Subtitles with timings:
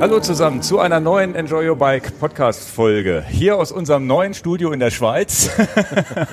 [0.00, 3.24] Hallo zusammen zu einer neuen Enjoy Your Bike Podcast Folge.
[3.28, 5.50] Hier aus unserem neuen Studio in der Schweiz.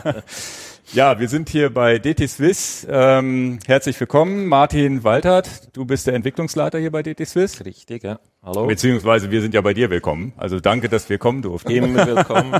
[0.93, 2.85] ja, wir sind hier bei DT Swiss.
[2.89, 5.75] Ähm, herzlich willkommen, Martin Waltert.
[5.75, 7.65] Du bist der Entwicklungsleiter hier bei DT Swiss.
[7.65, 8.19] Richtig, ja.
[8.43, 8.67] Hallo.
[8.67, 10.33] Beziehungsweise wir sind ja bei dir willkommen.
[10.37, 11.71] Also danke, dass wir kommen durften.
[11.71, 12.59] Immer willkommen.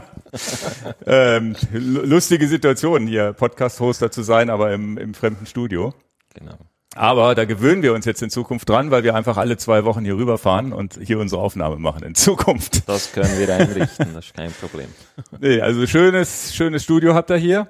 [1.05, 5.93] ähm, lustige Situation hier, Podcast-Hoster zu sein, aber im, im fremden Studio.
[6.33, 6.57] Genau.
[6.95, 10.03] Aber da gewöhnen wir uns jetzt in Zukunft dran, weil wir einfach alle zwei Wochen
[10.03, 12.89] hier rüberfahren und hier unsere Aufnahme machen in Zukunft.
[12.89, 14.87] Das können wir einrichten, das ist kein Problem.
[15.39, 17.67] Nee, also schönes, schönes Studio habt ihr hier.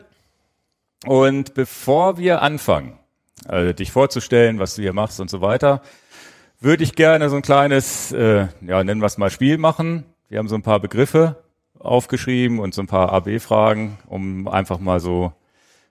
[1.05, 2.98] Und bevor wir anfangen,
[3.46, 5.82] also dich vorzustellen, was du hier machst und so weiter,
[6.62, 10.05] würde ich gerne so ein kleines, äh, ja, nennen wir es mal Spiel machen.
[10.30, 11.38] Wir haben so ein paar Begriffe
[11.80, 15.34] aufgeschrieben und so ein paar AB-Fragen, um einfach mal so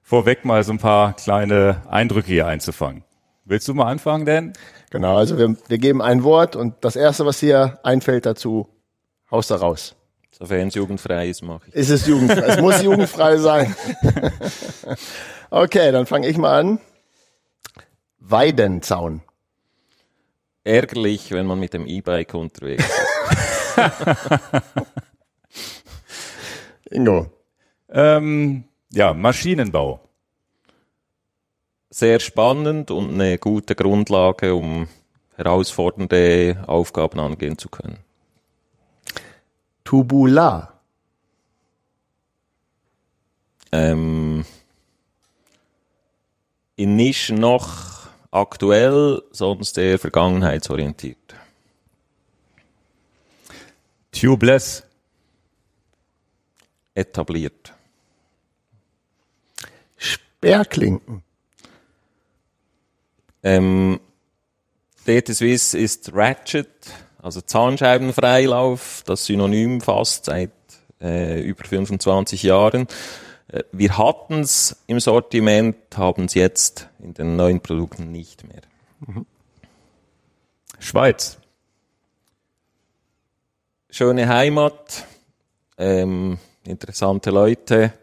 [0.03, 3.03] vorweg mal so ein paar kleine Eindrücke hier einzufangen.
[3.49, 4.53] Willst du mal anfangen, denn?
[4.91, 8.69] Genau, also wir, wir geben ein Wort und das erste, was hier einfällt dazu,
[9.31, 9.97] haust du raus.
[10.31, 11.75] Sofern es jugendfrei ist, mache ich.
[11.75, 12.43] Ist es jugendfrei?
[12.43, 13.75] es muss jugendfrei sein.
[15.51, 16.81] okay, dann fange ich mal an.
[18.19, 19.23] Weidenzaun.
[20.65, 23.83] Ärgerlich, wenn man mit dem E-Bike unterwegs ist.
[26.91, 27.33] Ingo.
[27.89, 30.08] Ähm, ja, Maschinenbau
[31.91, 34.89] sehr spannend und eine gute Grundlage, um
[35.37, 37.99] herausfordernde Aufgaben angehen zu können.
[39.85, 40.81] Tubular.
[43.71, 44.45] Ähm,
[46.77, 51.35] in Nischen noch aktuell, sonst eher vergangenheitsorientiert.
[54.13, 54.85] Tubeless.
[56.95, 57.73] Etabliert.
[59.97, 61.23] Sperrklinken.
[63.49, 63.99] Ähm,
[65.07, 66.69] DT Swiss ist Ratchet,
[67.23, 70.51] also Zahnscheibenfreilauf, das Synonym fast seit
[71.01, 72.87] äh, über 25 Jahren.
[73.51, 78.61] Äh, wir hatten es im Sortiment, haben es jetzt in den neuen Produkten nicht mehr.
[79.01, 79.25] Mhm.
[80.79, 81.39] Schweiz.
[83.89, 85.07] Schöne Heimat,
[85.79, 87.95] ähm, interessante Leute,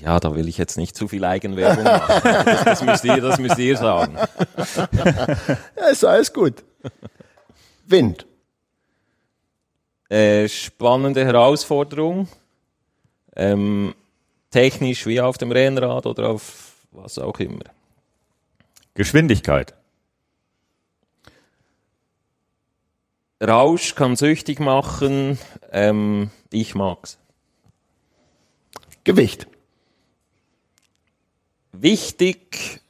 [0.00, 2.20] ja, da will ich jetzt nicht zu viel Eigenwerbung machen.
[2.24, 4.16] Das, das, müsst, ihr, das müsst ihr sagen.
[5.76, 6.64] ja, ist alles gut.
[7.86, 8.26] Wind.
[10.08, 12.28] Äh, spannende Herausforderung.
[13.36, 13.94] Ähm,
[14.50, 17.64] technisch wie auf dem Rennrad oder auf was auch immer.
[18.94, 19.74] Geschwindigkeit.
[23.42, 25.38] Rausch kann süchtig machen.
[25.72, 27.18] Ähm, ich mag's.
[29.04, 29.46] Gewicht
[31.72, 32.80] wichtig,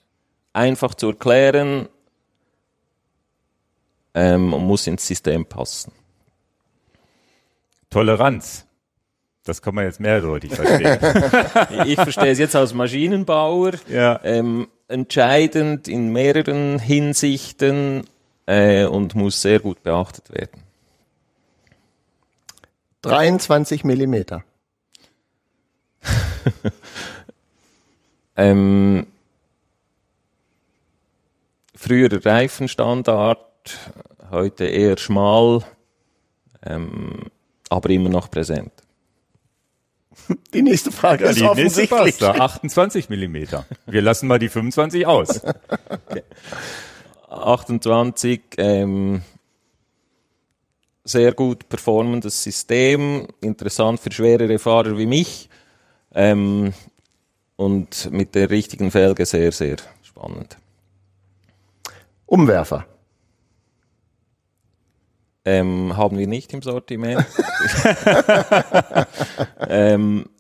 [0.53, 1.89] einfach zu erklären
[4.15, 5.93] ähm, und muss ins System passen.
[7.89, 8.67] Toleranz.
[9.45, 10.99] Das kann man jetzt mehrdeutig verstehen.
[11.87, 13.73] ich verstehe es jetzt als Maschinenbauer.
[13.89, 14.21] Ja.
[14.23, 18.05] Ähm, entscheidend in mehreren Hinsichten
[18.47, 20.63] äh, und muss sehr gut beachtet werden.
[23.03, 24.45] 23 Millimeter.
[28.41, 29.07] Ähm,
[31.75, 33.39] früher Reifenstandard,
[34.31, 35.63] heute eher schmal,
[36.65, 37.27] ähm,
[37.69, 38.73] aber immer noch präsent.
[40.55, 42.01] Die nächste Frage ja, ist die offensichtlich.
[42.03, 43.67] Nächste passt, 28 Millimeter.
[43.85, 45.43] Wir lassen mal die 25 aus.
[46.09, 46.23] Okay.
[47.29, 49.23] 28, ähm,
[51.05, 55.49] sehr gut performendes System, interessant für schwerere Fahrer wie mich.
[56.13, 56.73] Ähm,
[57.61, 60.57] und mit der richtigen Felge sehr, sehr spannend.
[62.25, 62.87] Umwerfer.
[65.45, 67.27] Ähm, haben wir nicht im Sortiment.
[69.69, 70.31] ähm,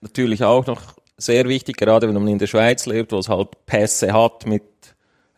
[0.00, 3.64] natürlich auch noch sehr wichtig, gerade wenn man in der Schweiz lebt, wo es halt
[3.64, 4.64] Pässe hat mit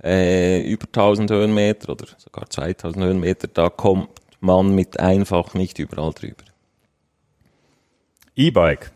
[0.03, 4.09] äh, über 1000 Höhenmeter oder sogar 2000 Höhenmeter, da kommt
[4.41, 6.45] man mit einfach nicht überall drüber.
[8.37, 8.93] E-Bike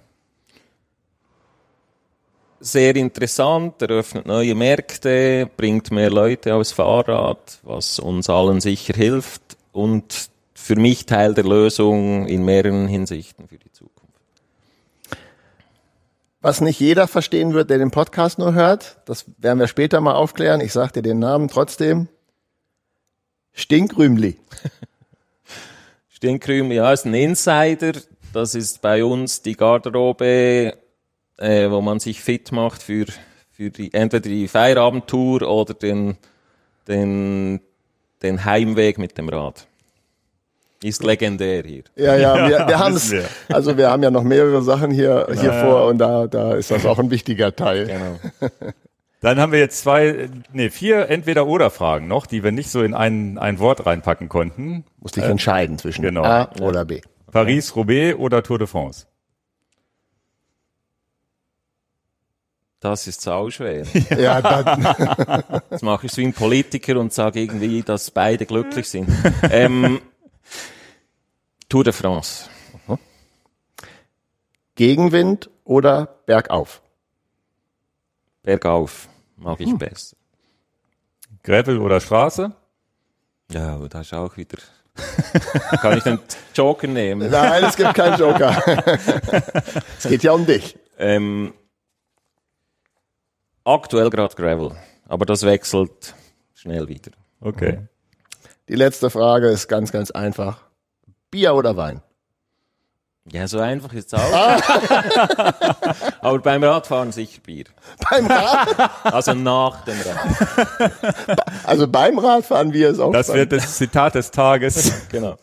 [2.63, 9.43] sehr interessant, eröffnet neue Märkte, bringt mehr Leute aufs Fahrrad, was uns allen sicher hilft
[9.73, 13.93] und für mich Teil der Lösung in mehreren Hinsichten für die Zukunft.
[16.41, 20.15] Was nicht jeder verstehen wird, der den Podcast nur hört, das werden wir später mal
[20.15, 20.61] aufklären.
[20.61, 22.09] Ich sage dir den Namen trotzdem.
[23.53, 24.39] Stinkrümli.
[26.09, 27.93] Stinkrümli, ja, ist ein Insider.
[28.33, 30.75] Das ist bei uns die Garderobe
[31.39, 33.07] äh, wo man sich fit macht für,
[33.51, 36.17] für die, entweder die Feierabendtour oder den,
[36.89, 37.61] den,
[38.23, 39.67] den Heimweg mit dem Rad.
[40.83, 41.85] Ist legendär hier.
[41.95, 43.15] Ja, ja, wir, wir haben es.
[43.49, 46.85] Also wir haben ja noch mehrere Sachen hier, hier vor und da, da ist das
[46.87, 47.87] auch ein wichtiger Teil.
[47.87, 48.51] Genau.
[49.21, 53.39] Dann haben wir jetzt zwei, nee, vier Entweder-Oder-Fragen noch, die wir nicht so in ein,
[53.39, 54.85] ein Wort reinpacken konnten.
[54.99, 56.25] Musste ich entscheiden zwischen genau.
[56.25, 57.03] A oder B.
[57.31, 59.07] Paris-Roubaix oder Tour de France?
[62.83, 63.87] Das ist sauschwer.
[64.19, 64.83] Ja, dann,
[65.71, 69.09] Jetzt mache ich es wie ein Politiker und sage irgendwie, dass beide glücklich sind.
[69.51, 70.01] Ähm,
[71.69, 72.51] Tour de France.
[74.75, 76.83] Gegenwind oder bergauf.
[78.43, 79.09] Bergauf.
[79.37, 80.17] Mag ich besser.
[81.45, 82.53] Gravel oder Straße?
[83.53, 84.59] Ja, aber da ist auch wieder.
[85.81, 86.19] Kann ich den
[86.53, 87.31] Joker nehmen?
[87.31, 88.61] Nein, es gibt keinen Joker.
[89.99, 90.77] es geht ja um dich.
[90.99, 91.53] Ähm,
[93.65, 94.73] aktuell gerade Gravel,
[95.09, 96.15] aber das wechselt
[96.55, 97.13] schnell wieder.
[97.41, 97.81] Okay.
[98.69, 100.61] Die letzte Frage ist ganz, ganz einfach.
[101.31, 102.03] Bier oder Wein?
[103.31, 104.33] Ja, so einfach ist es auch.
[106.21, 107.67] aber beim Radfahren sicher Bier.
[108.11, 111.41] Beim Rad, Also nach dem Rad.
[111.65, 114.93] also beim Radfahren Bier ist auch Das wird das Zitat des Tages.
[115.11, 115.37] Genau.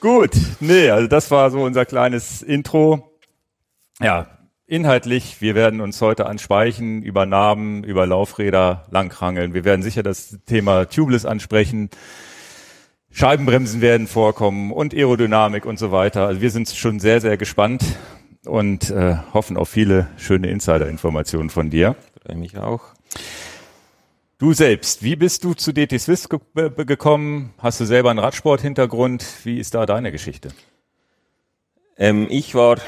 [0.00, 3.12] Gut, nee, also das war so unser kleines Intro.
[4.00, 4.26] Ja,
[4.66, 9.54] inhaltlich, wir werden uns heute an Speichen, über Narben, über Laufräder langrangeln.
[9.54, 11.90] Wir werden sicher das Thema Tubeless ansprechen.
[13.10, 16.26] Scheibenbremsen werden vorkommen und Aerodynamik und so weiter.
[16.26, 17.84] Also wir sind schon sehr, sehr gespannt
[18.46, 21.94] und äh, hoffen auf viele schöne Insider-Informationen von dir.
[22.24, 22.82] Freue mich auch.
[24.38, 26.40] Du selbst, wie bist du zu DT Swiss ge
[26.84, 27.54] gekommen?
[27.58, 29.24] Hast du selber einen Radsport-Hintergrund?
[29.44, 30.48] Wie ist da deine Geschichte?
[31.96, 32.78] Ähm, ich war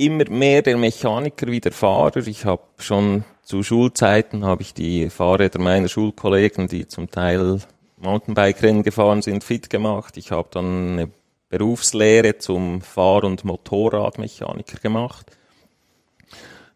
[0.00, 2.26] immer mehr der Mechaniker wie der Fahrer.
[2.26, 7.60] Ich habe schon zu Schulzeiten habe ich die Fahrräder meiner Schulkollegen, die zum Teil
[7.98, 10.16] Mountainbike-Rennen gefahren sind, fit gemacht.
[10.16, 11.10] Ich habe dann eine
[11.50, 15.36] Berufslehre zum Fahr- und Motorradmechaniker gemacht.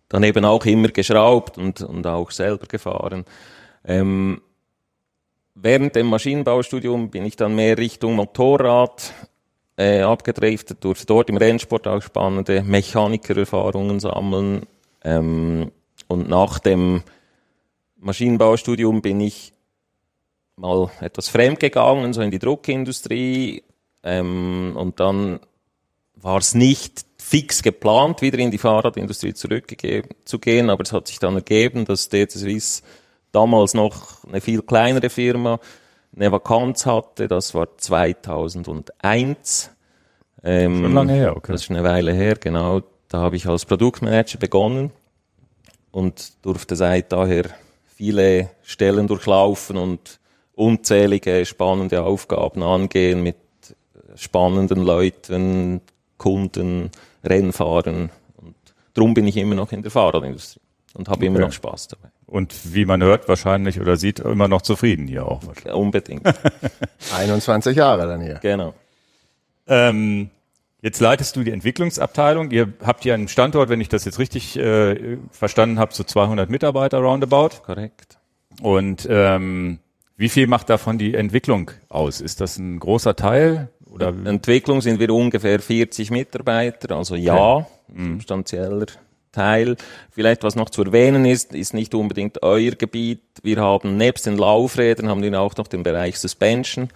[0.09, 3.25] Dann eben auch immer geschraubt und, und auch selber gefahren.
[3.85, 4.43] Ähm,
[5.55, 9.15] während dem Maschinenbaustudium bin ich dann mehr Richtung Motorrad
[9.77, 14.67] äh, abgedriftet, durfte dort im Rennsport auch spannende Mechanikererfahrungen sammeln.
[15.03, 15.71] Ähm,
[16.09, 17.03] und nach dem
[17.97, 19.53] Maschinenbaustudium bin ich
[20.57, 23.63] mal etwas fremd gegangen, so in die Druckindustrie.
[24.03, 25.41] Ähm, und dann
[26.15, 31.35] war es nicht fix geplant, wieder in die Fahrradindustrie zurückzugehen, aber es hat sich dann
[31.35, 32.83] ergeben, dass DT Swiss
[33.33, 35.59] damals noch eine viel kleinere Firma
[36.17, 37.29] eine Vakanz hatte.
[37.29, 39.71] Das war 2001.
[40.43, 41.53] Ähm, Schon lange her, okay.
[41.53, 42.83] Das ist eine Weile her, genau.
[43.09, 44.91] Da habe ich als Produktmanager begonnen
[45.91, 47.45] und durfte seit daher
[47.87, 50.19] viele Stellen durchlaufen und
[50.55, 53.37] unzählige spannende Aufgaben angehen mit
[54.17, 55.81] spannenden Leuten,
[56.19, 56.91] Kunden,
[57.25, 58.11] Rennfahrern.
[58.37, 58.55] Und
[58.95, 60.61] darum bin ich immer noch in der Fahrradindustrie
[60.95, 61.47] und habe immer Okay.
[61.47, 62.09] noch Spaß dabei.
[62.27, 65.43] Und wie man hört, wahrscheinlich oder sieht, immer noch zufrieden hier auch.
[65.73, 66.27] Unbedingt.
[67.17, 68.39] 21 Jahre dann hier.
[68.43, 68.75] genau.
[69.67, 70.31] Ähm,
[70.83, 72.51] jetzt leitest du die Entwicklungsabteilung.
[72.51, 76.51] Ihr habt hier einen Standort, wenn ich das jetzt richtig äh, verstanden habe, so 200
[76.51, 77.63] Mitarbeiter roundabout.
[77.65, 78.19] Korrekt.
[78.61, 79.79] Und ähm,
[80.17, 82.21] wie viel macht davon die Entwicklung aus?
[82.21, 83.69] Ist das ein großer Teil?
[83.91, 87.65] Oder Entwicklung sind wir ungefähr 40 Mitarbeiter, also ja,
[87.97, 88.87] substanzieller
[89.35, 89.77] Teil.
[90.11, 93.21] Vielleicht was noch zu erwähnen ist, ist nicht unbedingt euer Gebiet.
[93.43, 96.89] Wir haben nebst den Laufrädern haben wir auch noch den Bereich Suspension.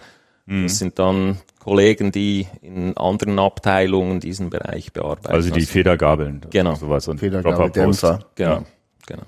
[0.51, 5.27] Das sind dann Kollegen, die in anderen Abteilungen diesen Bereich bearbeiten.
[5.31, 6.73] also die Federgabeln, Genau.
[6.73, 7.69] sowas und Federgabel.
[7.69, 8.25] Dämpfer.
[8.33, 8.63] Genau, Ja.
[9.05, 9.23] genau.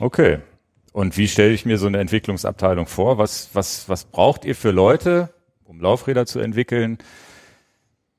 [0.00, 0.38] Okay.
[0.92, 3.18] Und wie stelle ich mir so eine Entwicklungsabteilung vor?
[3.18, 5.28] Was, was, was braucht ihr für Leute,
[5.64, 6.98] um Laufräder zu entwickeln?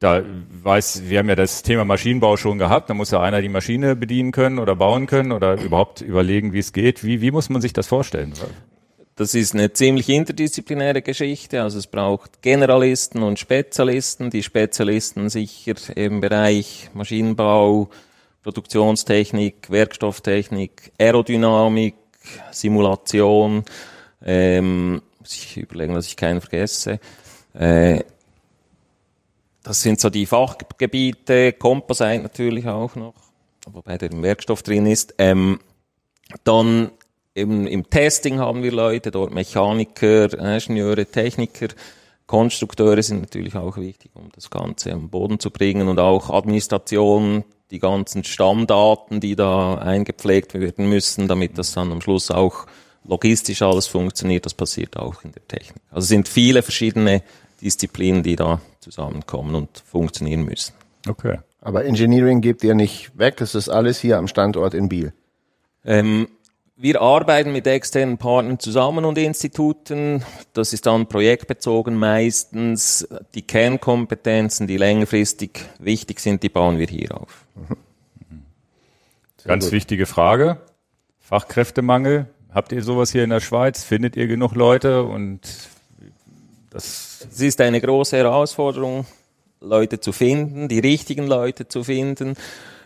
[0.02, 0.24] Da
[0.64, 2.90] weiß, wir haben ja das Thema Maschinenbau schon gehabt.
[2.90, 6.60] Da muss ja einer die Maschine bedienen können oder bauen können oder überhaupt überlegen, wie
[6.60, 7.04] es geht.
[7.04, 8.34] Wie, wie muss man sich das vorstellen?
[9.16, 11.62] Das ist eine ziemlich interdisziplinäre Geschichte.
[11.62, 14.32] Also es braucht Generalisten und Spezialisten.
[14.32, 17.92] Die Spezialisten sicher im Bereich Maschinenbau,
[18.42, 21.94] Produktionstechnik, Werkstofftechnik, Aerodynamik,
[22.50, 23.66] Simulation.
[24.26, 27.00] Ähm, muss ich überlegen, dass ich keinen vergesse.
[27.54, 28.00] Äh,
[29.64, 33.14] das sind so die Fachgebiete, Composite natürlich auch noch,
[33.68, 35.14] wobei der im Werkstoff drin ist.
[35.18, 35.60] Ähm,
[36.44, 36.92] dann
[37.34, 41.68] im, im Testing haben wir Leute, dort Mechaniker, Ingenieure, Techniker,
[42.28, 47.44] Konstrukteure sind natürlich auch wichtig, um das Ganze am Boden zu bringen und auch Administration,
[47.72, 52.68] die ganzen Stammdaten, die da eingepflegt werden müssen, damit das dann am Schluss auch
[53.04, 55.82] logistisch alles funktioniert, das passiert auch in der Technik.
[55.90, 57.24] Also es sind viele verschiedene
[57.62, 60.74] Disziplinen, die da zusammenkommen und funktionieren müssen.
[61.08, 61.40] Okay.
[61.62, 65.14] Aber Engineering gebt ihr nicht weg, es ist alles hier am Standort in Biel.
[65.86, 66.28] Ähm,
[66.76, 70.26] wir arbeiten mit externen Partnern zusammen und Instituten.
[70.54, 73.08] Das ist dann projektbezogen meistens.
[73.36, 77.46] Die Kernkompetenzen, die längerfristig wichtig sind, die bauen wir hier auf.
[79.44, 79.74] Ganz gut.
[79.74, 80.58] wichtige Frage.
[81.20, 82.26] Fachkräftemangel.
[82.52, 83.84] Habt ihr sowas hier in der Schweiz?
[83.84, 85.04] Findet ihr genug Leute?
[85.04, 85.42] Und
[86.72, 89.06] das, Es ist eine große Herausforderung,
[89.60, 92.36] Leute zu finden, die richtigen Leute zu finden.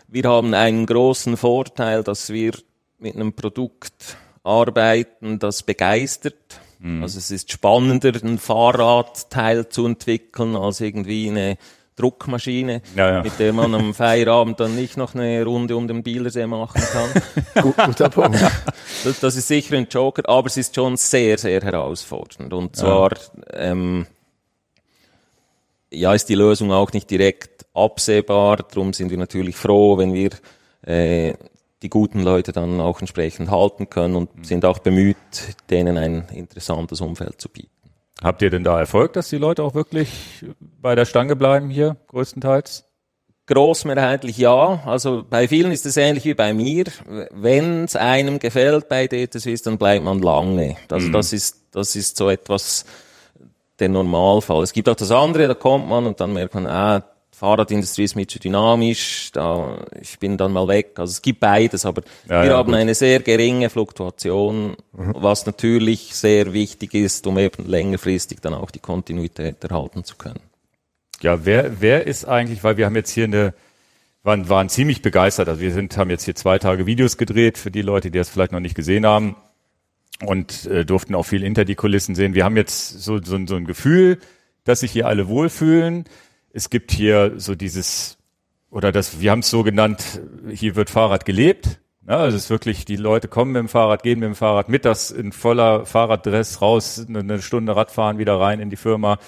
[0.08, 2.52] Wir haben einen großen Vorteil, dass wir
[2.98, 6.60] mit einem Produkt arbeiten, das begeistert.
[7.00, 11.56] Also es ist spannender, ein Fahrradteil zu entwickeln, als irgendwie eine
[11.96, 13.22] Druckmaschine, Ja, ja.
[13.22, 17.62] mit der man am Feierabend dann nicht noch eine Runde um den Bielersee machen kann.
[17.62, 18.38] Gu guter Punkt.
[19.04, 22.52] Das, das ist sicher ein Joker, aber es ist schon sehr, sehr herausfordernd.
[22.52, 23.12] Und zwar,
[23.54, 24.06] ähm,
[25.90, 28.56] ja, ist die Lösung auch nicht direkt absehbar.
[28.56, 30.30] Darum sind wir natürlich froh, wenn wir
[30.82, 31.34] äh,
[31.82, 35.16] die guten Leute dann auch entsprechend halten können und sind auch bemüht,
[35.70, 37.70] denen ein interessantes Umfeld zu bieten.
[38.22, 41.96] habt ihr denn da Erfolg, dass die Leute auch wirklich bei der Stange bleiben hier,
[42.08, 42.84] größtenteils?
[43.46, 44.82] Großmehrheitlich ja.
[44.86, 46.86] Also bei vielen ist es ähnlich wie bei mir.
[47.30, 50.76] Wenn es einem gefällt bei DTSwiss, dann bleibt man lange.
[50.90, 52.84] Also das ist, das ist so etwas
[53.78, 54.62] der Normalfall.
[54.62, 58.04] Es gibt auch das andere, da kommt man und dann merkt man, ah, die Fahrradindustrie
[58.04, 60.92] ist zu dynamisch, da, ich bin dann mal weg.
[60.96, 62.76] Also es gibt beides, aber Ja, wir ja, haben gut.
[62.76, 68.78] eine sehr geringe Fluktuation, was natürlich sehr wichtig ist, um eben längerfristig dann auch die
[68.78, 70.40] Kontinuität erhalten zu können.
[71.20, 73.52] Ja, wer, wer ist eigentlich, weil wir haben jetzt hier eine,
[74.22, 75.48] waren, waren ziemlich begeistert.
[75.48, 78.30] Also wir sind, haben jetzt hier zwei Tage Videos gedreht für die Leute, die das
[78.30, 79.36] vielleicht noch nicht gesehen haben
[80.24, 82.34] und äh, durften auch viel hinter die Kulissen sehen.
[82.34, 84.18] Wir haben jetzt so, so, so ein Gefühl,
[84.64, 86.04] dass sich hier alle wohlfühlen.
[86.52, 88.18] Es gibt hier so dieses,
[88.70, 90.20] oder das, wir haben es so genannt,
[90.50, 91.80] hier wird Fahrrad gelebt.
[92.08, 94.68] Ja, also es ist wirklich, die Leute kommen mit dem Fahrrad, gehen mit dem Fahrrad
[94.68, 99.18] mittags in voller Fahrraddress raus, eine, eine Stunde Radfahren wieder rein in die Firma.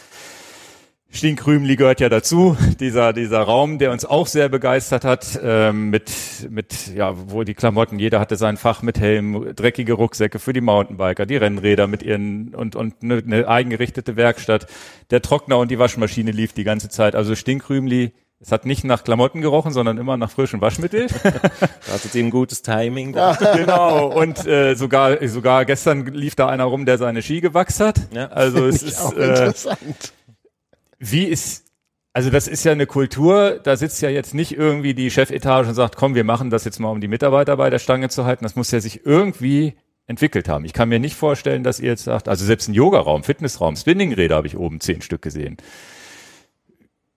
[1.11, 6.11] Stiegenkrümli gehört ja dazu, dieser, dieser Raum, der uns auch sehr begeistert hat, ähm, mit,
[6.51, 10.61] mit, ja, wo die Klamotten, jeder hatte sein Fach mit Helm, dreckige Rucksäcke für die
[10.61, 14.67] Mountainbiker, die Rennräder mit ihren, und, und eine, eine eigengerichtete Werkstatt.
[15.11, 17.15] Der Trockner und die Waschmaschine lief die ganze Zeit.
[17.15, 21.07] Also Stiegenkrümli, es hat nicht nach Klamotten gerochen, sondern immer nach frischem Waschmittel.
[21.23, 23.15] Da hattet ihr ein gutes Timing.
[23.15, 23.35] da.
[23.57, 24.09] genau.
[24.09, 27.99] Und äh, sogar, sogar gestern lief da einer rum, der seine Ski gewachst hat.
[28.13, 28.27] Ja.
[28.29, 30.13] Also es ist, Auch äh, interessant.
[30.99, 31.65] Wie ist,
[32.13, 35.75] also das ist ja eine Kultur, da sitzt ja jetzt nicht irgendwie die Chefetage und
[35.75, 38.45] sagt, komm, wir machen das jetzt mal, um die Mitarbeiter bei der Stange zu halten.
[38.45, 39.75] Das muss ja sich irgendwie
[40.07, 40.65] entwickelt haben.
[40.65, 44.37] Ich kann mir nicht vorstellen, dass ihr jetzt sagt, also selbst ein Yogaraum, Fitnessraum, Spinningräder
[44.37, 45.59] habe ich oben zehn Stück gesehen.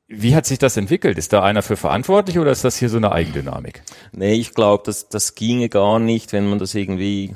[0.07, 1.17] Wie hat sich das entwickelt?
[1.17, 3.81] Ist da einer für verantwortlich oder ist das hier so eine Eigendynamik?
[4.11, 7.33] Nee, ich glaube, das, das ginge gar nicht, wenn man das irgendwie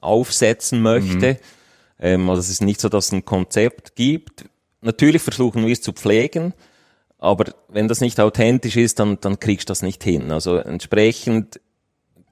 [0.00, 1.38] aufsetzen möchte.
[2.00, 4.46] Ähm, also es ist nicht so, dass es ein Konzept gibt.
[4.84, 6.52] Natürlich versuchen wir es zu pflegen,
[7.18, 10.30] aber wenn das nicht authentisch ist, dann, dann kriegst du das nicht hin.
[10.30, 11.58] Also entsprechend,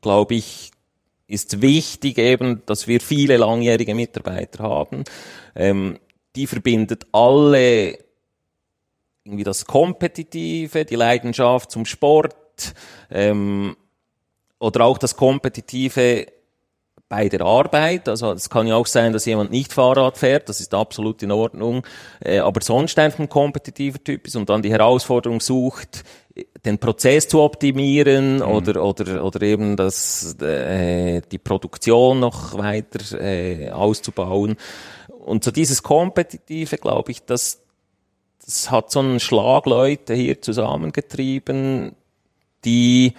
[0.02, 0.70] glaube ich,
[1.26, 5.04] ist wichtig eben, dass wir viele langjährige Mitarbeiter haben.
[5.54, 5.98] Ähm,
[6.36, 7.98] die verbindet alle
[9.24, 12.74] irgendwie das Kompetitive, die Leidenschaft zum Sport
[13.10, 13.76] ähm,
[14.58, 16.26] oder auch das Kompetitive
[17.12, 18.08] bei der Arbeit.
[18.08, 21.30] Also es kann ja auch sein, dass jemand nicht Fahrrad fährt, das ist absolut in
[21.30, 21.86] Ordnung,
[22.24, 26.04] äh, aber sonst einfach ein kompetitiver Typ ist und dann die Herausforderung sucht,
[26.64, 33.68] den Prozess zu optimieren oder oder oder eben das äh, die Produktion noch weiter äh,
[33.68, 34.56] auszubauen.
[35.08, 37.60] Und so dieses kompetitive glaube ich das
[38.42, 41.94] das hat so einen Schlag Leute hier zusammengetrieben,
[42.64, 43.12] die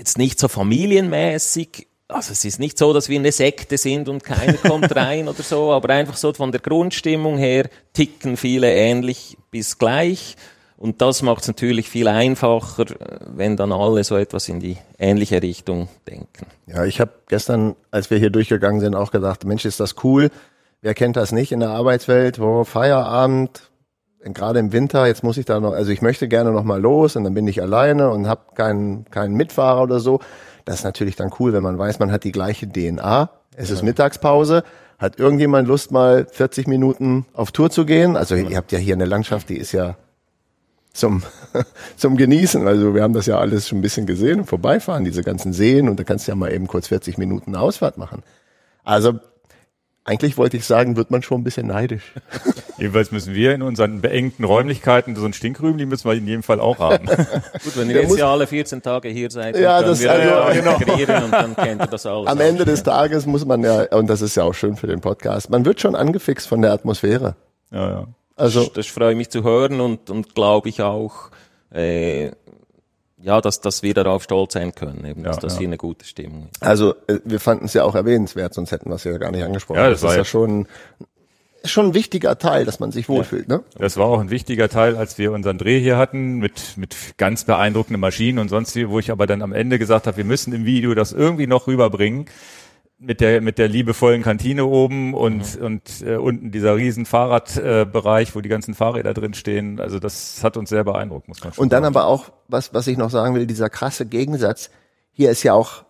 [0.00, 4.24] jetzt nicht so familienmäßig, also es ist nicht so, dass wir eine Sekte sind und
[4.24, 9.36] keiner kommt rein oder so, aber einfach so von der Grundstimmung her ticken viele ähnlich
[9.50, 10.36] bis gleich.
[10.76, 12.86] Und das macht es natürlich viel einfacher,
[13.26, 16.46] wenn dann alle so etwas in die ähnliche Richtung denken.
[16.66, 20.30] Ja, ich habe gestern, als wir hier durchgegangen sind, auch gedacht, Mensch, ist das cool.
[20.80, 23.69] Wer kennt das nicht in der Arbeitswelt, wo Feierabend,
[24.24, 27.16] gerade im Winter, jetzt muss ich da noch, also ich möchte gerne noch mal los
[27.16, 30.20] und dann bin ich alleine und habe keinen keinen Mitfahrer oder so.
[30.64, 33.30] Das ist natürlich dann cool, wenn man weiß, man hat die gleiche DNA.
[33.56, 34.62] Es ist Mittagspause.
[34.98, 38.16] Hat irgendjemand Lust, mal 40 Minuten auf Tour zu gehen?
[38.16, 39.96] Also ihr habt ja hier eine Landschaft, die ist ja
[40.92, 41.22] zum,
[41.96, 42.66] zum Genießen.
[42.66, 45.88] Also wir haben das ja alles schon ein bisschen gesehen und vorbeifahren, diese ganzen Seen
[45.88, 48.22] und da kannst du ja mal eben kurz 40 Minuten Ausfahrt machen.
[48.84, 49.18] Also
[50.04, 52.12] eigentlich wollte ich sagen, wird man schon ein bisschen neidisch.
[52.78, 56.58] Jedenfalls müssen wir in unseren beengten Räumlichkeiten so ein Stinkrübli müssen wir in jedem Fall
[56.58, 57.06] auch haben.
[57.06, 60.58] Gut, wenn ihr jetzt ja alle 14 Tage hier seid, Ja, dann das- wir also-
[60.60, 60.72] genau.
[60.76, 62.26] integrieren und dann kennt ihr das alles.
[62.28, 65.00] Am Ende des Tages muss man ja, und das ist ja auch schön für den
[65.02, 67.36] Podcast, man wird schon angefixt von der Atmosphäre.
[67.70, 68.06] Ja, ja.
[68.36, 71.30] Also das freut mich zu hören und, und glaube ich auch,
[71.74, 72.30] äh,
[73.22, 75.58] ja, dass, dass wir darauf stolz sein können, eben, dass Ja, das ja.
[75.60, 76.62] hier eine gute Stimmung ist.
[76.62, 79.44] Also äh, wir fanden es ja auch erwähnenswert, sonst hätten wir es ja gar nicht
[79.44, 79.78] angesprochen.
[79.78, 80.66] Ja, das war ist ja- ja schon,
[81.64, 83.46] schon ein wichtiger Teil, dass man sich wohlfühlt.
[83.48, 83.62] Ne?
[83.78, 87.44] Das war auch ein wichtiger Teil, als wir unseren Dreh hier hatten, mit, mit ganz
[87.44, 90.54] beeindruckenden Maschinen und sonst wie, wo ich aber dann am Ende gesagt habe, wir müssen
[90.54, 92.24] im Video das irgendwie noch rüberbringen.
[93.02, 98.34] Mit der, mit der liebevollen Kantine oben und, und äh, unten dieser riesen Fahrradbereich, äh,
[98.34, 99.80] wo die ganzen Fahrräder drin stehen.
[99.80, 101.96] Also das hat uns sehr beeindruckt, muss man schon Und dann sagen.
[101.96, 104.70] aber auch, was, was ich noch sagen will, dieser krasse Gegensatz.
[105.12, 105.84] Hier ist ja auch,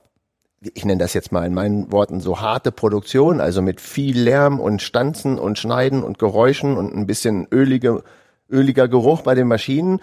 [0.61, 4.61] ich nenne das jetzt mal in meinen Worten, so harte Produktion, also mit viel Lärm
[4.61, 8.05] und Stanzen und Schneiden und Geräuschen und ein bisschen ölige,
[8.49, 9.99] öliger Geruch bei den Maschinen.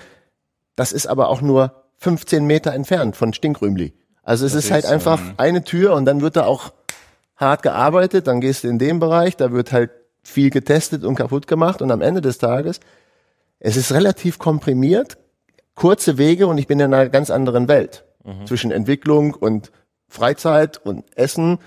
[0.75, 3.93] Das ist aber auch nur 15 Meter entfernt von Stinkrümli.
[4.23, 6.73] Also es ist halt ist, einfach eine Tür und dann wird da auch
[7.37, 9.91] hart gearbeitet, dann gehst du in den Bereich, da wird halt
[10.23, 12.79] viel getestet und kaputt gemacht und am Ende des Tages,
[13.59, 15.17] es ist relativ komprimiert,
[15.75, 18.03] kurze Wege und ich bin in einer ganz anderen Welt.
[18.45, 19.71] Zwischen Entwicklung und
[20.09, 21.59] Freizeit und Essen,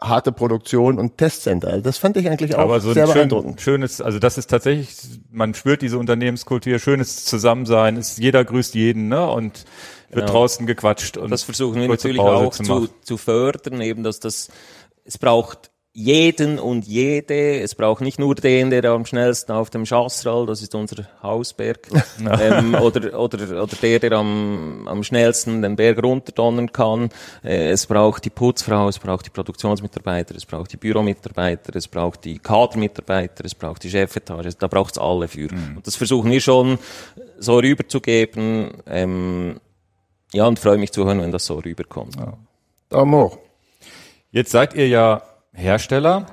[0.00, 1.68] harte Produktion und Testcenter.
[1.68, 3.60] Also Das fand ich eigentlich auch Aber so sehr ein schön, beeindruckend.
[3.60, 4.88] schönes, also das ist tatsächlich,
[5.30, 9.66] man spürt diese Unternehmenskultur, schönes Zusammensein, ist, jeder grüßt jeden, ne, und
[10.12, 10.38] wird Genau.
[10.38, 14.48] draußen gequatscht und Das versuchen wir natürlich Pause auch zu zu, fördern, eben, dass das,
[15.04, 19.84] es braucht jeden und jede, es braucht nicht nur den, der am schnellsten auf dem
[19.84, 21.86] Chassral, das ist unser Hausberg,
[22.40, 27.10] ähm, oder, oder, oder der, der am, am schnellsten den Berg runterdonnern kann.
[27.44, 32.24] Äh, es braucht die Putzfrau, es braucht die Produktionsmitarbeiter, es braucht die Büromitarbeiter, es braucht
[32.24, 35.50] die Kadermitarbeiter, es braucht die Chefetage, da braucht es alle für.
[35.50, 36.78] Und das versuchen wir schon
[37.38, 39.60] so rüberzugeben, ähm,
[40.32, 42.16] ja, und freue mich zu hören, wenn das so rüberkommt.
[42.88, 43.38] Daumen hoch.
[44.30, 46.26] Jetzt seid ihr ja Hersteller.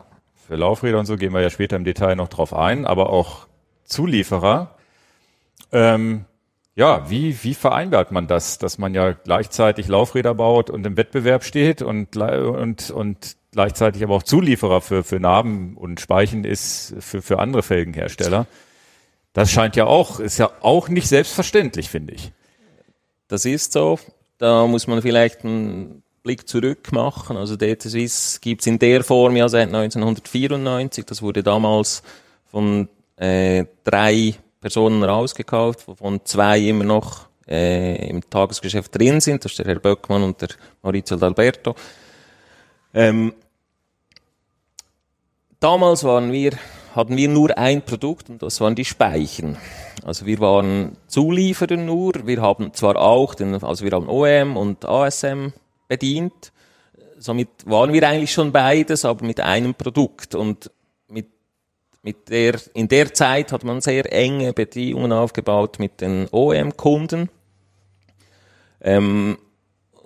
[0.47, 3.47] Für Laufräder und so gehen wir ja später im Detail noch drauf ein, aber auch
[3.83, 4.75] Zulieferer.
[5.71, 6.25] Ähm,
[6.75, 11.43] ja, wie, wie vereinbart man das, dass man ja gleichzeitig Laufräder baut und im Wettbewerb
[11.43, 17.21] steht und, und, und gleichzeitig aber auch Zulieferer für, für Narben und Speichen ist für,
[17.21, 18.47] für andere Felgenhersteller?
[19.33, 22.31] Das scheint ja auch, ist ja auch nicht selbstverständlich, finde ich.
[23.29, 23.97] Das ist so.
[24.39, 27.37] Da muss man vielleicht einen Blick zurück machen.
[27.37, 31.05] Also DT Swiss gibt's in der Form ja seit 1994.
[31.05, 32.03] Das wurde damals
[32.51, 39.45] von äh, drei Personen rausgekauft, wovon zwei immer noch äh, im Tagesgeschäft drin sind.
[39.45, 40.49] Das ist der Herr Böckmann und der
[40.81, 41.75] Maurizio D'Alberto.
[42.93, 43.33] Ähm,
[45.59, 46.53] damals waren wir,
[46.95, 49.57] hatten wir nur ein Produkt und das waren die Speichen.
[50.03, 54.85] Also wir waren Zulieferer nur, wir haben zwar auch den, also wir haben OEM und
[54.85, 55.49] ASM
[55.87, 56.51] bedient,
[57.17, 60.71] somit waren wir eigentlich schon beides, aber mit einem Produkt und
[61.07, 61.27] mit
[62.01, 67.29] mit der, in der Zeit hat man sehr enge Beziehungen aufgebaut mit den OEM-Kunden.
[68.81, 69.37] Ähm,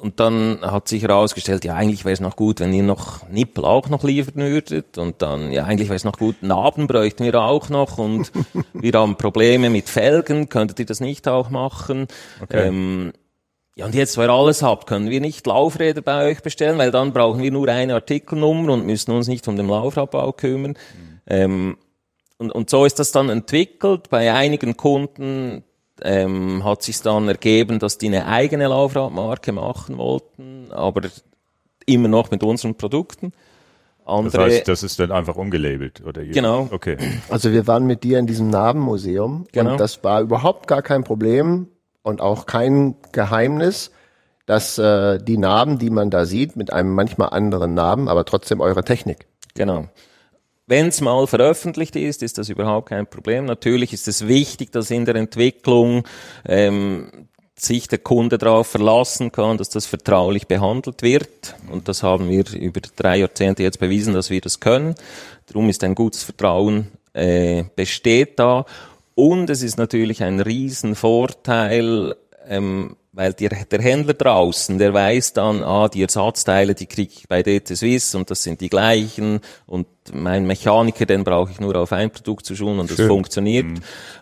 [0.03, 3.63] und dann hat sich herausgestellt, ja, eigentlich wäre es noch gut, wenn ihr noch Nippel
[3.63, 4.97] auch noch liefern würdet.
[4.97, 7.97] Und dann, ja, eigentlich wäre es noch gut, Narben bräuchten wir auch noch.
[7.97, 8.29] Und
[8.73, 12.07] wir haben Probleme mit Felgen, könntet ihr das nicht auch machen?
[12.41, 12.67] Okay.
[12.67, 13.13] Ähm,
[13.77, 16.91] ja, und jetzt, weil ihr alles habt, können wir nicht Laufräder bei euch bestellen, weil
[16.91, 20.77] dann brauchen wir nur eine Artikelnummer und müssen uns nicht um den Laufrabbau kümmern.
[21.27, 21.77] Ähm,
[22.37, 24.09] und, und so ist das dann entwickelt.
[24.09, 25.63] Bei einigen Kunden
[26.03, 31.01] ähm, hat sich dann ergeben, dass die eine eigene Laufradmarke machen wollten, aber
[31.85, 33.31] immer noch mit unseren Produkten.
[34.05, 36.21] Das Andere, heißt, das ist dann einfach umgelabelt, oder?
[36.21, 36.67] ihr- Genau.
[36.71, 36.97] Okay.
[37.29, 39.71] Also wir waren mit dir in diesem Narbenmuseum Genau.
[39.71, 41.67] und das war überhaupt gar kein Problem
[42.01, 43.91] und auch kein Geheimnis,
[44.45, 48.59] dass äh, die Narben, die man da sieht, mit einem manchmal anderen Namen, aber trotzdem
[48.59, 49.25] eure Technik.
[49.55, 49.85] Genau.
[50.73, 53.45] Wenn es mal veröffentlicht ist, ist das überhaupt kein Problem.
[53.45, 56.03] Natürlich ist es wichtig, dass in der Entwicklung
[56.47, 61.53] ähm, sich der Kunde darauf verlassen kann, dass das vertraulich behandelt wird.
[61.71, 64.95] Und das haben wir über drei Jahrzehnte jetzt bewiesen, dass wir das können.
[65.45, 68.65] Darum ist ein gutes Vertrauen äh, besteht da.
[69.13, 72.15] Und es ist natürlich ein Riesenvorteil,
[72.47, 77.27] ähm, weil die, der Händler draußen, der weiß dann, ah, die Ersatzteile, die kriege ich
[77.27, 81.75] bei DT Swiss und das sind die gleichen und mein Mechaniker, den brauche ich nur
[81.75, 83.07] auf ein Produkt zu schulen und das Schön.
[83.07, 83.67] funktioniert.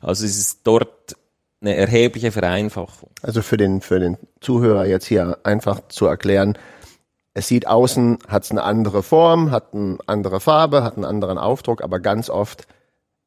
[0.02, 1.16] Also es ist dort
[1.62, 3.10] eine erhebliche Vereinfachung.
[3.22, 6.58] Also für den, für den Zuhörer jetzt hier einfach zu erklären,
[7.34, 11.38] es sieht außen, hat es eine andere Form, hat eine andere Farbe, hat einen anderen
[11.38, 12.68] Aufdruck, aber ganz oft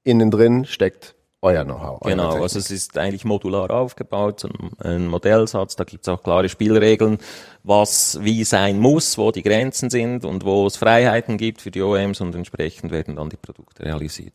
[0.02, 1.14] innen drin steckt
[1.44, 1.98] euer Know-how.
[2.02, 2.42] euer Genau, Technik.
[2.42, 7.18] also es ist eigentlich modular aufgebaut, so ein, Modellsatz, da gibt's auch klare Spielregeln,
[7.62, 11.82] was wie sein muss, wo die Grenzen sind und wo es Freiheiten gibt für die
[11.82, 14.32] OEMs und entsprechend werden dann die Produkte realisiert.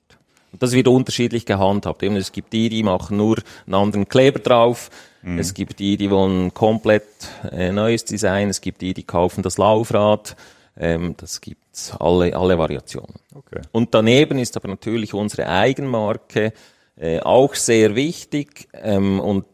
[0.52, 2.02] Und das wird unterschiedlich gehandhabt.
[2.02, 4.90] Eben, es gibt die, die machen nur einen anderen Kleber drauf.
[5.38, 7.04] Es gibt die, die wollen komplett
[7.52, 8.50] äh, neues Design.
[8.50, 10.36] Es gibt die, die kaufen das Laufrad.
[10.78, 13.16] Ähm, das gibt's alle, alle Variationen.
[13.36, 13.62] Okay.
[13.74, 16.54] Und daneben ist aber natürlich unsere Eigenmarke
[17.00, 18.68] äh, auch sehr wichtig.
[18.74, 19.46] Ähm, und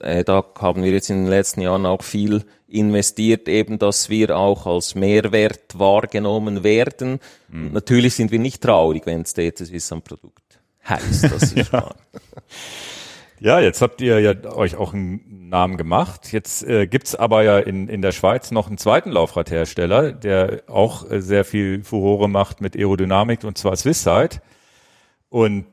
[0.00, 4.36] äh, da haben wir jetzt in den letzten Jahren auch viel investiert, eben, dass wir
[4.36, 7.20] auch als Mehrwert wahrgenommen werden.
[7.52, 11.24] Und natürlich sind wir nicht traurig, wenn es Swiss am Produkt heißt.
[11.24, 11.94] Das ist klar.
[13.40, 16.32] Ja, jetzt habt ihr ja euch auch einen Namen gemacht.
[16.32, 21.10] Jetzt äh, gibt's aber ja in, in der Schweiz noch einen zweiten Laufradhersteller, der auch
[21.10, 24.40] äh, sehr viel Furore macht mit Aerodynamik, und zwar Swisside.
[25.28, 25.66] Und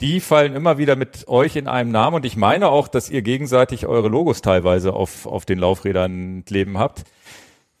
[0.00, 2.16] die fallen immer wieder mit euch in einem Namen.
[2.16, 6.78] Und ich meine auch, dass ihr gegenseitig eure Logos teilweise auf, auf den Laufrädern kleben
[6.78, 7.04] habt.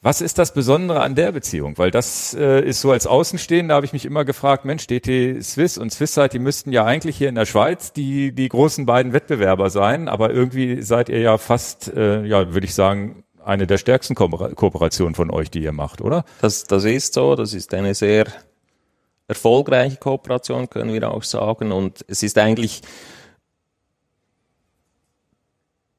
[0.02, 1.78] Was ist das Besondere an der Beziehung?
[1.78, 5.78] Weil das äh, ist so als Außenstehender, habe ich mich immer gefragt, Mensch, DT Swiss
[5.78, 9.68] und Swisside, die müssten ja eigentlich hier in der Schweiz die, die großen beiden Wettbewerber
[9.68, 14.14] sein, aber irgendwie seid ihr ja fast, äh, ja, würde ich sagen, eine der stärksten
[14.14, 16.24] Ko Kooperationen von euch, die ihr macht, oder?
[16.40, 18.26] Das, das ist so, das ist eine sehr
[19.28, 21.72] erfolgreiche Kooperation, können wir auch sagen.
[21.72, 22.82] Und es ist eigentlich,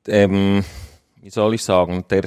[0.07, 0.63] ähm,
[1.21, 2.23] wie soll ich sagen, der,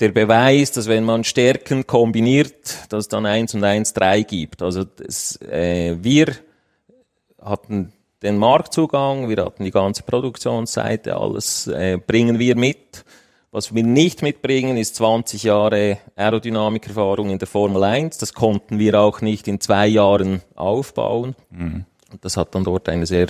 [0.00, 4.62] der Beweis, dass wenn man Stärken kombiniert, dass dann eins und eins drei gibt.
[4.62, 6.36] Also das, äh, wir
[7.40, 7.92] hatten
[8.22, 13.04] den Marktzugang, wir hatten die ganze Produktionsseite, alles äh, bringen wir mit.
[13.56, 18.18] Was wir nicht mitbringen, ist 20 Jahre Aerodynamikerfahrung in der Formel 1.
[18.18, 21.34] Das konnten wir auch nicht in zwei Jahren aufbauen.
[21.50, 21.86] Und
[22.20, 23.28] das hat dann dort eine sehr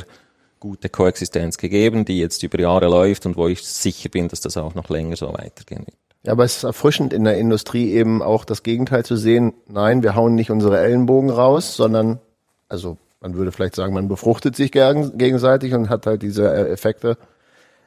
[0.58, 4.56] gute Koexistenz gegeben, die jetzt über Jahre läuft und wo ich sicher bin, dass das
[4.56, 5.96] auch noch länger so weitergehen wird.
[6.24, 9.52] Ja, aber es ist erfrischend in der Industrie eben auch das Gegenteil zu sehen.
[9.68, 12.18] Nein, wir hauen nicht unsere Ellenbogen raus, sondern,
[12.68, 16.68] also man würde vielleicht sagen, man befruchtet sich gegen- gegenseitig und hat halt diese äh,
[16.72, 17.16] Effekte.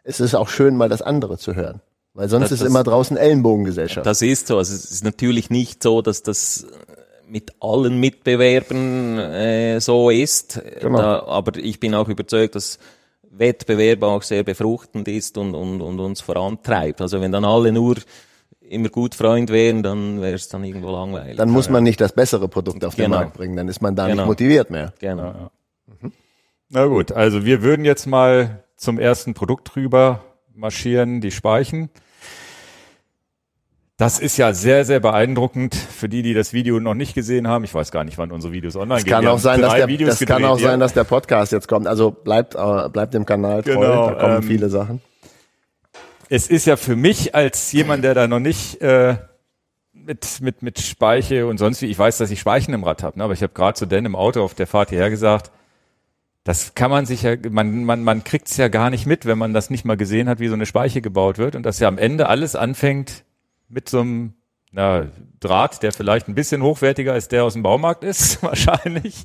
[0.06, 1.82] Es ist auch schön, mal das andere zu hören.
[2.14, 4.06] Weil sonst Das- ist das- immer draußen Ellenbogengesellschaft.
[4.06, 4.58] Das ist so.
[4.58, 6.66] Also es ist natürlich nicht so, dass das
[7.28, 10.60] mit allen Mitbewerbern äh, so ist.
[10.82, 10.98] Genau.
[10.98, 12.80] Da, aber ich bin auch überzeugt, dass
[13.32, 17.00] Wettbewerb auch sehr befruchtend ist und, und, und uns vorantreibt.
[17.02, 17.96] Also wenn dann alle nur
[18.62, 21.38] immer gut Freund wären, dann wäre es dann irgendwo langweilig.
[21.38, 23.18] dann muss man nicht das bessere Produkt auf den Genau.
[23.18, 24.24] Markt bringen, dann ist man da Genau.
[24.24, 24.94] nicht motiviert mehr.
[25.00, 25.52] genau.
[26.70, 30.22] Na gut, also wir würden jetzt mal zum ersten Produkt rüber
[30.56, 31.90] marschieren, die Speichen.
[33.98, 37.66] Das ist ja sehr, sehr beeindruckend für die, die das Video noch nicht gesehen haben.
[37.66, 39.12] Ich weiß gar nicht, wann unsere Videos online Es gehen.
[39.12, 40.70] kann auch sein, dass der, Videos das kann auch ja.
[40.70, 41.86] sein, dass der Podcast jetzt kommt.
[41.86, 45.02] Also bleibt, äh, bleibt dem Kanal treu, Genau, da kommen ähm, viele Sachen.
[46.30, 49.18] es ist ja für mich als jemand, der da noch nicht äh,
[49.92, 53.18] mit, mit, mit Speiche und sonst wie, ich weiß, dass ich Speichen im Rad habe,
[53.18, 53.26] ne?
[53.26, 55.52] aber ich habe gerade zu Dan im Auto auf der Fahrt hierher gesagt,
[56.44, 59.54] das kann man sich ja, man, man, man kriegt's ja gar nicht mit, wenn man
[59.54, 61.98] das nicht mal gesehen hat, wie so eine Speiche gebaut wird und dass ja am
[61.98, 63.24] Ende alles anfängt
[63.68, 64.34] mit so einem
[64.72, 65.08] na,
[65.40, 69.24] Draht, der vielleicht ein bisschen hochwertiger als der aus dem Baumarkt ist, wahrscheinlich.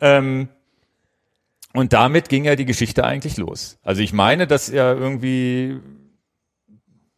[0.00, 0.48] Ähm,
[1.72, 3.78] und damit ging ja die Geschichte eigentlich los.
[3.82, 5.80] Also ich meine, dass ja irgendwie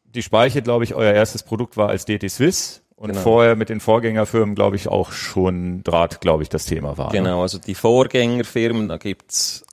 [0.04, 3.20] die Speiche, glaube ich, euer erstes Produkt war als DT Swiss und Genau.
[3.20, 7.12] vorher mit den Vorgängerfirmen, glaube ich, auch schon Draht, glaube ich, das Thema war.
[7.12, 7.18] Ne?
[7.18, 9.64] Genau, also die Vorgängerfirmen, da gibt's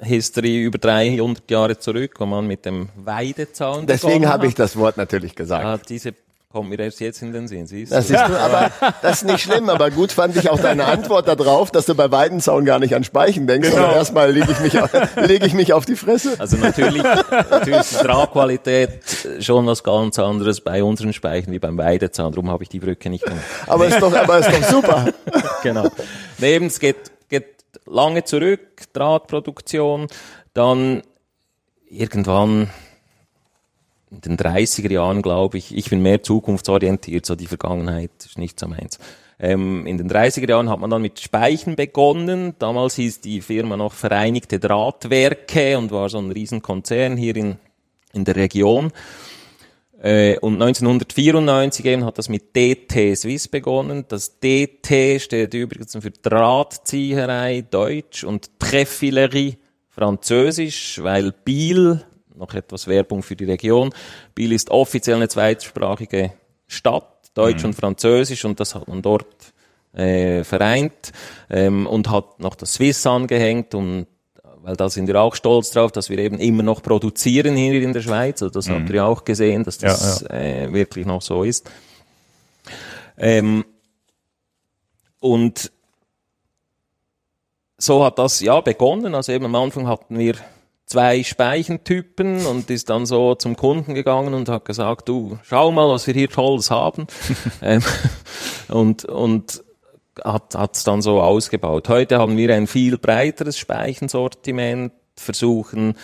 [0.00, 4.96] History über 300 Jahre zurück, wo man mit dem Weidezaun Deswegen habe ich das Wort
[4.96, 5.64] natürlich gesagt.
[5.64, 6.14] Ah, diese
[6.52, 8.14] kommt mir erst jetzt in den Sinn, siehst Das du?
[8.14, 11.86] ist, aber das ist nicht schlimm, aber gut fand ich auch deine Antwort darauf, dass
[11.86, 13.80] du bei Weidenzaun gar nicht an Speichen denkst, Genau.
[13.82, 16.36] sondern erstmal lege ich, mich auf- lege ich mich auf die Fresse.
[16.38, 18.90] Also natürlich, natürlich ist die Tragqualität
[19.40, 23.08] schon was ganz anderes bei unseren Speichen wie beim Weidezaun, darum habe ich die Brücke
[23.10, 23.42] nicht gemacht.
[23.66, 25.06] Aber ist doch, aber ist doch super.
[25.62, 25.88] genau.
[26.38, 26.96] Neben es geht,
[27.28, 27.46] geht
[27.86, 28.60] lange zurück,
[28.92, 30.06] Drahtproduktion,
[30.54, 31.02] dann
[31.88, 32.70] irgendwann
[34.12, 38.60] in den 30er Jahren, glaube ich, ich bin mehr zukunftsorientiert, so die Vergangenheit ist nicht
[38.60, 38.98] so meins.
[39.40, 42.54] Ähm, in den 30er Jahren hat man dann mit Speichen begonnen.
[42.58, 47.56] Damals hieß die Firma noch Vereinigte Drahtwerke und war so ein Riesenkonzern hier in,
[48.12, 48.92] in der Region.
[50.00, 54.04] Äh, Und 1994 eben hat das mit DT Swiss begonnen.
[54.08, 59.56] Das DT steht übrigens für Drahtzieherei Deutsch und Treffillerie
[59.88, 62.02] Französisch, weil Biel,
[62.42, 63.94] noch etwas Werbung für die Region,
[64.34, 66.32] Biel ist offiziell eine zweitsprachige
[66.66, 67.70] Stadt, Deutsch mhm.
[67.70, 69.54] und Französisch, und das hat man dort
[69.94, 71.12] äh, vereint
[71.48, 74.06] ähm, und hat noch das Swiss angehängt und
[74.64, 77.92] weil da sind wir auch stolz drauf, dass wir eben immer noch produzieren hier in
[77.92, 78.42] der Schweiz.
[78.42, 78.74] Also das mhm.
[78.74, 80.40] habt ihr auch gesehen, dass das ja, ja.
[80.40, 81.68] Äh, wirklich noch so ist.
[83.18, 83.64] Ähm,
[85.18, 85.72] und
[87.76, 89.16] so hat das ja begonnen.
[89.16, 90.36] Also eben am Anfang hatten wir
[90.92, 95.88] zwei Speichentypen und ist dann so zum Kunden gegangen und hat gesagt, du, schau mal,
[95.88, 97.06] was wir hier Tolles haben.
[97.62, 97.82] ähm,
[98.68, 99.64] und, und
[100.22, 101.88] hat es dann so ausgebaut.
[101.88, 105.94] Heute haben wir ein viel breiteres Speichensortiment, versuchen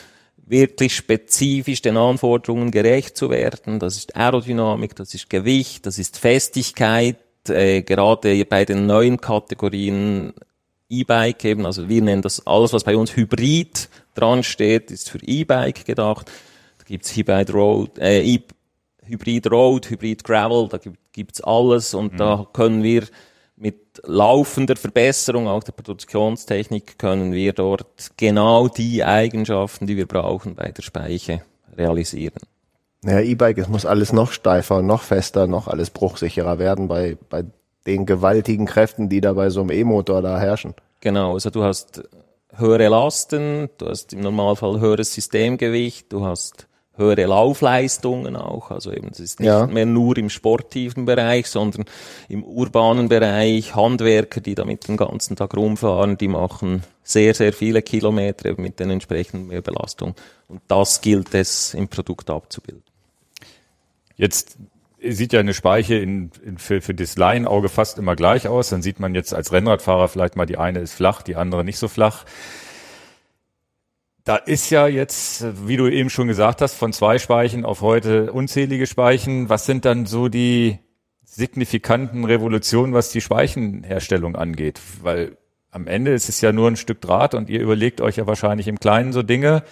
[0.46, 3.79] wirklich spezifisch den Anforderungen gerecht zu werden.
[3.81, 7.18] Das ist Aerodynamik, das ist Gewicht, das ist Festigkeit,
[7.51, 10.33] äh, gerade bei den neuen Kategorien
[10.90, 15.18] E-Bike eben, also wir nennen das alles, was bei uns Hybrid dran steht, ist für
[15.22, 16.31] E-Bike gedacht.
[16.79, 18.42] Da gibt's Hybrid Road, äh, e
[19.05, 20.79] Hybrid Road, Hybrid Gravel, da
[21.12, 22.16] gibt, es alles und mhm.
[22.18, 23.05] da können wir
[23.57, 30.55] mit laufender Verbesserung auch der Produktionstechnik können wir dort genau die Eigenschaften, die wir brauchen
[30.55, 31.42] bei der Speiche
[31.77, 32.40] realisieren.
[33.03, 37.44] Naja, E-Bike, es muss alles noch steifer, noch fester, noch alles bruchsicherer werden bei, bei
[37.88, 40.74] den gewaltigen Kräften, die da bei so einem E-Motor da herrschen.
[41.01, 42.03] Genau, also du hast
[42.55, 48.70] höhere Lasten, du hast im Normalfall höheres Systemgewicht, du hast höhere Laufleistungen auch.
[48.70, 49.66] Also eben, es ist nicht ja.
[49.66, 51.87] mehr nur im sportiven Bereich, sondern
[52.29, 53.74] im urbanen Bereich.
[53.74, 58.90] Handwerker, die damit den ganzen Tag rumfahren, die machen sehr, sehr viele Kilometer mit den
[58.90, 60.14] entsprechenden Mehrbelastungen.
[60.48, 62.83] Und das gilt es im Produkt abzubilden.
[64.16, 64.59] Jetzt
[65.03, 68.71] sieht ja eine Speiche in, in, für, für das Laienauge fast immer gleich aus.
[68.71, 71.79] Dann sieht man jetzt als Rennradfahrer vielleicht mal, die eine ist flach, die andere nicht
[71.79, 72.25] so flach.
[74.25, 78.33] Da ist ja jetzt, wie du eben schon gesagt hast, von zwei Speichen auf heute
[78.33, 79.49] unzählige Speichen.
[79.49, 80.79] Was sind dann so die
[81.25, 84.81] signifikanten Revolutionen, was die Speichenherstellung angeht?
[85.03, 85.39] Weil
[85.71, 88.69] am Ende ist es ja nur ein Stück Draht und ihr überlegt euch ja wahrscheinlich
[88.69, 89.63] im Kleinen so Dinge,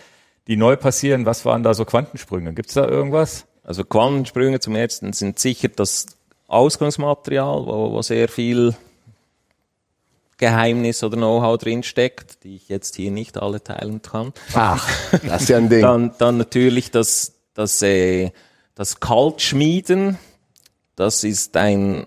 [0.46, 1.26] die neu passieren.
[1.26, 2.54] Was waren da so Quantensprünge?
[2.54, 3.46] Gibt's da irgendwas?
[3.66, 6.06] Also Quantensprünge zum ersten sind sicher das
[6.46, 8.76] Ausgangsmaterial, wo, wo sehr viel
[10.36, 14.32] Geheimnis oder Know-how drinsteckt, die ich jetzt hier nicht alle teilen kann.
[14.54, 14.88] Ach,
[15.26, 15.82] das ist ja ein Ding.
[15.82, 18.30] Dann, dann natürlich das, das, äh,
[18.76, 20.16] das Kaltschmieden.
[20.94, 22.06] Das ist ein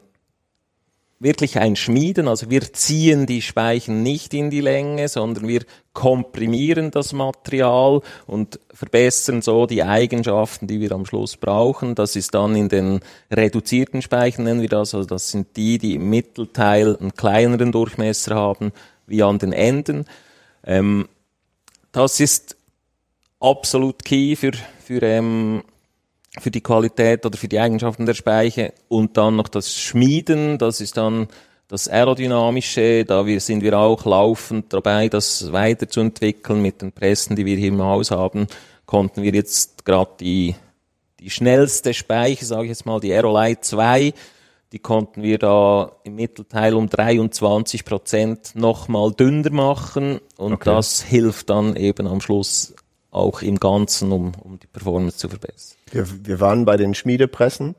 [1.20, 2.28] wirklich ein Schmieden.
[2.28, 8.60] Also wir ziehen die Speichen nicht in die Länge, sondern wir komprimieren das Material und
[8.74, 11.96] verbessern so die Eigenschaften, die wir am Schluss brauchen.
[11.96, 14.96] Das ist dann in den reduzierten Speichen, nennen wir das.
[14.96, 18.72] Also das sind die, die im Mittelteil einen kleineren Durchmesser haben,
[19.06, 20.06] wie an den Enden.
[20.64, 21.10] Ähm,
[21.92, 22.56] das ist
[23.42, 24.52] absolut key für,
[24.86, 25.64] für ähm,
[26.39, 30.82] für die Qualität oder für die Eigenschaften der Speiche und dann noch das Schmieden, das
[30.82, 31.28] ist dann
[31.67, 37.45] das Aerodynamische, da wir, sind wir auch laufend dabei, das weiterzuentwickeln mit den Pressen, die
[37.45, 38.47] wir hier im Haus haben,
[38.88, 40.56] konnten wir jetzt gerade die,
[41.19, 44.13] die schnellste Speiche, sage ich jetzt mal, die Aerolite 2,
[44.71, 50.71] die konnten wir da im Mittelteil um 23 Prozent nochmal dünner machen und okay.
[50.71, 52.73] das hilft dann eben am Schluss
[53.12, 55.79] auch im Ganzen, um, um die Performance zu verbessern.
[55.93, 57.75] Wir, wir waren bei den Schmiedepressen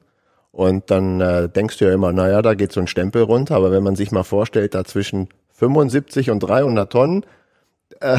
[0.52, 3.70] und dann äh, denkst du ja immer, naja, da geht so ein Stempel runter, aber
[3.70, 7.24] wenn man sich mal vorstellt, da zwischen 75 und 300 Tonnen,
[8.00, 8.18] äh,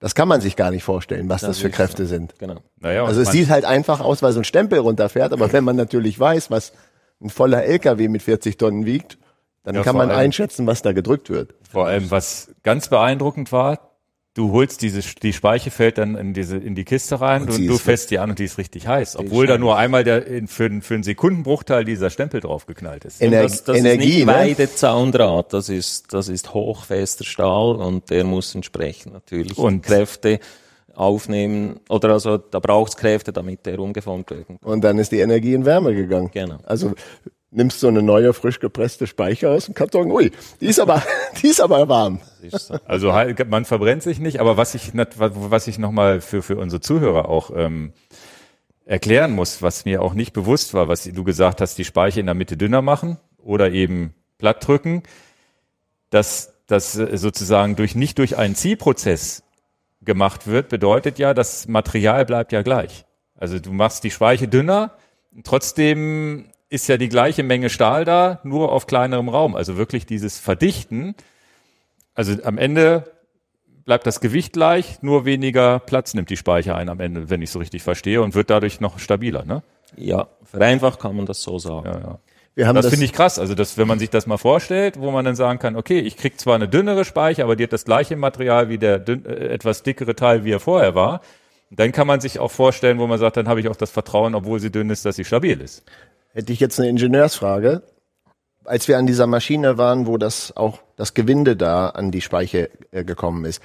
[0.00, 2.10] das kann man sich gar nicht vorstellen, was das, das für Kräfte so.
[2.10, 2.38] sind.
[2.38, 2.56] Genau.
[2.80, 5.76] Naja, also es sieht halt einfach aus, weil so ein Stempel runterfährt, aber wenn man
[5.76, 6.72] natürlich weiß, was
[7.20, 9.18] ein voller LKW mit 40 Tonnen wiegt,
[9.64, 11.54] dann ja, kann man allem, einschätzen, was da gedrückt wird.
[11.68, 13.87] Vor allem, was ganz beeindruckend war,
[14.34, 17.66] du holst diese, die Speiche fällt dann in diese, in die Kiste rein und, und
[17.66, 19.16] du fässt die an und die ist richtig heiß.
[19.16, 23.20] Obwohl da nur einmal der, in, für, für einen Sekundenbruchteil dieser Stempel draufgeknallt ist.
[23.20, 24.32] Ener das, das Energie, ist nicht ne?
[24.32, 30.40] Weidezaundraht, das ist, das ist hochfester Stahl und der muss entsprechend natürlich und Kräfte
[30.94, 34.58] aufnehmen oder also da braucht es Kräfte, damit der umgeformt kann.
[34.62, 36.30] Und dann ist die Energie in Wärme gegangen.
[36.32, 36.58] Genau.
[36.64, 36.94] Also
[37.50, 40.30] nimmst so eine neue, frisch gepresste Speicher aus dem Karton, ui,
[40.60, 41.02] die ist aber,
[41.42, 42.20] die ist aber warm.
[42.86, 46.80] Also halt, man verbrennt sich nicht, aber was ich, was ich nochmal für, für unsere
[46.80, 47.92] Zuhörer auch ähm,
[48.84, 52.26] erklären muss, was mir auch nicht bewusst war, was du gesagt hast, die Speicher in
[52.26, 55.02] der Mitte dünner machen oder eben platt drücken,
[56.10, 59.42] dass das sozusagen durch nicht durch einen Ziehprozess
[60.02, 63.04] gemacht wird, bedeutet ja, das Material bleibt ja gleich.
[63.34, 64.96] Also du machst die Speiche dünner,
[65.44, 69.54] trotzdem ist ja die gleiche Menge Stahl da, nur auf kleinerem Raum.
[69.54, 71.14] Also wirklich dieses Verdichten.
[72.14, 73.04] Also am Ende
[73.84, 77.50] bleibt das Gewicht gleich, nur weniger Platz nimmt die Speicher ein am Ende, wenn ich
[77.50, 79.62] so richtig verstehe, und wird dadurch noch stabiler, ne?
[79.96, 81.86] Ja, vereinfacht kann man das so sagen.
[81.86, 82.18] Ja, ja.
[82.54, 83.38] Wir haben Das, das, finde ich krass.
[83.38, 86.16] Also, das, wenn man sich das mal vorstellt, wo man dann sagen kann, okay, ich
[86.16, 89.48] krieg zwar eine dünnere Speicher, aber die hat das gleiche Material wie der dünn, äh,
[89.48, 91.22] etwas dickere Teil, wie er vorher war.
[91.70, 94.34] Dann kann man sich auch vorstellen, wo man sagt, dann habe ich auch das Vertrauen,
[94.34, 95.84] obwohl sie dünn ist, dass sie stabil ist.
[96.38, 97.82] Hätte ich jetzt eine Ingenieursfrage.
[98.64, 102.70] Als wir an dieser Maschine waren, wo das auch das Gewinde da an die Speiche
[102.92, 103.60] äh, gekommen ist,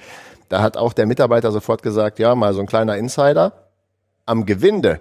[0.48, 3.52] da hat auch der Mitarbeiter sofort gesagt, ja, mal so ein kleiner Insider.
[4.26, 5.00] Am Gewinde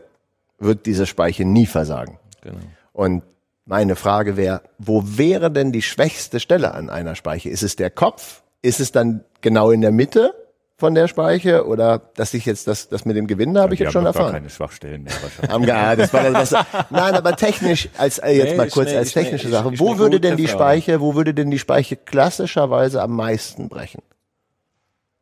[0.60, 2.20] wird diese Speiche nie versagen.
[2.42, 2.60] Genau.
[2.92, 3.24] Und
[3.66, 7.50] meine Frage wäre, wo wäre denn die schwächste Stelle an einer Speiche?
[7.50, 8.44] Ist es der Kopf?
[8.62, 10.36] Ist es dann genau in der Mitte
[10.84, 11.66] von der Speiche?
[11.66, 14.14] Oder dass ich jetzt das, das mit dem Gewinde habe ich jetzt haben schon doch
[14.14, 14.34] gar erfahren?
[14.34, 15.68] keine Schwachstellen mehr wahrscheinlich.
[15.68, 19.00] Ge- das war das, was, nein, aber technisch, als äh, jetzt Nee, mal kurz eine-
[19.00, 20.48] als technische ist- Sache, ist wo eine würde denn die.
[20.48, 24.02] Speiche, wo würde denn die Speiche klassischerweise am meisten brechen?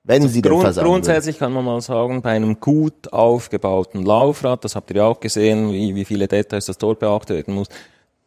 [0.03, 0.93] Wenn sie denn Grund, versagen würde.
[0.95, 5.19] grundsätzlich kann man mal sagen, bei einem gut aufgebauten Laufrad, das habt ihr ja auch
[5.19, 7.67] gesehen, wie, wie viele Details das dort beachtet werden muss,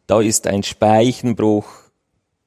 [0.07, 1.65] da ist ein Speichenbruch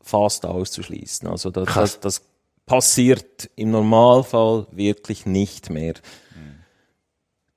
[0.00, 1.28] fast auszuschließen.
[1.28, 2.00] Also das, Krass.
[2.00, 2.26] das, das
[2.68, 5.94] passiert im Normalfall wirklich nicht mehr.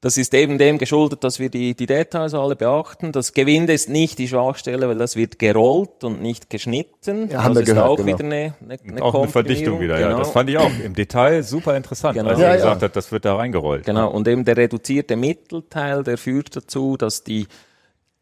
[0.03, 3.11] Das ist eben dem geschuldet, dass wir die, die Details alle beachten.
[3.11, 7.29] Das Gewinde ist nicht die Schwachstelle, weil das wird gerollt und nicht geschnitten.
[7.29, 8.07] Ja, haben das wir ist gehört, auch genau.
[8.07, 10.07] wieder eine, eine, eine auch eine Verdichtung wieder, ja.
[10.07, 10.17] Genau.
[10.17, 12.31] Das fand ich auch im Detail super interessant, Genau.
[12.31, 12.55] als Ja, er ja.
[12.55, 13.85] gesagt hat, das wird da reingerollt.
[13.85, 17.45] Genau, und eben der reduzierte Mittelteil, der führt dazu, dass die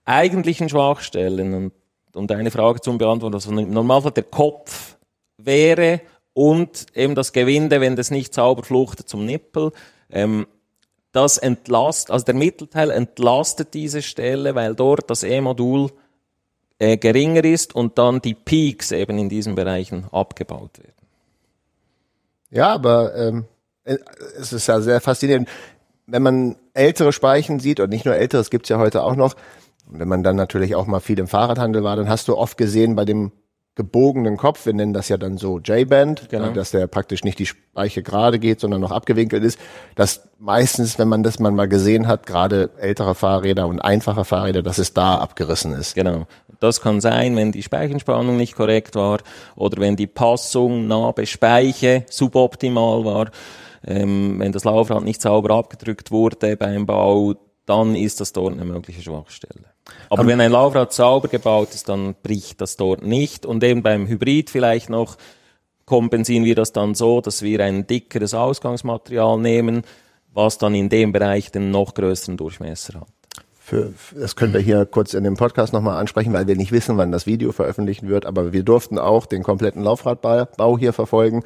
[0.03, 1.73] eigentlichen Schwachstellen und,
[2.13, 4.97] und eine Frage zum Beantworten, also im Normalfall der Kopf
[5.37, 6.01] wäre
[6.39, 9.73] und eben das Gewinde, wenn das nicht sauber fluchtet zum Nippel,
[10.09, 10.47] ähm,
[11.11, 15.91] das entlast, also der Mittelteil entlastet diese Stelle, weil dort das E-Modul
[16.77, 20.93] äh, geringer ist und dann die Peaks eben in diesen Bereichen abgebaut werden.
[22.51, 23.43] Ja, aber ähm,
[23.83, 23.97] äh,
[24.39, 25.49] es ist ja sehr faszinierend.
[26.07, 29.35] Wenn man ältere Speichen sieht, und nicht nur ältere, es gibt's ja heute auch noch,
[29.89, 32.95] wenn man dann natürlich auch mal viel im Fahrradhandel war, dann hast du oft gesehen
[32.95, 33.33] bei dem
[33.79, 36.49] gebogenen Kopf, wir nennen das ja dann so J-Band, Genau.
[36.49, 39.57] äh, dass der praktisch nicht die Speiche gerade geht, sondern noch abgewinkelt ist,
[39.95, 44.61] dass meistens, wenn man das man mal gesehen hat, gerade ältere Fahrräder und einfache Fahrräder,
[44.63, 45.95] dass es da abgerissen ist.
[45.95, 46.27] Genau.
[46.59, 49.19] Das kann sein, wenn die Speichenspannung nicht korrekt war
[49.55, 53.31] oder wenn die Passung Nabe Speiche suboptimal war,
[53.87, 58.65] ähm, wenn das Laufrad nicht sauber abgedrückt wurde beim Bau, dann ist das dort eine
[58.65, 59.63] mögliche Schwachstelle.
[60.09, 63.45] Aber wenn ein Laufrad sauber gebaut ist, dann bricht das dort nicht.
[63.45, 65.17] Und eben beim Hybrid vielleicht noch
[65.85, 69.81] kompensieren wir das dann so, dass wir ein dickeres Ausgangsmaterial nehmen,
[70.33, 73.07] was dann in dem Bereich den noch größeren Durchmesser hat.
[73.59, 76.97] Für, das können wir hier kurz in dem Podcast nochmal ansprechen, weil wir nicht wissen,
[76.97, 81.43] wann das Video veröffentlicht wird, aber wir durften auch den kompletten Laufradbau hier verfolgen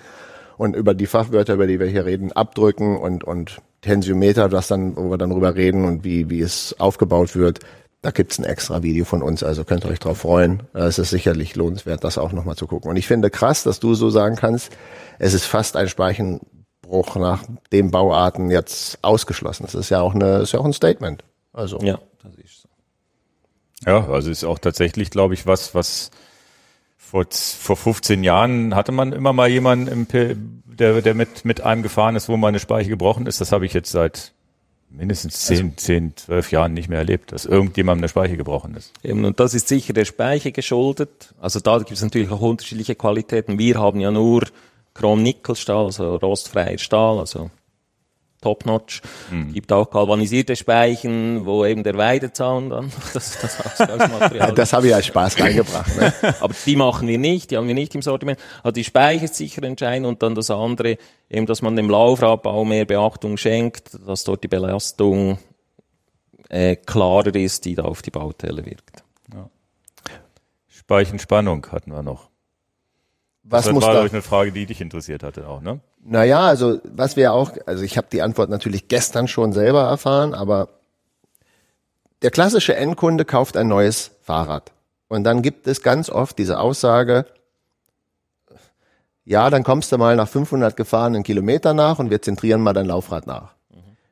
[0.58, 4.96] und über die Fachwörter, über die wir hier reden, abdrücken und, und Tensiometer, das dann,
[4.96, 7.60] wo wir dann drüber reden und wie, wie es aufgebaut wird.
[8.04, 10.64] Da gibt's ein extra Video von uns, also könnt ihr euch drauf freuen.
[10.74, 12.92] Es ist sicherlich lohnenswert, das auch nochmal zu gucken.
[12.92, 14.76] Und ich finde krass, dass du so sagen kannst,
[15.20, 19.64] es ist fast ein Speichenbruch nach den Bauarten jetzt ausgeschlossen.
[19.64, 21.24] Das ist ja auch eine, ist ja auch ein Statement.
[21.54, 21.80] Also.
[21.80, 22.70] Ja, das ist so.
[23.90, 26.12] Ja, also ist auch tatsächlich, glaube ich, was, was
[26.98, 30.08] vor, vor 15 Jahren hatte man immer mal jemanden, im,
[30.66, 33.40] der, der mit, mit einem gefahren ist, wo mal eine Speiche gebrochen ist.
[33.40, 34.34] Das habe ich jetzt seit
[34.94, 38.94] mindestens 10, 10, 12 Jahren nicht mehr erlebt, dass irgendjemandem eine Speiche gebrochen ist.
[39.04, 41.34] Eben, und das ist sicher der Speicher geschuldet.
[41.42, 43.58] Also da gibt es natürlich auch unterschiedliche Qualitäten.
[43.58, 44.44] Wir haben ja nur
[44.94, 47.50] Chrom-Nickel-Stahl, also rostfreier Stahl, also
[48.44, 49.02] Top-Notch.
[49.54, 54.96] Gibt auch galvanisierte Speichen, wo eben der Weidezaun dann das, das Ausgangsmaterial Das habe ich
[54.96, 55.96] als Spaß reingebracht.
[55.96, 56.14] Ne?
[56.42, 58.40] aber die machen wir nicht, die haben wir nicht im Sortiment.
[58.62, 60.98] Also die Speicher ist sicher entscheidend und dann das andere,
[61.30, 65.40] eben, dass man dem Laufradbau mehr Beachtung schenkt, dass dort die Belastung
[66.50, 69.04] äh, klarer ist, die da auf die Bauteile wirkt.
[70.68, 72.33] Speichenspannung hatten wir noch.
[73.44, 73.94] Was das muss war, da?
[73.96, 75.82] glaube ich, eine Frage, die dich interessiert hatte auch, ne?
[76.06, 80.34] Naja, also was wir auch, also ich habe die Antwort natürlich gestern schon selber erfahren,
[80.34, 80.70] aber
[82.22, 84.72] der klassische Endkunde kauft ein neues Fahrrad.
[85.10, 87.26] Und dann gibt es ganz oft diese Aussage,
[89.26, 92.88] ja, dann kommst du mal nach 500 gefahrenen Kilometern nach und wir zentrieren mal dein
[92.88, 93.54] Laufrad nach.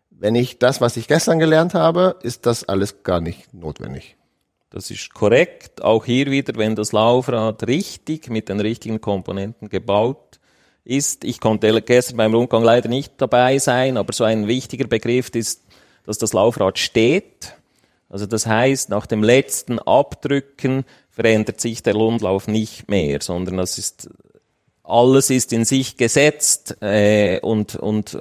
[0.09, 4.17] Wenn ich das, was ich gestern gelernt habe, ist das alles gar nicht notwendig.
[4.71, 5.83] Das ist korrekt.
[5.83, 10.39] Auch hier wieder, wenn das Laufrad richtig mit den richtigen Komponenten gebaut
[10.85, 11.25] ist.
[11.25, 15.63] Ich konnte gestern beim Rundgang leider nicht dabei sein, aber so ein wichtiger Begriff ist,
[16.05, 17.53] dass das Laufrad steht.
[18.09, 23.77] Also das heißt, nach dem letzten Abdrücken verändert sich der Rundlauf nicht mehr, sondern das
[23.77, 24.09] ist
[24.83, 28.17] alles ist in sich gesetzt äh, und, und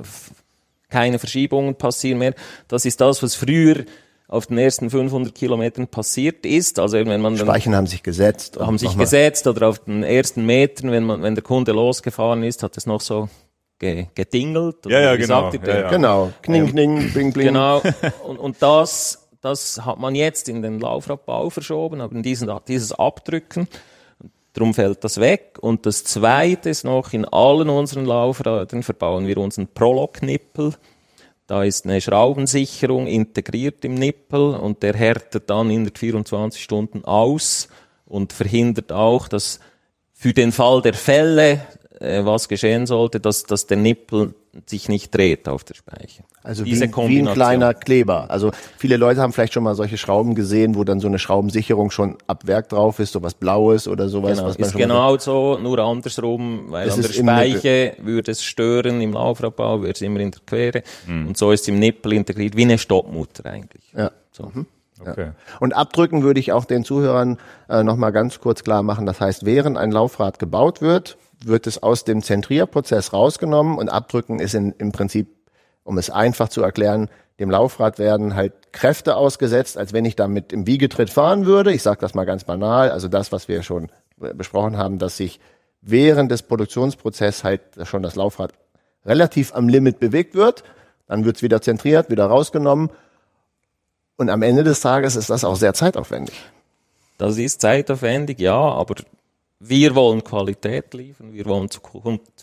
[0.89, 2.35] keine Verschiebungen passieren mehr.
[2.69, 3.85] Das ist das, was früher
[4.31, 6.79] auf den ersten 500 Kilometern passiert ist.
[6.79, 8.59] Also wenn man dann Speichen haben sich gesetzt.
[8.61, 12.63] Haben sich gesetzt oder auf den ersten Metern, wenn man, wenn der Kunde losgefahren ist,
[12.63, 13.29] hat es noch so
[13.79, 14.87] gedingelt.
[14.87, 15.51] Ja, ja, genau.
[15.53, 15.91] Ja, ja.
[15.91, 16.31] Genau.
[16.43, 17.47] Kning, ähm, kning, bling, bling.
[17.49, 17.83] Genau.
[18.25, 22.93] Und, und das, das hat man jetzt in den Laufradbau verschoben, aber in diesen, dieses
[22.93, 23.67] Abdrücken.
[24.53, 25.59] Darum fällt das weg.
[25.61, 30.75] Und das Zweite ist noch, in allen unseren Laufrädern verbauen wir unseren Prolog-Nippel.
[31.51, 37.69] Da ist eine Schraubensicherung integriert im Nippel und der härtet dann in 24 Stunden aus
[38.07, 39.59] und verhindert auch, dass
[40.13, 41.67] für den Fall der Fälle
[42.01, 44.35] äh, was geschehen sollte, dass, dass der Nippel
[44.67, 46.25] sich nicht dreht auf der Speiche.
[46.43, 48.31] Also Diese wie, wie ein kleiner Kleber.
[48.31, 51.91] Also viele Leute haben vielleicht schon mal solche Schrauben gesehen, wo dann so eine Schraubensicherung
[51.91, 54.39] schon ab Werk drauf ist, so was Blaues oder sowas.
[54.39, 59.01] Genau, was ist genau so, nur andersrum, weil das an der Speiche würde es stören,
[59.01, 61.29] im Laufrabbau würde es immer in der Quere mhm.
[61.29, 63.85] und so ist im Nippel integriert, wie eine Stoppmutter eigentlich.
[63.95, 64.11] Ja.
[64.33, 64.51] So.
[64.53, 64.67] Mhm.
[65.01, 65.27] Okay.
[65.27, 65.35] Ja.
[65.61, 67.39] Und abdrücken würde ich auch den Zuhörern
[67.69, 69.07] äh, nochmal ganz kurz klar machen.
[69.07, 74.41] Das heißt, während ein Laufrad gebaut wird, wird es aus dem Zentrierprozess rausgenommen und abdrücken
[74.41, 75.29] ist in, im Prinzip,
[75.85, 77.09] um es einfach zu erklären,
[77.41, 81.73] dem Laufrad werden halt Kräfte ausgesetzt, als wenn ich damit im Wiegetritt fahren würde.
[81.73, 83.89] Ich sage das mal ganz banal, also das, was wir schon
[84.19, 85.41] besprochen haben, dass sich
[85.81, 88.53] während des Produktionsprozesses halt schon das Laufrad
[89.07, 90.63] relativ am Limit bewegt wird.
[91.07, 92.91] Dann wird es wieder zentriert, wieder rausgenommen.
[94.17, 96.39] Und am Ende des Tages ist das auch sehr zeitaufwendig.
[97.17, 98.97] Das ist zeitaufwendig, ja, aber
[99.61, 101.69] wir wollen Qualität liefern, wir wollen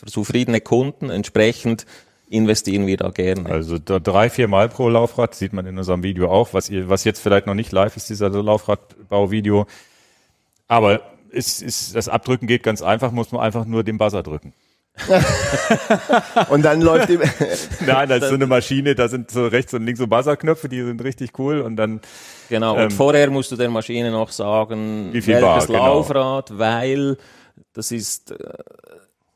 [0.05, 1.85] zufriedene Kunden, entsprechend
[2.29, 3.49] investieren wir da gerne.
[3.49, 7.03] Also drei, vier Mal pro Laufrad sieht man in unserem Video auch, was ihr, was
[7.03, 9.65] jetzt vielleicht noch nicht live ist, dieser Laufradbauvideo.
[10.67, 11.01] Aber
[11.31, 14.53] ist, ist, das Abdrücken geht ganz einfach, muss man einfach nur den Buzzer drücken.
[16.49, 17.19] und dann läuft die.
[17.85, 20.83] Nein, das ist so eine Maschine, da sind so rechts und links so Buzzerknöpfe, die
[20.83, 22.01] sind richtig cool und dann.
[22.49, 25.85] Genau, ähm, und vorher musst du der Maschine noch sagen, wie viel welches war, genau.
[25.85, 27.17] Laufrad, weil
[27.73, 28.37] das ist äh,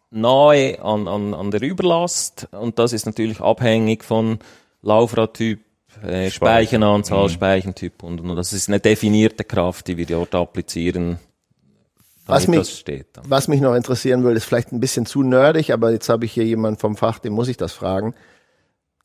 [0.10, 4.40] nahe an, an, an der Überlast und das ist natürlich abhängig von
[4.82, 5.60] Laufradtyp,
[6.04, 7.30] äh, Speichenanzahl, mhm.
[7.30, 11.20] Speichentyp und, und das ist eine definierte Kraft, die wir dort applizieren
[12.32, 12.86] was mich,
[13.24, 16.32] was mich noch interessieren würde, ist vielleicht ein bisschen zu nerdig, aber jetzt habe ich
[16.32, 18.16] hier jemanden vom Fach, dem muss ich das fragen.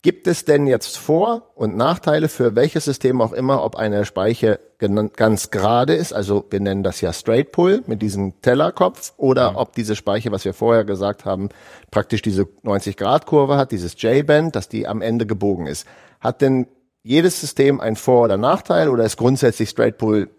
[0.03, 4.61] Gibt es denn jetzt Vor- und Nachteile für welches System auch immer, ob eine Speiche
[4.79, 9.57] ganz gerade ist, also wir nennen das ja Straight Pull mit diesem Tellerkopf, oder mhm.
[9.57, 11.49] ob diese Speiche, was wir vorher gesagt haben,
[11.91, 15.89] praktisch diese 90-Grad-Kurve hat, dieses J-Band, dass die am Ende gebogen ist.
[16.21, 16.69] Hat denn
[17.03, 20.31] jedes System ein Vor- oder Nachteil oder ist grundsätzlich Straight Pull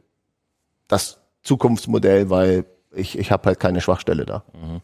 [0.88, 2.66] das Zukunftsmodell, weil
[2.96, 4.44] ich, ich habe halt keine Schwachstelle da.
[4.54, 4.82] Mhm.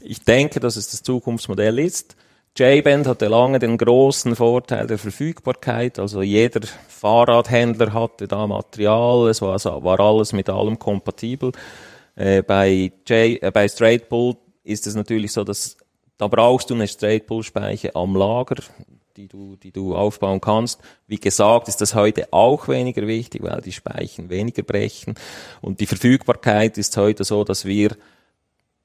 [0.00, 2.16] Ich denke, dass es das Zukunftsmodell ist.
[2.56, 5.98] J-Band hatte lange den großen Vorteil der Verfügbarkeit.
[5.98, 11.50] Also jeder Fahrradhändler hatte da Material, es war, also, war alles mit allem kompatibel.
[12.14, 15.76] Äh, bei, J, äh, bei Straight Pull ist es natürlich so, dass
[16.16, 18.62] da brauchst du eine Straight Pull Speiche am Lager
[19.16, 20.80] die du, die du aufbauen kannst.
[21.06, 25.14] Wie gesagt, ist das heute auch weniger wichtig, weil die Speichen weniger brechen.
[25.60, 27.96] Und die Verfügbarkeit ist heute so, dass wir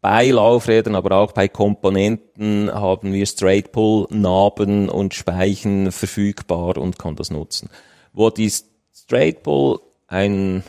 [0.01, 6.99] bei Laufrädern, aber auch bei Komponenten haben wir Straight Pull, Narben und Speichen verfügbar und
[6.99, 7.71] kann das nutzen.
[8.13, 8.53] Wo die
[8.93, 10.63] Straight Pull einen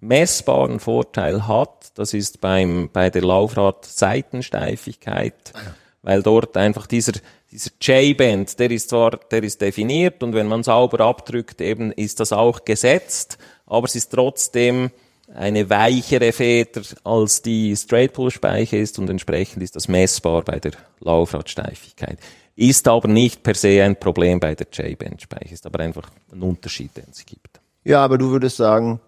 [0.00, 5.60] messbaren Vorteil hat, das ist beim, bei der Laufrad-Seitensteifigkeit, ah
[6.02, 7.12] weil dort einfach dieser,
[7.50, 12.20] dieser J-Band, der ist zwar, der ist definiert und wenn man sauber abdrückt, eben ist
[12.20, 14.90] das auch gesetzt, aber es ist trotzdem
[15.34, 20.58] eine weichere Feder als die Straight Pull Speiche ist und entsprechend ist das messbar bei
[20.58, 22.18] der Laufradsteifigkeit.
[22.56, 26.42] Ist aber nicht per se ein Problem bei der J-Band Speiche, ist aber einfach ein
[26.42, 27.60] Unterschied, den es gibt.
[27.84, 29.00] Ja, aber du würdest sagen,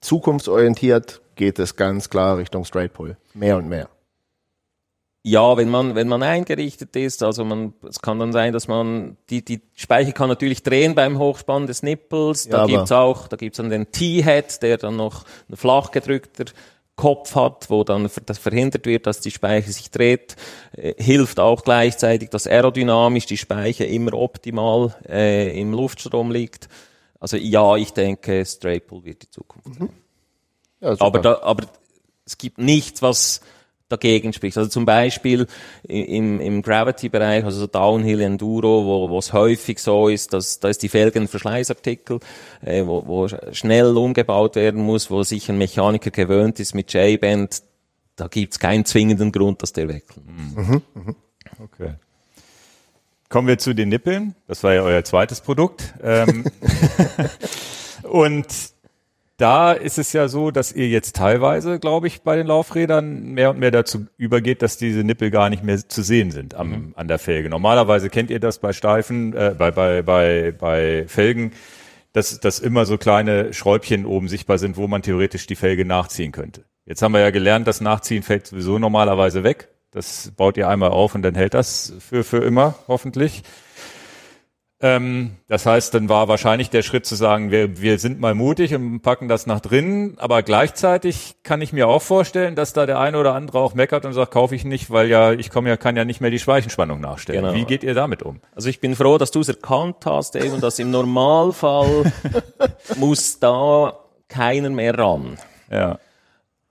[0.00, 3.16] zukunftsorientiert geht es ganz klar Richtung Straight Pull.
[3.34, 3.88] Mehr und mehr.
[5.22, 9.18] Ja, wenn man, wenn man eingerichtet ist, also man, es kann dann sein, dass man,
[9.28, 12.48] die, die Speicher kann natürlich drehen beim Hochspannen des Nippels.
[12.48, 16.46] Da ja, gibt's auch, da gibt's dann den T-Head, der dann noch ein flach gedrückter
[16.96, 20.36] Kopf hat, wo dann das verhindert wird, dass die Speiche sich dreht,
[20.72, 26.68] äh, hilft auch gleichzeitig, dass aerodynamisch die Speiche immer optimal äh, im Luftstrom liegt.
[27.18, 29.88] Also ja, ich denke, Straight Pull wird die Zukunft sein.
[29.88, 29.90] Mhm.
[30.80, 31.66] Ja, aber, da, aber
[32.26, 33.40] es gibt nichts, was
[33.90, 34.56] dagegen spricht.
[34.56, 35.46] Also zum Beispiel
[35.82, 40.68] im, im Gravity-Bereich, also so Downhill Enduro, wo, wo es häufig so ist, dass da
[40.68, 42.20] ist die Felgen Verschleißartikel,
[42.64, 47.62] äh, wo, wo schnell umgebaut werden muss, wo sich ein Mechaniker gewöhnt ist mit J-Band
[48.20, 50.26] da gibt's keinen zwingenden Grund, dass der wegkommt.
[50.26, 50.82] Mhm.
[51.58, 51.94] Okay.
[53.30, 54.34] Kommen wir zu den Nippeln.
[54.46, 55.94] Das war ja euer zweites Produkt.
[56.02, 56.44] Ähm,
[58.02, 58.46] und
[59.40, 63.50] da ist es ja so, dass ihr jetzt teilweise, glaube ich, bei den Laufrädern mehr
[63.50, 66.92] und mehr dazu übergeht, dass diese Nippel gar nicht mehr zu sehen sind am, mhm.
[66.96, 67.48] an der Felge.
[67.48, 71.52] Normalerweise kennt ihr das bei Steifen, äh, bei, bei, bei, bei Felgen,
[72.12, 76.32] dass, dass immer so kleine Schräubchen oben sichtbar sind, wo man theoretisch die Felge nachziehen
[76.32, 76.64] könnte.
[76.84, 79.68] Jetzt haben wir ja gelernt, das Nachziehen fällt sowieso normalerweise weg.
[79.90, 83.42] Das baut ihr einmal auf und dann hält das für, für immer, hoffentlich.
[84.82, 88.74] Ähm, das heißt, dann war wahrscheinlich der Schritt zu sagen, wir, wir sind mal mutig
[88.74, 92.98] und packen das nach drinnen, aber gleichzeitig kann ich mir auch vorstellen, dass da der
[92.98, 95.76] eine oder andere auch meckert und sagt, kaufe ich nicht, weil ja, ich komme ja,
[95.76, 97.42] kann ja nicht mehr die Speichenspannung nachstellen.
[97.42, 97.54] Genau.
[97.54, 98.40] Wie geht ihr damit um?
[98.54, 102.10] Also ich bin froh, dass du es erkannt hast, eben, dass im Normalfall
[102.96, 105.36] muss da keiner mehr ran.
[105.70, 105.98] Ja.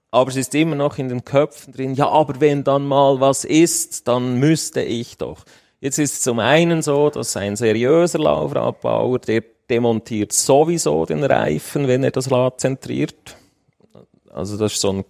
[0.09, 3.45] Aber es ist immer noch in den Köpfen drin, ja, aber wenn dann mal was
[3.45, 5.45] ist, dann müsste ich doch.
[5.81, 11.87] Jetzt ist es zum einen so, dass ein seriöser Laufradbauer, der demontiert sowieso den Reifen,
[11.87, 13.37] wenn er das Rad zentriert.
[14.29, 15.05] Also das ist so ein,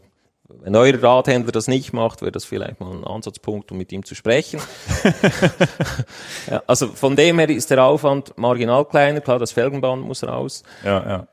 [0.61, 4.03] wenn euer Radhändler das nicht macht, wäre das vielleicht mal ein Ansatzpunkt, um mit ihm
[4.03, 4.59] zu sprechen.
[6.49, 10.63] ja, also von dem her ist der Aufwand marginal kleiner, klar, das Felgenband muss raus.
[10.83, 11.27] Ja, ja.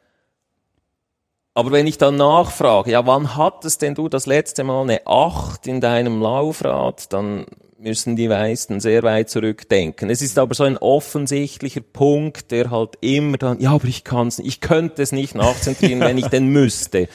[1.54, 5.66] Aber wenn ich dann nachfrage, ja, wann hattest denn du das letzte Mal eine 8
[5.66, 7.46] in deinem Laufrad, dann
[7.78, 10.10] müssen die meisten sehr weit zurückdenken.
[10.10, 14.28] Es ist aber so ein offensichtlicher Punkt, der halt immer dann, ja, aber ich kann
[14.28, 17.08] es ich könnte es nicht nachzentrieren, wenn ich denn müsste.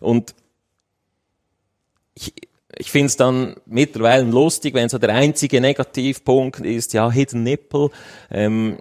[0.00, 0.34] Und
[2.14, 2.34] ich,
[2.78, 7.90] ich finde es dann mittlerweile lustig, wenn so der einzige Negativpunkt ist, ja, Hidden Nipple.
[8.30, 8.78] Ähm,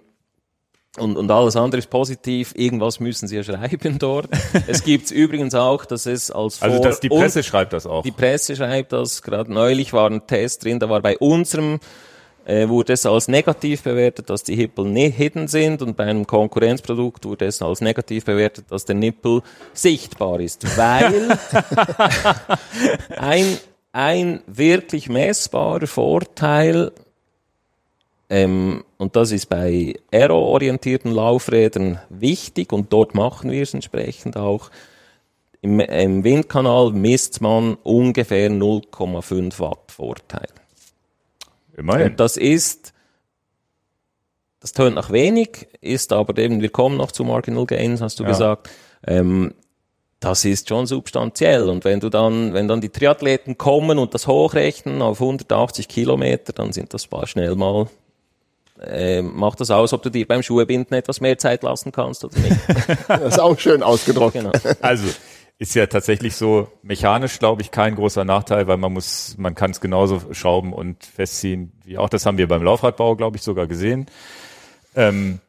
[0.97, 2.53] und, und alles andere ist positiv.
[2.55, 4.27] Irgendwas müssen sie ja schreiben dort.
[4.67, 7.85] es gibt übrigens auch, dass es als also, Vor Also das, die Presse schreibt das
[7.85, 8.03] auch.
[8.03, 9.21] Die Presse schreibt das.
[9.21, 11.79] Gerade neulich war ein Test drin, da war bei unserem
[12.45, 16.27] äh, wurde es als negativ bewertet, dass die Hippel nicht hidden sind und bei einem
[16.27, 19.41] Konkurrenzprodukt wurde es als negativ bewertet, dass der Nippel
[19.73, 21.37] sichtbar ist, weil
[23.17, 23.57] ein,
[23.91, 26.91] ein wirklich messbarer Vorteil
[28.29, 34.71] ähm, und das ist bei aero-orientierten Laufrädern wichtig und dort machen wir es entsprechend auch.
[35.61, 40.47] Im, Im, Windkanal misst man ungefähr 0,5 Watt Vorteil.
[41.77, 42.11] Immerhin.
[42.11, 42.93] Und das ist,
[44.59, 48.23] das tönt nach wenig, ist aber eben, wir kommen noch zu Marginal Gains, hast du
[48.23, 48.29] ja.
[48.29, 48.69] gesagt.
[49.05, 49.53] Ähm,
[50.19, 51.69] das ist schon substanziell.
[51.69, 56.53] Und wenn du dann, wenn dann die Triathleten kommen und das hochrechnen auf 180 Kilometer,
[56.53, 57.87] dann sind das schnell mal
[58.81, 62.37] äh, macht das aus, ob du dir beim Schuhebinden etwas mehr Zeit lassen kannst oder
[62.39, 62.57] nicht.
[63.07, 64.33] das ist auch schön ausgedruckt.
[64.33, 64.51] Genau.
[64.81, 65.07] Also
[65.57, 69.71] ist ja tatsächlich so mechanisch, glaube ich, kein großer Nachteil, weil man muss, man kann
[69.71, 72.09] es genauso schrauben und festziehen wie auch.
[72.09, 74.07] Das haben wir beim Laufradbau, glaube ich, sogar gesehen.
[74.95, 75.39] Ähm,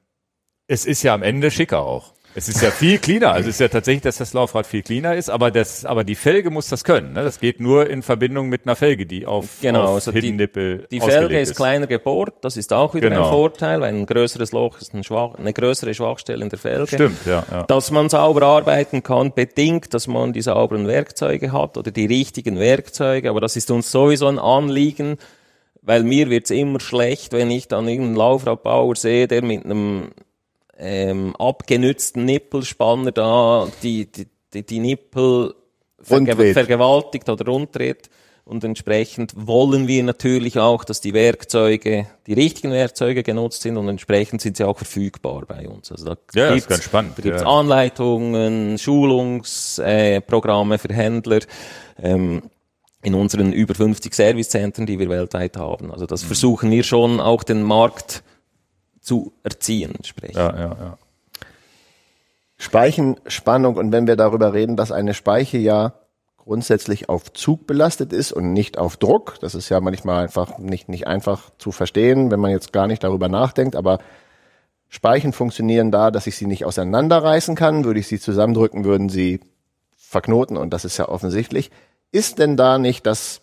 [0.68, 2.12] es ist ja am Ende schicker auch.
[2.36, 3.32] Es ist ja viel cleaner.
[3.32, 6.14] Also es ist ja tatsächlich, dass das Laufrad viel cleaner ist, aber das, aber die
[6.14, 7.14] Felge muss das können.
[7.14, 7.24] Ne?
[7.24, 11.00] Das geht nur in Verbindung mit einer Felge, die auf, genau, auf also die, die
[11.00, 12.34] Felge ist, ist kleiner gebohrt.
[12.42, 13.24] Das ist auch wieder genau.
[13.24, 16.88] ein Vorteil, weil ein größeres Loch ist ein schwach, eine größere Schwachstelle in der Felge.
[16.88, 17.62] Stimmt, ja, ja.
[17.62, 22.58] Dass man sauber arbeiten kann, bedingt, dass man die sauberen Werkzeuge hat oder die richtigen
[22.58, 23.30] Werkzeuge.
[23.30, 25.16] Aber das ist uns sowieso ein Anliegen,
[25.80, 30.10] weil mir wird's immer schlecht, wenn ich dann irgendeinen Laufradbauer sehe, der mit einem
[30.78, 35.54] ähm, abgenützten Nippelspanner da die, die, die, die Nippel
[36.00, 38.10] verge vergewaltigt oder runddreht.
[38.44, 43.88] Und entsprechend wollen wir natürlich auch, dass die Werkzeuge, die richtigen Werkzeuge genutzt sind und
[43.88, 45.90] entsprechend sind sie auch verfügbar bei uns.
[45.90, 47.18] Also da ja, gibt's, ganz spannend.
[47.18, 47.48] Da gibt's ja.
[47.48, 51.40] Anleitungen, Schulungsprogramme äh, für Händler.
[52.00, 52.42] Ähm,
[53.02, 55.92] in unseren über 50 Servicezentren, die wir weltweit haben.
[55.92, 56.26] Also das mhm.
[56.26, 58.22] versuchen wir schon auch den Markt
[59.06, 60.36] zu erziehen entsprechend.
[60.36, 60.98] Ja, ja, ja.
[62.58, 65.94] Speichenspannung und wenn wir darüber reden, dass eine Speiche ja
[66.36, 70.88] grundsätzlich auf Zug belastet ist und nicht auf Druck, das ist ja manchmal einfach nicht,
[70.88, 73.98] nicht einfach zu verstehen, wenn man jetzt gar nicht darüber nachdenkt, aber
[74.88, 77.84] Speichen funktionieren da, dass ich sie nicht auseinanderreißen kann.
[77.84, 79.40] Würde ich sie zusammendrücken, würden sie
[79.96, 81.70] verknoten und das ist ja offensichtlich.
[82.12, 83.40] Ist denn da nicht das,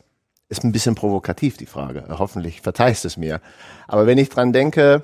[0.48, 3.42] ist ein bisschen provokativ die Frage, hoffentlich verteilst es mir.
[3.88, 5.04] Aber wenn ich dran denke,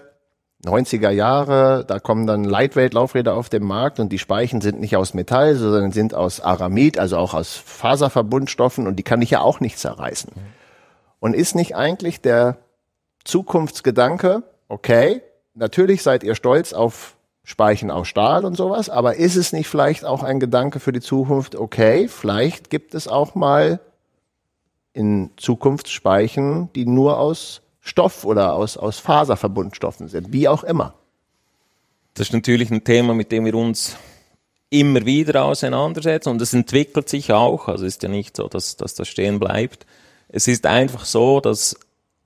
[0.66, 5.14] 90er Jahre, da kommen dann Lightweight-Laufräder auf den Markt und die Speichen sind nicht aus
[5.14, 9.62] Metall, sondern sind aus Aramid, also auch aus Faserverbundstoffen und die kann ich ja auch
[9.62, 10.32] nicht zerreißen.
[11.22, 12.58] Und ist nicht eigentlich der
[13.24, 15.22] Zukunftsgedanke, okay,
[15.54, 20.04] natürlich seid ihr stolz auf Speichen aus Stahl und sowas, aber ist es nicht vielleicht
[20.04, 23.80] auch ein Gedanke für die Zukunft, okay, vielleicht gibt es auch mal
[24.92, 30.94] in Zukunft Speichen, die nur aus Stoff oder aus, aus Faserverbundstoffen sind, wie auch immer.
[32.14, 33.96] Das ist natürlich ein Thema, mit dem wir uns
[34.70, 37.68] immer wieder auseinandersetzen und es entwickelt sich auch.
[37.68, 39.86] Also ist ja nicht so, dass, dass das stehen bleibt.
[40.28, 41.76] Es ist einfach so, dass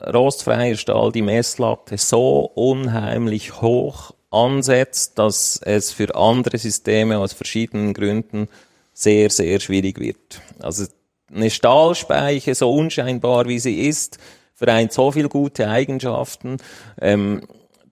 [0.06, 7.94] rostfreier Stahl die Messlatte so unheimlich hoch ansetzt, dass es für andere Systeme aus verschiedenen
[7.94, 8.50] Gründen
[8.94, 10.42] sehr, sehr schwierig wird.
[10.60, 10.86] Also
[11.34, 14.18] eine Stahlspeiche, so unscheinbar wie sie ist,
[14.64, 16.58] vereint so viele gute Eigenschaften,
[17.02, 17.42] ähm,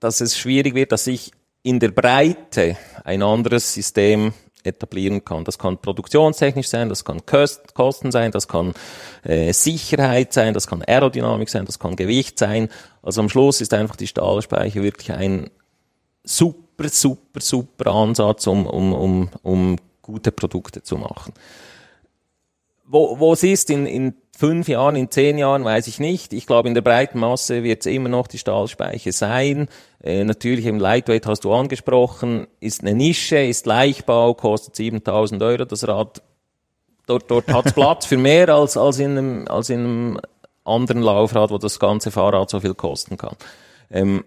[0.00, 1.30] dass es schwierig wird, dass ich
[1.62, 4.32] in der Breite ein anderes System
[4.64, 5.44] etablieren kann.
[5.44, 8.72] Das kann produktionstechnisch sein, das kann Kosten sein, das kann
[9.22, 12.68] äh, Sicherheit sein, das kann Aerodynamik sein, das kann Gewicht sein.
[13.02, 15.50] Also am Schluss ist einfach die Stahlspeicher wirklich ein
[16.24, 21.34] super, super, super Ansatz, um, um, um, um gute Produkte zu machen.
[22.86, 26.32] Wo, wo es ist in, in fünf Jahren, in zehn Jahren, weiß ich nicht.
[26.32, 29.68] Ich glaube, in der breiten Masse wird es immer noch die Stahlspeiche sein.
[30.02, 35.64] Äh, natürlich im Lightweight hast du angesprochen, ist eine Nische, ist Leichtbau, kostet 7000 Euro
[35.64, 36.22] das Rad.
[37.06, 40.20] Dort, dort hat es Platz für mehr als, als, in einem, als in einem
[40.64, 43.36] anderen Laufrad, wo das ganze Fahrrad so viel kosten kann.
[43.92, 44.24] Ähm,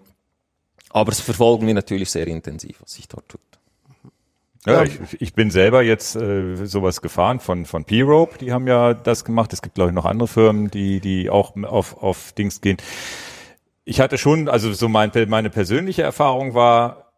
[0.91, 3.41] aber es verfolgen wir natürlich sehr intensiv, was sich dort tut.
[4.66, 8.93] Ja, ich, ich bin selber jetzt äh, sowas gefahren von von P-Rope, die haben ja
[8.93, 9.53] das gemacht.
[9.53, 12.78] Es gibt glaube ich noch andere Firmen, die die auch auf auf Dings gehen.
[13.84, 17.13] Ich hatte schon, also so mein, meine persönliche Erfahrung war,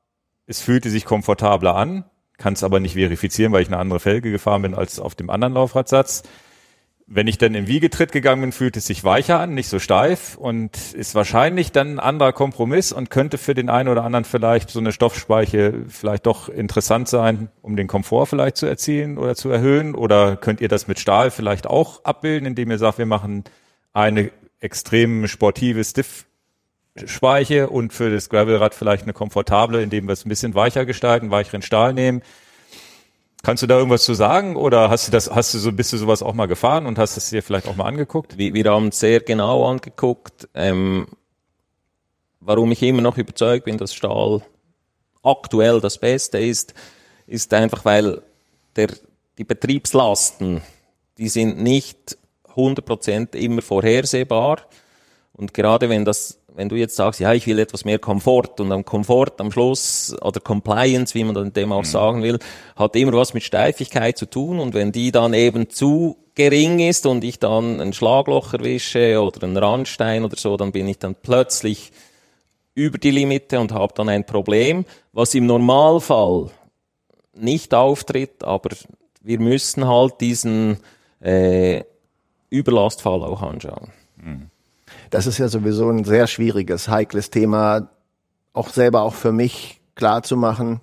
[0.47, 2.03] es fühlte sich komfortabler an,
[2.37, 5.29] kann es aber nicht verifizieren, weil ich eine andere Felge gefahren bin als auf dem
[5.29, 6.23] anderen Laufradsatz
[7.09, 10.35] wenn ich dann im Wiegetritt gegangen bin, fühlt es sich weicher an, nicht so steif
[10.35, 14.69] und ist wahrscheinlich dann ein anderer Kompromiss und könnte für den einen oder anderen vielleicht
[14.69, 19.49] so eine Stoffspeiche vielleicht doch interessant sein, um den Komfort vielleicht zu erzielen oder zu
[19.49, 19.95] erhöhen.
[19.95, 23.45] Oder könnt ihr das mit Stahl vielleicht auch abbilden, indem ihr sagt, wir machen
[23.93, 24.29] eine
[24.59, 26.25] extrem sportive Stiff
[27.05, 31.31] Speiche und für das Gravelrad vielleicht eine komfortable, indem wir es ein bisschen weicher gestalten,
[31.31, 32.21] weicheren Stahl nehmen
[33.43, 35.97] Kannst du da irgendwas zu sagen oder hast du das, hast du so, bist du
[35.97, 38.37] sowas auch mal gefahren und hast es dir vielleicht auch mal angeguckt?
[38.37, 40.49] Wir, wir haben es sehr genau angeguckt.
[40.53, 41.07] Ähm,
[42.39, 44.41] warum ich immer noch überzeugt bin, dass Stahl
[45.23, 46.73] aktuell das Beste ist,
[47.25, 48.21] ist einfach, weil
[48.75, 48.89] der,
[49.37, 50.61] die Betriebslasten,
[51.17, 52.17] die sind nicht
[52.55, 54.61] 100% immer vorhersehbar.
[55.33, 58.71] Und gerade wenn das wenn du jetzt sagst, ja, ich will etwas mehr Komfort und
[58.71, 61.85] am Komfort am Schluss oder Compliance, wie man dann dem auch mhm.
[61.85, 62.39] sagen will,
[62.75, 67.05] hat immer was mit Steifigkeit zu tun und wenn die dann eben zu gering ist
[67.05, 71.13] und ich dann ein Schlagloch erwische oder einen Randstein oder so, dann bin ich dann
[71.13, 71.91] plötzlich
[72.73, 76.49] über die Limite und habe dann ein Problem, was im Normalfall
[77.35, 78.71] nicht auftritt, aber
[79.21, 80.79] wir müssen halt diesen
[81.19, 81.83] äh,
[82.49, 83.91] Überlastfall auch anschauen.
[84.15, 84.49] Mhm.
[85.09, 87.89] Das ist ja sowieso ein sehr schwieriges, heikles Thema,
[88.53, 90.81] auch selber auch für mich klar zu machen.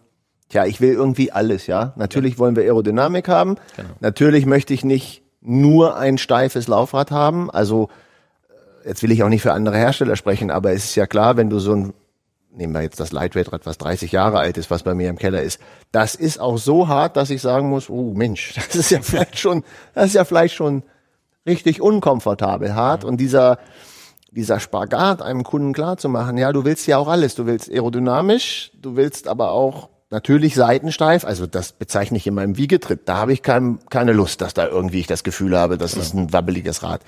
[0.49, 1.93] Tja, ich will irgendwie alles, ja.
[1.97, 2.39] Natürlich ja.
[2.39, 3.57] wollen wir Aerodynamik haben.
[3.77, 3.89] Genau.
[4.01, 7.51] Natürlich möchte ich nicht nur ein steifes Laufrad haben.
[7.51, 7.89] Also
[8.85, 11.37] äh, jetzt will ich auch nicht für andere Hersteller sprechen, aber es ist ja klar,
[11.37, 11.95] wenn du so ein
[12.57, 15.43] nehmen wir jetzt das Lightweight-Rad, was 30 Jahre alt ist, was bei mir im Keller
[15.43, 15.61] ist.
[15.93, 19.39] Das ist auch so hart, dass ich sagen muss, oh Mensch, das ist ja vielleicht
[19.39, 19.65] schon,
[19.95, 20.83] das ist ja vielleicht schon
[21.47, 23.05] richtig unkomfortabel hart.
[23.05, 23.59] Und dieser,
[24.35, 27.35] dieser Spagat einem Kunden klar zu machen, ja, du willst ja auch alles.
[27.35, 31.25] Du willst aerodynamisch, du willst aber auch natürlich seitensteif.
[31.25, 33.09] Also das bezeichne ich in meinem Wiegetritt.
[33.09, 36.15] Da habe ich kein, keine Lust, dass da irgendwie ich das Gefühl habe, das ist
[36.15, 37.03] ein wabbeliges Rad.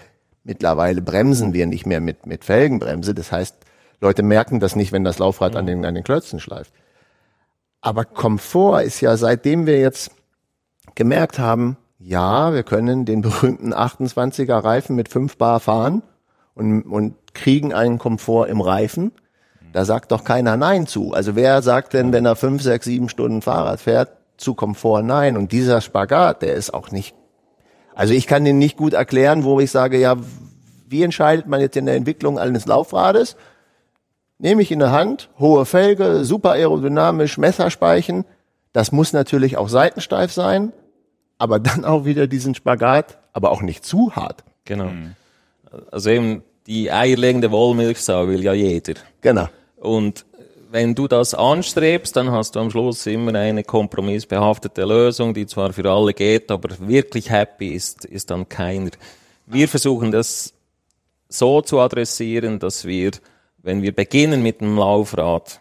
[0.44, 3.14] Mittlerweile bremsen wir nicht mehr mit, mit Felgenbremse.
[3.14, 3.56] Das heißt,
[4.00, 6.72] Leute merken das nicht, wenn das Laufrad an den, an den Klötzen schleift.
[7.80, 10.10] Aber Komfort ist ja, seitdem wir jetzt
[10.94, 16.02] gemerkt haben, ja, wir können den berühmten 28er Reifen mit 5 Bar fahren
[16.56, 19.12] und, und kriegen einen Komfort im Reifen.
[19.72, 21.12] Da sagt doch keiner Nein zu.
[21.12, 25.36] Also wer sagt denn, wenn er fünf, sechs, sieben Stunden Fahrrad fährt, zu Komfort Nein?
[25.36, 27.14] Und dieser Spagat, der ist auch nicht,
[27.94, 30.16] also ich kann den nicht gut erklären, wo ich sage, ja,
[30.88, 33.36] wie entscheidet man jetzt in der Entwicklung eines Laufrades?
[34.38, 38.24] Nehme ich in der Hand, hohe Felge, super aerodynamisch, Messerspeichen.
[38.72, 40.72] Das muss natürlich auch seitensteif sein,
[41.36, 44.44] aber dann auch wieder diesen Spagat, aber auch nicht zu hart.
[44.64, 44.86] Genau.
[44.86, 45.16] Mhm.
[45.90, 48.94] Also eben die eierlegende Wollmilchsau will ja jeder.
[49.20, 49.48] Genau.
[49.76, 50.24] Und
[50.70, 55.72] wenn du das anstrebst, dann hast du am Schluss immer eine kompromissbehaftete Lösung, die zwar
[55.72, 58.90] für alle geht, aber wirklich happy ist, ist dann keiner.
[59.46, 60.52] Wir versuchen das
[61.28, 63.12] so zu adressieren, dass wir,
[63.62, 65.60] wenn wir beginnen mit dem Laufrad,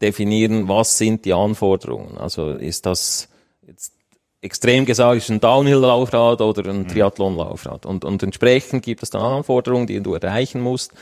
[0.00, 2.18] definieren, was sind die Anforderungen.
[2.18, 3.28] Also ist das
[3.66, 3.97] jetzt
[4.40, 7.86] extrem gesagt ist ein Downhill-Laufrad oder ein Triathlon-Laufrad.
[7.86, 10.92] Und, und entsprechend gibt es dann Anforderungen, die du erreichen musst.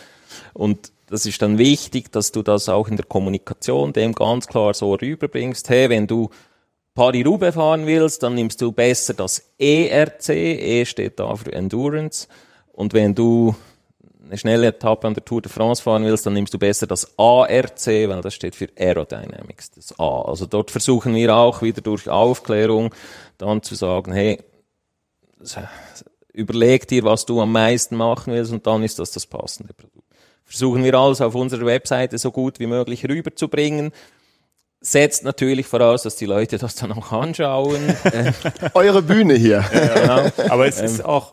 [0.55, 4.74] Und das ist dann wichtig, dass du das auch in der Kommunikation dem ganz klar
[4.74, 5.68] so rüberbringst.
[5.68, 6.30] Hey, wenn du
[6.95, 10.30] Paris-Roubaix fahren willst, dann nimmst du besser das ERC.
[10.30, 12.26] E steht da für Endurance.
[12.72, 13.55] Und wenn du
[14.26, 17.16] eine schnelle Etappe an der Tour de France fahren willst, dann nimmst du besser das
[17.18, 20.22] ARC, weil das steht für Aerodynamics, das A.
[20.22, 22.93] Also dort versuchen wir auch wieder durch Aufklärung
[23.39, 24.39] dann zu sagen, hey,
[26.32, 30.07] überleg dir, was du am meisten machen willst und dann ist das das passende Produkt.
[30.45, 33.91] Versuchen wir alles auf unserer Webseite so gut wie möglich rüberzubringen.
[34.80, 37.80] Setzt natürlich voraus, dass die Leute das dann auch anschauen.
[38.74, 39.64] Eure Bühne hier.
[39.72, 40.30] Ja, genau.
[40.53, 41.32] Aber es ist auch,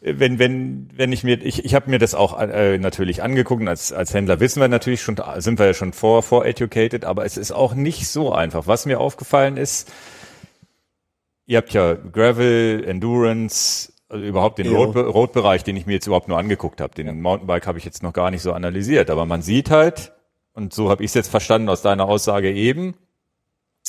[0.00, 3.68] wenn wenn wenn ich mir ich ich habe mir das auch äh, natürlich angeguckt und
[3.68, 7.24] als als Händler wissen wir natürlich schon sind wir ja schon vor vor educated aber
[7.24, 9.90] es ist auch nicht so einfach was mir aufgefallen ist
[11.48, 16.28] ihr habt ja Gravel Endurance also überhaupt den Road, Road-Bereich, den ich mir jetzt überhaupt
[16.28, 16.94] nur angeguckt habe.
[16.94, 20.12] Den Mountainbike habe ich jetzt noch gar nicht so analysiert, aber man sieht halt,
[20.54, 22.94] und so habe ich es jetzt verstanden aus deiner Aussage eben,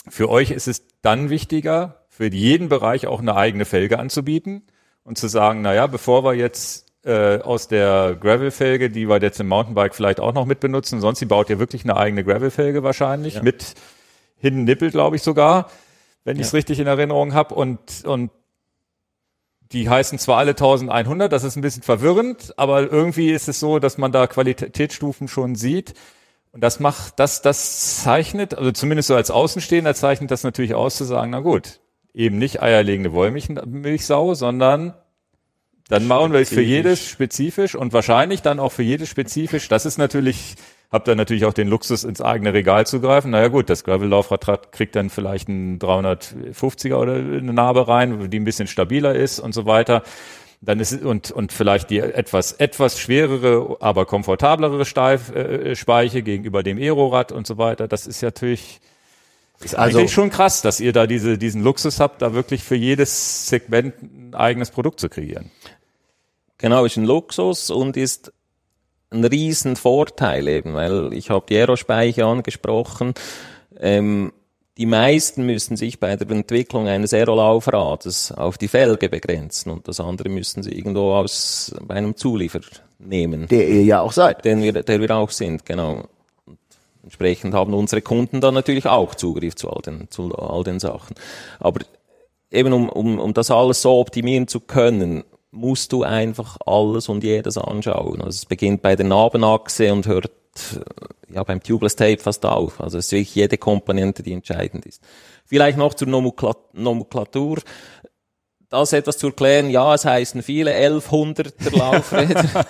[0.09, 4.63] für euch ist es dann wichtiger, für jeden Bereich auch eine eigene Felge anzubieten
[5.03, 9.39] und zu sagen, na ja, bevor wir jetzt äh, aus der Gravel-Felge, die wir jetzt
[9.39, 12.83] im Mountainbike vielleicht auch noch mit benutzen, sonst die baut ihr wirklich eine eigene Gravel-Felge
[12.83, 13.43] wahrscheinlich ja.
[13.43, 13.75] mit
[14.37, 15.69] Hidden Nippel, glaube ich sogar,
[16.23, 16.41] wenn ja.
[16.41, 18.31] ich es richtig in Erinnerung habe und und
[19.71, 23.77] die heißen zwar alle 1100, das ist ein bisschen verwirrend, aber irgendwie ist es so,
[23.79, 25.93] dass man da Qualitätsstufen schon sieht.
[26.51, 30.95] Und das macht, das, das zeichnet, also zumindest so als Außenstehender zeichnet das natürlich aus
[30.95, 31.79] zu sagen, na gut,
[32.15, 34.95] eben nicht eierlegende Wollmilchsau, sondern
[35.87, 39.67] dann machen wir es für jedes spezifisch und wahrscheinlich dann auch für jedes spezifisch.
[39.67, 40.55] Das ist natürlich,
[40.91, 43.31] habt ihr natürlich auch den Luxus, ins eigene Regal zu greifen.
[43.31, 48.43] Naja gut, das Gravel-Laufrad kriegt dann vielleicht einen 350er oder eine Narbe rein, die ein
[48.43, 50.03] bisschen stabiler ist und so weiter.
[50.61, 56.63] Dann ist und und vielleicht die etwas etwas schwerere, aber komfortablere Steif, äh, Speiche gegenüber
[56.63, 57.87] dem Aerorad und so weiter.
[57.87, 58.81] Das ist ja natürlich
[59.61, 62.75] ist also, eigentlich schon krass, dass ihr da diese, diesen Luxus habt, da wirklich für
[62.75, 65.51] jedes Segment ein eigenes Produkt zu kreieren.
[66.57, 68.33] Genau, ist ein Luxus und ist
[69.11, 73.13] ein riesen Vorteil eben, weil ich habe die Aerospeicher angesprochen.
[73.79, 74.31] Ähm,
[74.77, 79.99] die meisten müssen sich bei der Entwicklung eines Aerolaufrades auf die Felge begrenzen und das
[79.99, 82.61] andere müssen sie irgendwo aus bei einem Zuliefer
[82.97, 83.47] nehmen.
[83.47, 84.45] Der ihr ja auch seid.
[84.45, 86.03] Den wir, der wir auch sind, genau.
[87.03, 91.15] Entsprechend haben unsere Kunden dann natürlich auch Zugriff zu all den, zu all den Sachen.
[91.59, 91.81] Aber
[92.51, 97.23] eben um, um, um das alles so optimieren zu können, musst du einfach alles und
[97.23, 98.21] jedes anschauen.
[98.21, 100.31] Also es beginnt bei der Nabenachse und hört
[100.75, 102.81] äh, ja beim Tubeless Tape fast auf.
[102.81, 105.01] Also es ist wirklich jede Komponente, die entscheidend ist.
[105.45, 107.59] Vielleicht noch zur Nomenklatur.
[108.69, 112.67] Das etwas zu erklären, ja, es heißen viele 1100er Laufräder.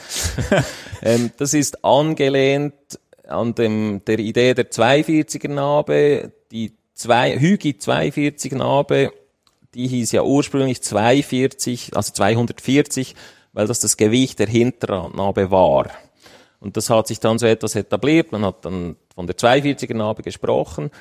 [1.02, 2.74] ähm, das ist angelehnt
[3.28, 9.12] an dem, der Idee der 42er Nabe, die zwei, Hügi 42 Nabe,
[9.74, 13.16] die hieß ja ursprünglich 240, also 240,
[13.54, 15.90] weil das das Gewicht der Hinternabe war.
[16.60, 18.32] Und das hat sich dann so etwas etabliert.
[18.32, 20.92] Man hat dann von der 240er Nabe gesprochen.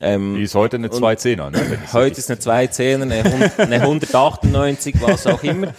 [0.00, 1.78] Ähm, die ist heute eine 210er, ne?
[1.92, 5.72] Heute ist eine 210er, eine, eine 198, was auch immer.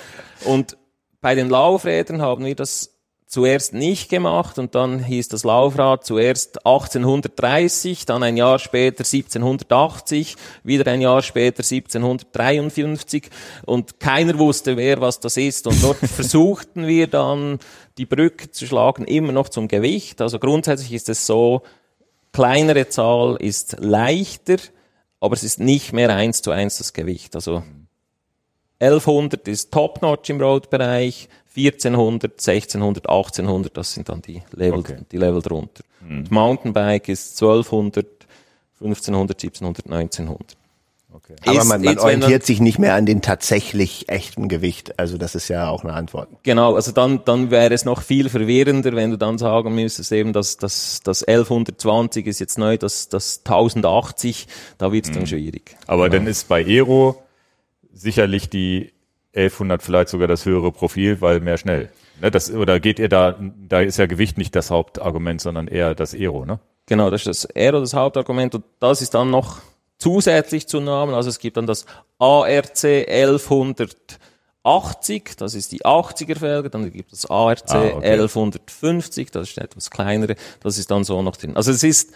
[0.45, 0.77] Und
[1.21, 2.94] bei den Laufrädern haben wir das
[3.27, 10.35] zuerst nicht gemacht und dann hieß das Laufrad zuerst 1830, dann ein Jahr später 1780,
[10.63, 13.29] wieder ein Jahr später 1753
[13.65, 17.59] und keiner wusste, wer was das ist und dort versuchten wir dann
[17.97, 20.21] die Brücke zu schlagen, immer noch zum Gewicht.
[20.21, 21.63] Also grundsätzlich ist es so,
[22.31, 24.57] kleinere Zahl ist leichter,
[25.19, 27.35] aber es ist nicht mehr eins zu eins das Gewicht.
[27.35, 27.63] Also
[28.79, 34.97] 1100 ist Top-Notch im Road-Bereich, 1400, 1600, 1800, das sind dann die Level, okay.
[35.11, 35.83] die Level drunter.
[36.01, 36.25] Mhm.
[36.29, 38.05] Mountainbike ist 1200,
[38.79, 40.57] 1500, 1700, 1900.
[41.15, 41.35] Okay.
[41.45, 44.99] Aber man, man orientiert sich nicht mehr an den tatsächlich echten Gewicht.
[44.99, 46.27] Also das ist ja auch eine Antwort.
[46.43, 50.33] Genau, also dann, dann wäre es noch viel verwirrender, wenn du dann sagen müsstest, eben,
[50.33, 54.47] dass dass das 1120 ist jetzt neu, das, das 1080,
[54.77, 55.27] da wird es dann mhm.
[55.27, 55.77] schwierig.
[55.87, 56.23] Aber genau.
[56.23, 57.23] dann ist bei Aero
[57.93, 58.91] sicherlich die
[59.35, 61.89] 1100 vielleicht sogar das höhere Profil, weil mehr schnell.
[62.21, 65.95] Ne, das, oder geht ihr da, da ist ja Gewicht nicht das Hauptargument, sondern eher
[65.95, 66.59] das Aero, ne?
[66.85, 69.59] Genau, das ist das Aero, das Hauptargument und das ist dann noch
[69.97, 71.85] zusätzlich zu Namen, also es gibt dann das
[72.19, 78.11] ARC 1180, das ist die 80er Felge, dann gibt es ARC ah, okay.
[78.11, 81.57] 1150, das ist etwas kleinere, das ist dann so noch drin.
[81.57, 82.13] Also es ist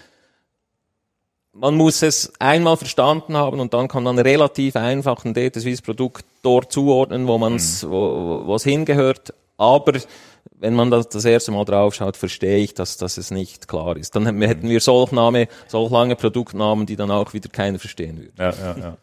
[1.53, 5.81] man muss es einmal verstanden haben und dann kann man relativ einfach ein Data Swiss
[5.81, 7.89] Produkt dort zuordnen, wo man es, Mhm.
[7.91, 9.33] wo, es hingehört.
[9.57, 9.93] Aber
[10.57, 14.15] wenn man das, das erste Mal draufschaut, verstehe ich, dass, dass es nicht klar ist.
[14.15, 14.41] Dann Mhm.
[14.43, 18.31] hätten wir solch Name, solch lange Produktnamen, die dann auch wieder keiner verstehen würde.
[18.37, 18.97] Ja, ja, ja.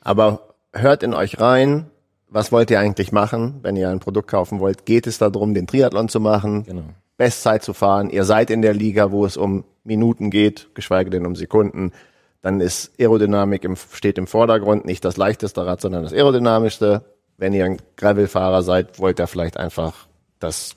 [0.00, 1.86] Aber hört in euch rein.
[2.28, 4.86] Was wollt ihr eigentlich machen, wenn ihr ein Produkt kaufen wollt?
[4.86, 6.64] Geht es darum, den Triathlon zu machen?
[6.64, 6.82] Genau.
[7.18, 8.08] Bestzeit zu fahren.
[8.08, 11.92] Ihr seid in der Liga, wo es um Minuten geht, geschweige denn um Sekunden.
[12.40, 17.04] Dann ist Aerodynamik im, steht im Vordergrund, nicht das leichteste Rad, sondern das aerodynamischste.
[17.36, 20.06] Wenn ihr ein Gravelfahrer seid, wollt ihr vielleicht einfach
[20.38, 20.76] das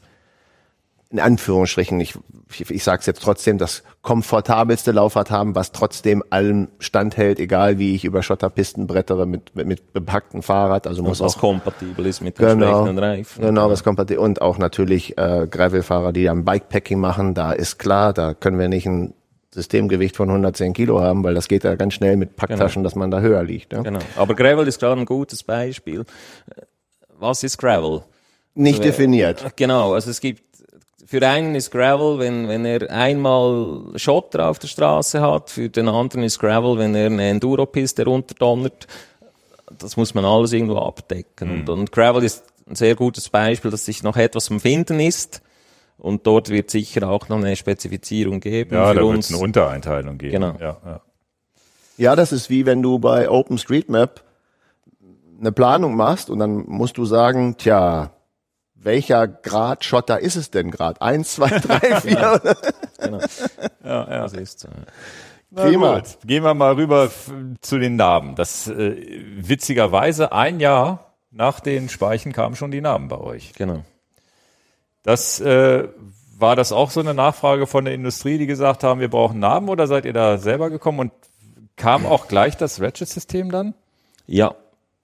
[1.16, 2.13] in Anführungsstrichen, ich,
[2.51, 7.80] ich, ich sage es jetzt trotzdem, das komfortabelste Laufrad haben, was trotzdem allem standhält, egal
[7.80, 10.88] wie ich über Schotterpisten brettere mit, mit, mit bepacktem Fahrrad.
[10.88, 12.66] Also muss Was auch kompatibel ist mit den Genau.
[12.66, 13.45] entsprechenden Reifen.
[13.45, 18.11] Genau, was kompatibel und auch natürlich äh, Gravelfahrer, die am Bikepacking machen, da ist klar,
[18.11, 19.13] da können wir nicht ein
[19.53, 23.09] Systemgewicht von 110 Kilo haben, weil das geht ja ganz schnell mit Packtaschen, dass man
[23.09, 23.72] da höher liegt.
[23.72, 23.84] Ne?
[23.84, 23.99] Genau.
[24.18, 26.03] Aber Gravel ist gerade ein gutes Beispiel.
[27.18, 28.01] Was ist Gravel?
[28.53, 29.43] Nicht definiert.
[29.57, 30.41] Genau, also es gibt,
[31.06, 35.88] für einen ist Gravel, wenn, wenn er einmal Schotter auf der Straße hat, für den
[35.88, 38.88] anderen ist Gravel, wenn er eine Enduro-Piste runterdonnert.
[39.78, 41.51] Das muss man alles irgendwo abdecken.
[41.51, 45.41] Und, und Gravel ist ein sehr gutes Beispiel, dass sich noch etwas am Finden ist.
[45.97, 48.76] Und dort wird sicher auch noch eine Spezifizierung geben.
[48.76, 50.34] Ja, für da wird es eine Untereinteilung geben.
[50.34, 50.56] Genau.
[50.60, 51.01] Ja, ja.
[51.97, 54.22] Ja, das ist wie wenn du bei OpenStreetMap
[55.39, 58.12] eine Planung machst und dann musst du sagen, tja,
[58.86, 61.02] welcher Grad Schotter ist es denn gerade?
[61.02, 62.42] Eins, zwei, drei, vier?
[63.00, 63.20] Genau.
[63.84, 64.22] ja, ja.
[64.22, 64.68] Das ist so.
[64.68, 64.74] ja.
[65.50, 65.96] Na Prima.
[65.96, 66.18] gut.
[66.26, 67.10] Gehen wir mal rüber
[67.62, 68.36] zu den Namen.
[68.36, 68.96] Das äh,
[69.38, 73.54] witzigerweise ein Jahr nach den Speichen kamen schon die Namen bei euch.
[73.54, 73.84] Genau.
[75.04, 75.88] Das äh,
[76.38, 79.70] war das auch so eine Nachfrage von der Industrie, die gesagt haben, wir brauchen Namen
[79.70, 81.12] oder seid ihr da selber gekommen und
[81.76, 83.74] kam auch gleich das Ratchet-System dann?
[84.28, 84.56] Ja,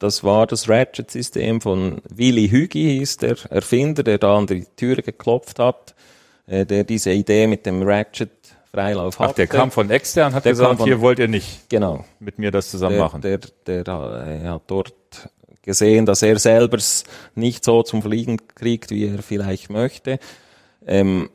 [0.01, 5.01] das war das Ratchet-System von Willy Hügi, hieß der Erfinder, der da an die Türe
[5.01, 5.95] geklopft hat,
[6.47, 9.31] äh, der diese Idee mit dem Ratchet-Freilauf hatte.
[9.31, 12.05] Ach, der kam von extern, hat Der gesagt, von- hier wollt ihr nicht Genau.
[12.19, 13.21] mit mir das zusammen Der, machen.
[13.21, 13.87] der, der,
[14.43, 14.93] äh, hat dort
[15.61, 16.79] gesehen, dass er selber
[17.35, 20.17] nicht so zum Fliegen kriegt, wie er vielleicht möchte.
[20.87, 21.29] Ähm,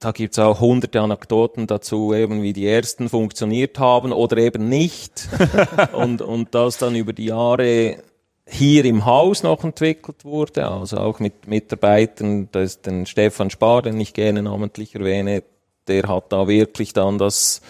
[0.00, 5.28] da gibt's auch hunderte Anekdoten dazu, eben wie die ersten funktioniert haben oder eben nicht.
[5.92, 7.98] und, und das dann über die Jahre
[8.46, 13.82] hier im Haus noch entwickelt wurde, also auch mit Mitarbeitern, da ist den Stefan Spar,
[13.82, 15.42] den ich gerne namentlich erwähne,
[15.86, 17.60] der hat da wirklich dann das,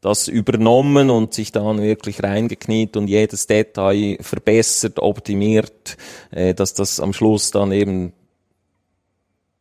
[0.00, 5.96] das übernommen und sich dann wirklich reingekniet und jedes Detail verbessert, optimiert,
[6.30, 8.14] äh, dass das am Schluss dann eben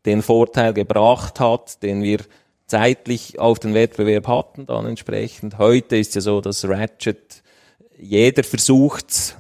[0.06, 2.20] den Vorteil gebracht hat, den wir
[2.68, 5.58] zeitlich auf den Wettbewerb hatten dann entsprechend.
[5.58, 7.43] Heute ist ja so, dass Ratchet
[7.97, 9.38] jeder versucht,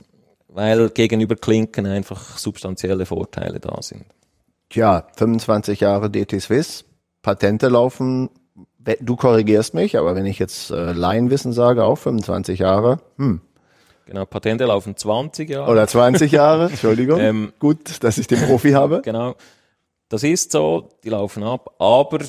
[0.49, 4.05] weil gegenüber Klinken einfach substanzielle Vorteile da sind.
[4.69, 6.85] Tja, 25 Jahre DT Swiss,
[7.21, 8.29] Patente laufen,
[8.99, 13.41] du korrigierst mich, aber wenn ich jetzt äh, Laienwissen sage, auch 25 Jahre, hm.
[14.05, 15.71] Genau, Patente laufen 20 Jahre.
[15.71, 19.01] oder 20 Jahre, Entschuldigung, Ähm, gut, dass ich den Profi habe.
[19.05, 19.35] Genau.
[20.11, 22.19] Das ist so, die laufen ab, aber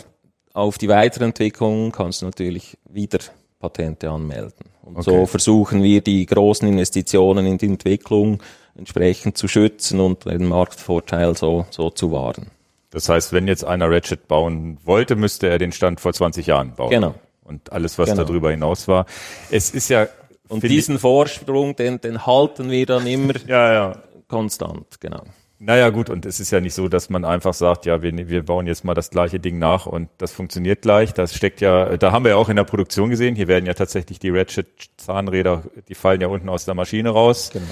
[0.55, 3.19] auf die Weiterentwicklung kannst du natürlich wieder
[3.59, 4.67] Patente anmelden.
[4.83, 8.41] Und so versuchen wir die großen Investitionen in die Entwicklung
[8.77, 12.53] entsprechend zu schützen und den Marktvorteil so, so zu wahren.
[12.91, 16.77] Das heißt, wenn jetzt einer Ratchet bauen wollte, müsste er den Stand vor 20 Jahren
[16.77, 16.91] bauen.
[16.91, 17.17] Genau.
[17.43, 18.23] Und alles, was Genau.
[18.23, 19.07] darüber hinaus war.
[19.51, 20.07] Es ist ja,
[20.49, 24.03] Und diesen Vorsprung, den, den halten wir dann immer ja, ja.
[24.29, 25.25] konstant, genau.
[25.65, 28.43] Naja, gut, und es ist ja nicht so, dass man einfach sagt, ja, wir, wir
[28.43, 31.15] bauen jetzt mal das gleiche Ding nach und das funktioniert gleich.
[31.15, 33.75] Das steckt ja, da haben wir ja auch in der Produktion gesehen, hier werden ja
[33.75, 37.51] tatsächlich die Ratchet-Zahnräder, die fallen ja unten aus der Maschine raus.
[37.53, 37.65] Genau.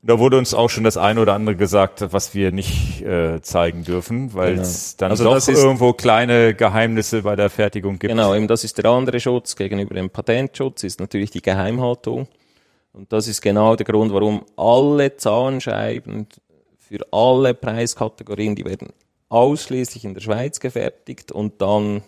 [0.00, 3.84] Da wurde uns auch schon das eine oder andere gesagt, was wir nicht äh, zeigen
[3.84, 8.12] dürfen, weil es dann Also doch irgendwo kleine Geheimnisse bei der Fertigung gibt.
[8.12, 12.28] Genau, eben das ist der andere Schutz gegenüber dem Patentschutz, ist natürlich die Geheimhaltung.
[12.94, 16.28] Und das ist genau der Grund, warum alle Zahnscheiben
[16.94, 18.88] für alle Preiskategorien, die werden
[19.28, 22.02] ausschließlich in der Schweiz gefertigt und dann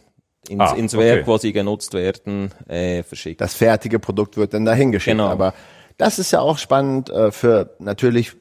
[0.48, 1.04] ins, Ah, ins okay.
[1.04, 3.40] Werk, wo sie genutzt werden, äh, verschickt.
[3.40, 5.16] Das fertige Produkt wird dann dahin geschickt.
[5.16, 5.28] Genau.
[5.28, 5.54] Aber
[5.96, 8.36] das ist ja auch spannend äh, für natürlich,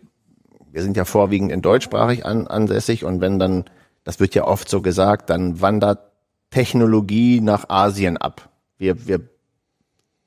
[0.71, 3.65] wir sind ja vorwiegend in deutschsprachig an, ansässig und wenn dann,
[4.03, 6.11] das wird ja oft so gesagt, dann wandert
[6.51, 8.49] Technologie nach Asien ab.
[8.77, 9.21] Wir, wir,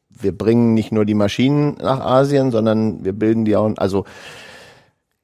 [0.09, 4.05] wir bringen nicht nur die Maschinen nach Asien, sondern wir bilden die auch, also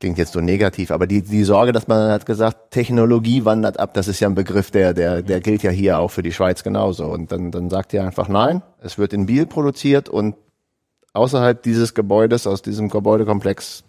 [0.00, 3.94] klingt jetzt so negativ, aber die, die Sorge, dass man hat gesagt, Technologie wandert ab,
[3.94, 6.62] das ist ja ein Begriff, der, der, der gilt ja hier auch für die Schweiz
[6.62, 7.06] genauso.
[7.06, 10.36] Und dann, dann sagt ihr einfach, nein, es wird in Biel produziert und
[11.12, 13.84] außerhalb dieses Gebäudes, aus diesem Gebäudekomplex,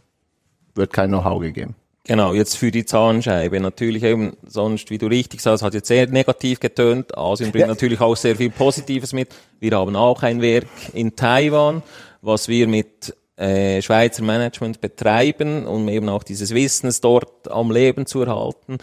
[0.76, 1.76] wird kein Know-how gegeben.
[2.08, 3.60] Genau, jetzt für die Zahnscheibe.
[3.60, 7.18] Natürlich eben, sonst, wie du richtig sagst, hat jetzt sehr negativ getönt.
[7.18, 7.68] Asien bringt ja.
[7.68, 9.30] natürlich auch sehr viel Positives mit.
[9.60, 11.82] Wir haben auch ein Werk in Taiwan,
[12.22, 18.06] was wir mit äh, Schweizer Management betreiben, um eben auch dieses Wissens dort am Leben
[18.06, 18.78] zu erhalten.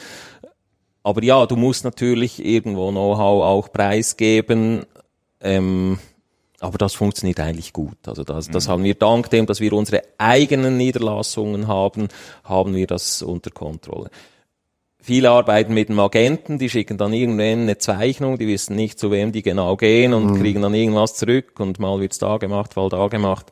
[1.02, 4.86] Aber ja, du musst natürlich irgendwo Know-how auch preisgeben.
[5.40, 5.98] Ähm,
[6.60, 7.96] aber das funktioniert eigentlich gut.
[8.06, 8.70] Also das, das mhm.
[8.70, 12.06] haben wir dank dem, dass wir unsere eigenen Niederlassungen haben,
[12.44, 14.10] haben wir das unter Kontrolle.
[15.00, 19.10] Viele arbeiten mit dem Agenten, die schicken dann irgendwann eine Zeichnung, die wissen nicht, zu
[19.10, 20.40] wem die genau gehen und mhm.
[20.40, 23.50] kriegen dann irgendwas zurück und mal wird's da gemacht, mal da gemacht.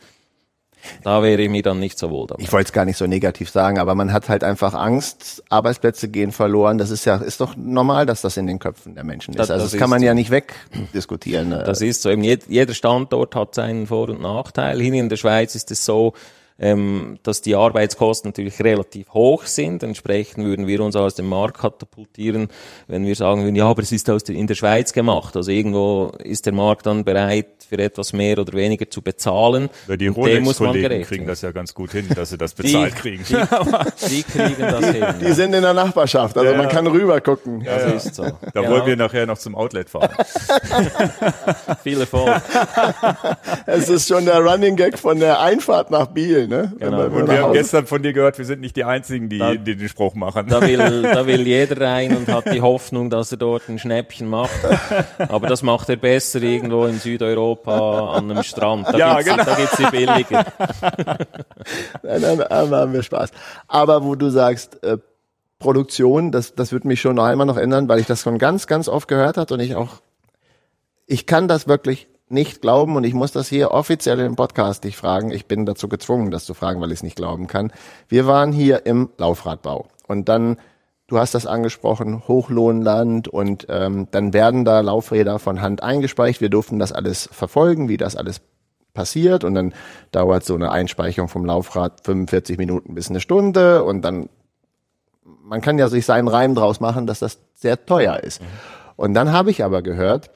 [1.03, 2.43] Da wäre ich mir dann nicht so wohl dabei.
[2.43, 6.09] Ich wollte es gar nicht so negativ sagen, aber man hat halt einfach Angst, Arbeitsplätze
[6.09, 6.78] gehen verloren.
[6.78, 9.39] Das ist ja, ist doch normal, dass das in den Köpfen der Menschen ist.
[9.39, 10.07] Das, also das, das kann man so.
[10.07, 11.51] ja nicht wegdiskutieren.
[11.51, 12.11] Das ist so.
[12.11, 14.81] Eben jeder Standort hat seinen Vor- und Nachteil.
[14.81, 16.14] Hier in der Schweiz ist es so,
[16.61, 19.82] ähm, dass die Arbeitskosten natürlich relativ hoch sind.
[19.82, 22.48] Entsprechend würden wir uns aus dem Markt katapultieren,
[22.86, 25.36] wenn wir sagen würden, ja, aber es ist aus der, in der Schweiz gemacht.
[25.36, 29.70] Also irgendwo ist der Markt dann bereit, für etwas mehr oder weniger zu bezahlen.
[29.86, 33.24] Ja, die Rolex-Kollegen kriegen das ja ganz gut hin, dass sie das bezahlt die, kriegen.
[33.28, 35.14] Die, die, kriegen das die, hin.
[35.20, 35.34] Die ja.
[35.34, 37.61] sind in der Nachbarschaft, also ja, man kann rüber gucken.
[37.61, 38.24] Ja, das ist so.
[38.24, 40.11] Da wollen wir nachher noch zum Outlet fahren.
[41.84, 42.42] Viel Erfolg.
[43.66, 46.48] es ist schon der Running Gag von der Einfahrt nach Biel.
[46.51, 46.72] Ne?
[46.80, 47.05] Genau.
[47.05, 49.76] Und wir haben gestern von dir gehört, wir sind nicht die Einzigen, die, da, die
[49.76, 50.48] den Spruch machen.
[50.48, 54.28] Da will, da will jeder rein und hat die Hoffnung, dass er dort ein Schnäppchen
[54.28, 54.59] macht.
[55.28, 58.88] Aber das macht er besser irgendwo in Südeuropa an einem Strand.
[58.88, 59.44] Da ja, gibt's, genau.
[59.44, 60.44] Da gibt's die billiger.
[62.03, 63.30] nein, nein, da haben wir Spaß.
[63.68, 64.98] Aber wo du sagst, äh,
[65.61, 68.66] Produktion, das, das wird mich schon noch einmal noch ändern, weil ich das schon ganz,
[68.66, 70.01] ganz oft gehört hat und ich auch,
[71.07, 74.97] ich kann das wirklich nicht glauben und ich muss das hier offiziell im Podcast dich
[74.97, 75.31] fragen.
[75.31, 77.72] Ich bin dazu gezwungen, das zu fragen, weil ich es nicht glauben kann.
[78.09, 80.57] Wir waren hier im Laufradbau und dann,
[81.09, 86.41] du hast das angesprochen, Hochlohnland und ähm, dann werden da Laufräder von Hand eingespeicht.
[86.41, 88.41] Wir durften das alles verfolgen, wie das alles
[88.95, 89.74] passiert und dann
[90.12, 94.28] dauert so eine Einspeicherung vom Laufrad 45 Minuten bis eine Stunde und dann
[95.43, 98.41] man kann ja sich seinen Reim draus machen, dass das sehr teuer ist.
[98.95, 100.31] Und dann habe ich aber gehört,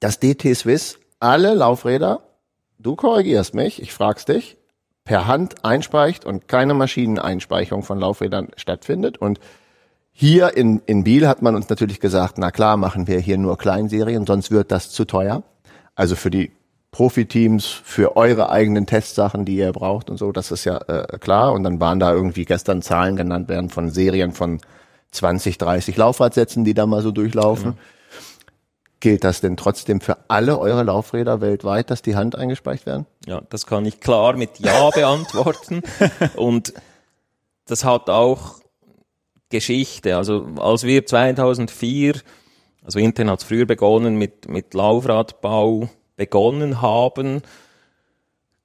[0.00, 2.20] dass DT Swiss alle Laufräder,
[2.78, 4.56] du korrigierst mich, ich frag's dich,
[5.04, 9.18] per Hand einspeicht und keine Maschineneinspeicherung von Laufrädern stattfindet.
[9.18, 9.38] Und
[10.12, 13.56] hier in, in Biel hat man uns natürlich gesagt, na klar, machen wir hier nur
[13.56, 15.42] Kleinserien, sonst wird das zu teuer.
[15.94, 16.50] Also für die
[16.90, 21.52] Profiteams, für eure eigenen Testsachen, die ihr braucht und so, das ist ja äh, klar.
[21.52, 24.60] Und dann waren da irgendwie gestern Zahlen genannt werden von Serien von
[25.12, 27.72] 20, 30 Laufradsätzen, die da mal so durchlaufen.
[27.72, 27.76] Genau.
[29.00, 33.06] Gilt das denn trotzdem für alle eure Laufräder weltweit, dass die Hand eingespeicht werden?
[33.26, 35.82] Ja, das kann ich klar mit Ja beantworten.
[36.34, 36.72] Und
[37.66, 38.54] das hat auch
[39.50, 40.16] Geschichte.
[40.16, 42.14] Also als wir 2004,
[42.84, 47.42] also intern hat es früher begonnen mit, mit Laufradbau begonnen haben,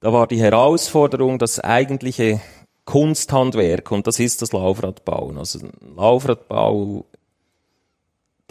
[0.00, 2.40] da war die Herausforderung, das eigentliche
[2.84, 5.38] Kunsthandwerk, und das ist das Laufradbauen.
[5.38, 5.60] Also
[5.94, 7.04] Laufradbau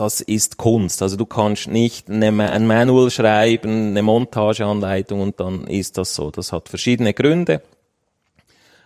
[0.02, 1.04] das ist Kunst.
[1.04, 6.32] Also du kannst nicht ein Manual schreiben, eine Montageanleitung und dann ist das so.
[6.32, 7.62] Das hat verschiedene Gründe.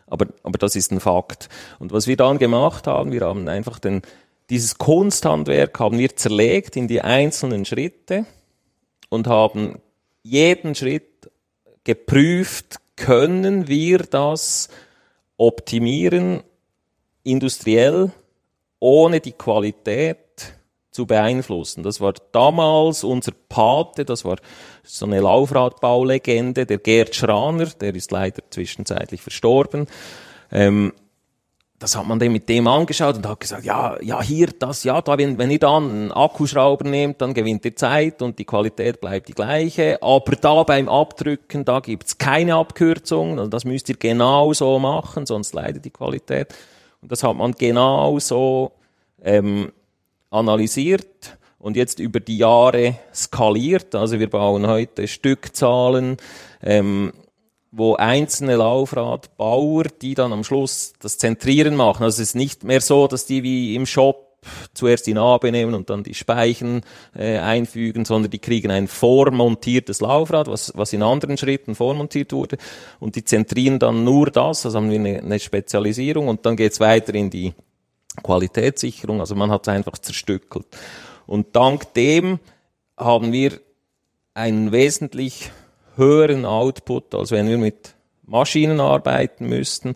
[0.08, 1.48] Aber, aber das ist ein Fakt.
[1.80, 4.02] Und was wir dann gemacht haben, wir haben einfach den,
[4.50, 8.26] dieses Kunsthandwerk haben wir zerlegt in die einzelnen Schritte
[9.08, 9.80] und haben
[10.22, 11.32] jeden Schritt
[11.86, 14.68] geprüft, können wir das
[15.38, 16.44] optimieren,
[17.24, 18.12] industriell,
[18.82, 20.25] ohne die Qualität
[20.96, 21.84] zu beeinflussen.
[21.84, 24.38] Das war damals unser Pate, das war
[24.84, 29.88] so eine Laufradbaulegende, der Gerd Schraner, der ist leider zwischenzeitlich verstorben.
[30.52, 30.94] Ähm,
[31.80, 35.02] das hat man dann mit dem angeschaut und hat gesagt, ja, ja, hier, das, ja,
[35.02, 39.02] da, wenn, wenn ihr dann einen Akkuschrauber nehmt, dann gewinnt ihr Zeit und die Qualität
[39.02, 40.02] bleibt die gleiche.
[40.02, 43.38] Aber da beim Abdrücken, da gibt's keine Abkürzung.
[43.38, 46.56] Also das müsst ihr genau so machen, sonst leidet die Qualität.
[47.02, 48.72] Und das hat man genau so
[49.22, 49.74] ähm,
[50.36, 53.96] analysiert und jetzt über die Jahre skaliert.
[53.96, 56.18] Also wir bauen heute Stückzahlen,
[56.62, 57.14] ähm,
[57.72, 62.04] wo einzelne Laufradbauer, die dann am Schluss das Zentrieren machen.
[62.04, 64.26] Also es ist nicht mehr so, dass die wie im Shop
[64.74, 66.82] zuerst die Nabe nehmen und dann die Speichen
[67.16, 72.58] äh, einfügen, sondern die kriegen ein vormontiertes Laufrad, was, was in anderen Schritten vormontiert wurde.
[73.00, 76.80] Und die zentrieren dann nur das, also haben wir eine, eine Spezialisierung und dann geht's
[76.80, 77.54] weiter in die
[78.18, 79.20] Qualitätssicherung.
[79.20, 80.66] Also man hat es einfach zerstückelt.
[81.28, 82.40] Und dank dem
[82.98, 83.60] haben wir
[84.34, 85.52] einen wesentlich
[85.96, 87.96] höheren Output, als wenn wir mit
[88.26, 89.96] Maschinen arbeiten müssten.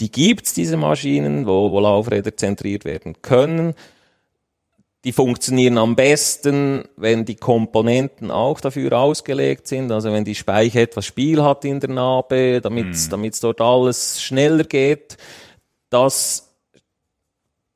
[0.00, 3.74] Die gibt's diese Maschinen, wo, wo Laufräder zentriert werden können.
[5.04, 9.90] Die funktionieren am besten, wenn die Komponenten auch dafür ausgelegt sind.
[9.90, 13.30] Also wenn die Speiche etwas Spiel hat in der Narbe, damit es mhm.
[13.40, 15.16] dort alles schneller geht.
[15.88, 16.49] Das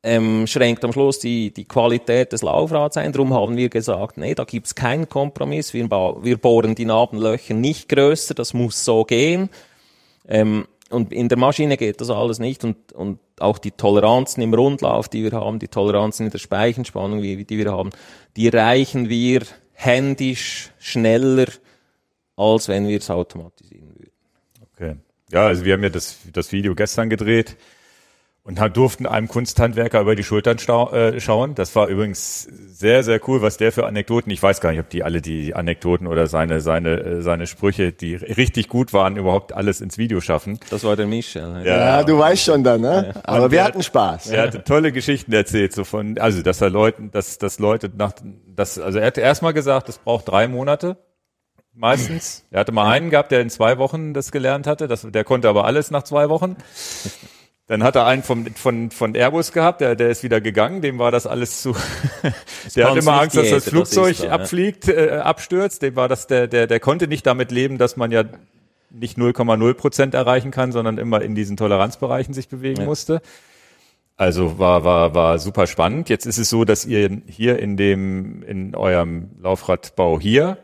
[0.05, 3.13] ähm, schränkt am Schluss die, die Qualität des Laufrads ein.
[3.13, 5.73] Darum haben wir gesagt, nee, da gibt's keinen Kompromiss.
[5.73, 9.49] Wir, wir bohren die Nabenlöcher nicht größer, das muss so gehen.
[10.29, 14.53] Ähm, und in der Maschine geht das alles nicht und, und auch die Toleranzen im
[14.53, 17.89] Rundlauf, die wir haben, die Toleranzen in der Speichenspannung, die, die wir haben,
[18.37, 19.43] die reichen wir
[19.73, 21.47] händisch schneller,
[22.37, 24.13] als wenn wir es automatisieren würden.
[24.75, 24.97] Okay.
[25.33, 27.57] Ja, also wir haben ja das, das Video gestern gedreht
[28.47, 31.55] und durften einem Kunsthandwerker über die Schultern äh, schauen.
[31.55, 34.91] Das war übrigens sehr, sehr cool, was der für Anekdoten, ich weiß gar nicht, ob
[34.91, 39.55] die alle die Anekdoten oder seine, seine, äh, seine Sprüche, die richtig gut waren, überhaupt
[39.55, 40.61] alles ins Video schaffen.
[40.69, 41.63] Das war der Michel.
[41.65, 43.13] Ja, ja du weißt schon dann, ne?
[43.15, 43.21] Ja.
[43.25, 44.27] Aber wir hatten Spaß.
[44.27, 48.13] Er hatte tolle Geschichten erzählt, so von, also, dass er Leuten, dass, dass Leute nach,
[48.55, 50.99] das, also er hat erstmal gesagt, es braucht drei Monate.
[51.77, 52.45] Meistens.
[52.51, 54.87] Er hatte mal einen gehabt, der in zwei Wochen das gelernt hatte.
[54.87, 56.57] Das, der konnte aber alles nach zwei Wochen.
[57.67, 60.99] Dann hat er einen von, von, von Airbus gehabt, der, der ist wieder gegangen, dem
[60.99, 61.75] war das alles zu.
[62.77, 65.81] der hat immer Angst, dass das Flugzeug das abfliegt, äh, abstürzt.
[65.81, 68.25] Dem war das, der, der, der konnte nicht damit leben, dass man ja
[68.91, 72.87] nicht 0,0 Prozent erreichen kann, sondern immer in diesen Toleranzbereichen sich bewegen ja.
[72.87, 73.23] musste.
[74.17, 76.09] Also war, war, war super spannend.
[76.09, 80.59] Jetzt ist es so, dass ihr hier in dem, in eurem Laufradbau hier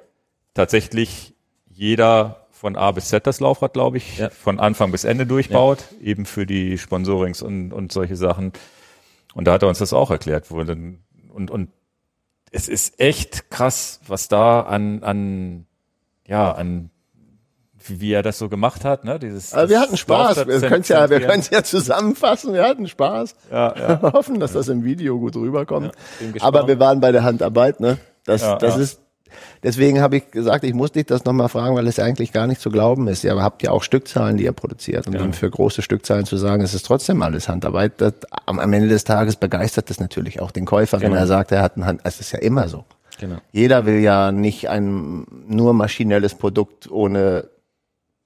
[0.54, 1.34] tatsächlich
[1.68, 4.28] jeder von A bis Z das Laufrad, glaube ich, ja.
[4.28, 6.08] von Anfang bis Ende durchbaut, ja.
[6.08, 8.52] eben für die Sponsorings und, und solche Sachen.
[9.32, 10.50] Und da hat er uns das auch erklärt.
[10.50, 10.98] Wo dann,
[11.32, 11.70] und, und
[12.52, 15.64] es ist echt krass, was da an, an,
[16.26, 16.90] ja, an
[17.78, 19.18] wie, er das so gemacht hat, ne?
[19.18, 20.46] Dieses, also wir hatten Spaß.
[20.46, 22.52] Wir können ja, wir können es ja zusammenfassen.
[22.52, 23.36] Wir hatten Spaß.
[23.50, 24.02] Ja, ja.
[24.02, 25.92] Wir hoffen, dass das im Video gut rüberkommt.
[26.20, 27.96] Ja, Aber wir waren bei der Handarbeit, ne?
[28.26, 29.00] Das, ja, das ist
[29.62, 32.46] Deswegen habe ich gesagt, ich muss dich das nochmal fragen, weil es ja eigentlich gar
[32.46, 33.24] nicht zu glauben ist.
[33.24, 35.06] Ihr habt ja auch Stückzahlen, die ihr produziert.
[35.06, 35.20] Und ja.
[35.20, 38.14] dann für große Stückzahlen zu sagen, es ist trotzdem alles Handarbeit, das,
[38.46, 41.12] am, Ende des Tages begeistert das natürlich auch den Käufer, genau.
[41.12, 42.00] wenn er sagt, er hat ein Hand.
[42.04, 42.84] Es ist ja immer so.
[43.18, 43.36] Genau.
[43.52, 47.48] Jeder will ja nicht ein nur maschinelles Produkt ohne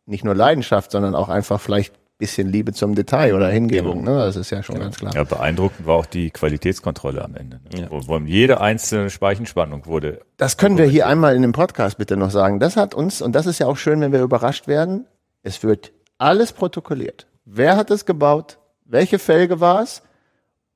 [0.07, 1.94] nicht nur Leidenschaft, sondern auch einfach vielleicht
[2.24, 3.98] bisschen Liebe zum Detail oder Hingebung.
[3.98, 4.18] Genau.
[4.18, 4.24] Ne?
[4.24, 4.86] Das ist ja schon genau.
[4.86, 5.14] ganz klar.
[5.14, 7.60] Ja, beeindruckend war auch die Qualitätskontrolle am Ende.
[7.70, 7.82] Ne?
[7.82, 7.90] Ja.
[7.90, 10.22] Wo, wo jede einzelne Speichenspannung wurde.
[10.38, 12.60] Das können wir hier einmal in dem Podcast bitte noch sagen.
[12.60, 15.04] Das hat uns, und das ist ja auch schön, wenn wir überrascht werden,
[15.42, 17.26] es wird alles protokolliert.
[17.44, 18.58] Wer hat es gebaut?
[18.86, 20.02] Welche Felge war es?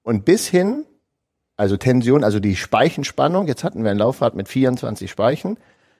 [0.02, 0.84] Und bis hin,
[1.56, 5.56] also Tension, also die Speichenspannung, jetzt hatten wir ein Laufrad mit 24 Speichen,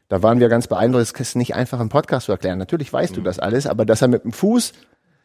[0.09, 2.59] da waren wir ganz beeindruckt, das ist nicht einfach im Podcast zu erklären.
[2.59, 3.17] Natürlich weißt mhm.
[3.17, 4.73] du das alles, aber dass er mit dem Fuß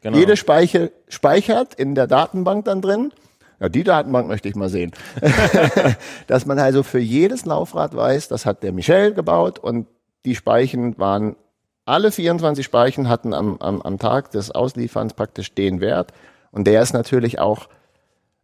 [0.03, 0.17] Genau.
[0.17, 3.13] Jede Speiche speichert in der Datenbank dann drin.
[3.59, 4.91] Ja, die Datenbank möchte ich mal sehen.
[6.27, 9.87] Dass man also für jedes Laufrad weiß, das hat der Michel gebaut und
[10.25, 11.37] die Speichen waren,
[11.85, 16.11] alle 24 Speichen hatten am, am, am Tag des Auslieferns praktisch den Wert.
[16.51, 17.69] Und der ist natürlich auch,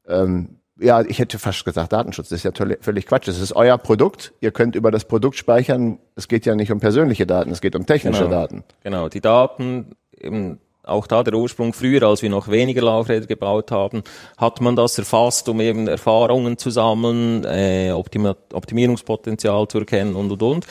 [0.07, 2.29] ähm, ja, ich hätte fast gesagt Datenschutz.
[2.29, 3.27] Das ist ja völlig Quatsch.
[3.27, 4.33] Das ist euer Produkt.
[4.39, 5.99] Ihr könnt über das Produkt speichern.
[6.15, 8.35] Es geht ja nicht um persönliche Daten, es geht um technische genau.
[8.35, 8.63] Daten.
[8.83, 10.59] Genau, die Daten, eben
[10.89, 14.03] auch da der Ursprung früher, als wir noch weniger Laufräder gebaut haben,
[14.37, 20.31] hat man das erfasst, um eben Erfahrungen zu sammeln, äh, Optim Optimierungspotenzial zu erkennen und
[20.31, 20.67] und und.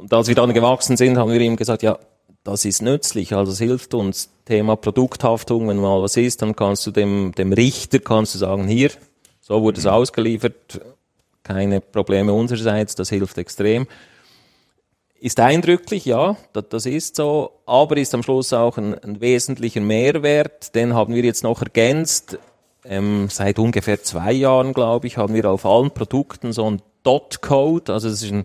[0.00, 1.98] Und als wir dann gewachsen sind, haben wir ihm gesagt, ja,
[2.44, 4.30] das ist nützlich, also es hilft uns.
[4.44, 8.68] Thema Produkthaftung, wenn mal was ist, dann kannst du dem, dem Richter kannst du sagen,
[8.68, 8.90] hier,
[9.40, 10.80] so wurde es ausgeliefert,
[11.42, 13.86] keine Probleme unsererseits, das hilft extrem.
[15.24, 20.74] Ist eindrücklich, ja, das, ist so, aber ist am Schluss auch ein, ein wesentlicher Mehrwert.
[20.74, 22.38] Den haben wir jetzt noch ergänzt.
[22.84, 27.90] Ähm, seit ungefähr zwei Jahren, glaube ich, haben wir auf allen Produkten so einen Dot-Code,
[27.90, 28.44] also es ist ein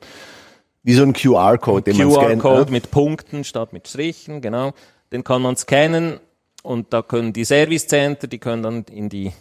[0.84, 2.42] wie so ein QR-Code, den man scannt.
[2.42, 2.72] QR-Code ne?
[2.72, 4.72] mit Punkten statt mit Strichen, genau.
[5.12, 6.22] Den kann man scannen
[6.64, 9.34] und da können die Servicecenter, die können dann in die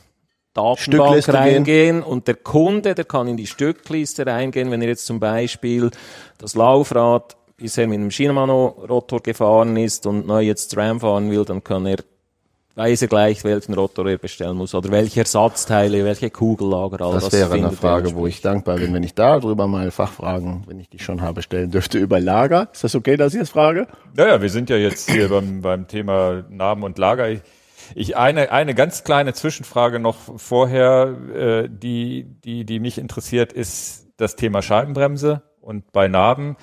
[0.59, 2.03] Datenbank reingehen gehen.
[2.03, 5.91] und der Kunde, der kann in die Stückliste reingehen, wenn er jetzt zum Beispiel
[6.39, 11.63] das Laufrad bisher mit einem Shimano-Rotor gefahren ist und neu jetzt RAM fahren will, dann
[11.63, 11.99] kann er
[12.79, 17.33] Weise gleich, welchen Rotor er bestellen muss oder welche Ersatzteile, welche Kugellager, all Das, das,
[17.33, 20.89] wäre eine Frage, er wo ich dankbar bin, wenn ich darüber mal Fachfragen, wenn ich
[20.89, 22.69] die schon habe, stellen dürfte über Lager.
[22.73, 23.89] Ist das okay, dass ich das frage?
[24.15, 27.29] Naja, wir sind ja jetzt hier beim, beim Thema Namen und Lager.
[27.29, 27.41] Ich,
[27.95, 34.09] ich eine, eine ganz kleine Zwischenfrage noch vorher, äh, die, die, die mich interessiert, ist
[34.17, 36.57] das Thema Scheibenbremse und bei Narben.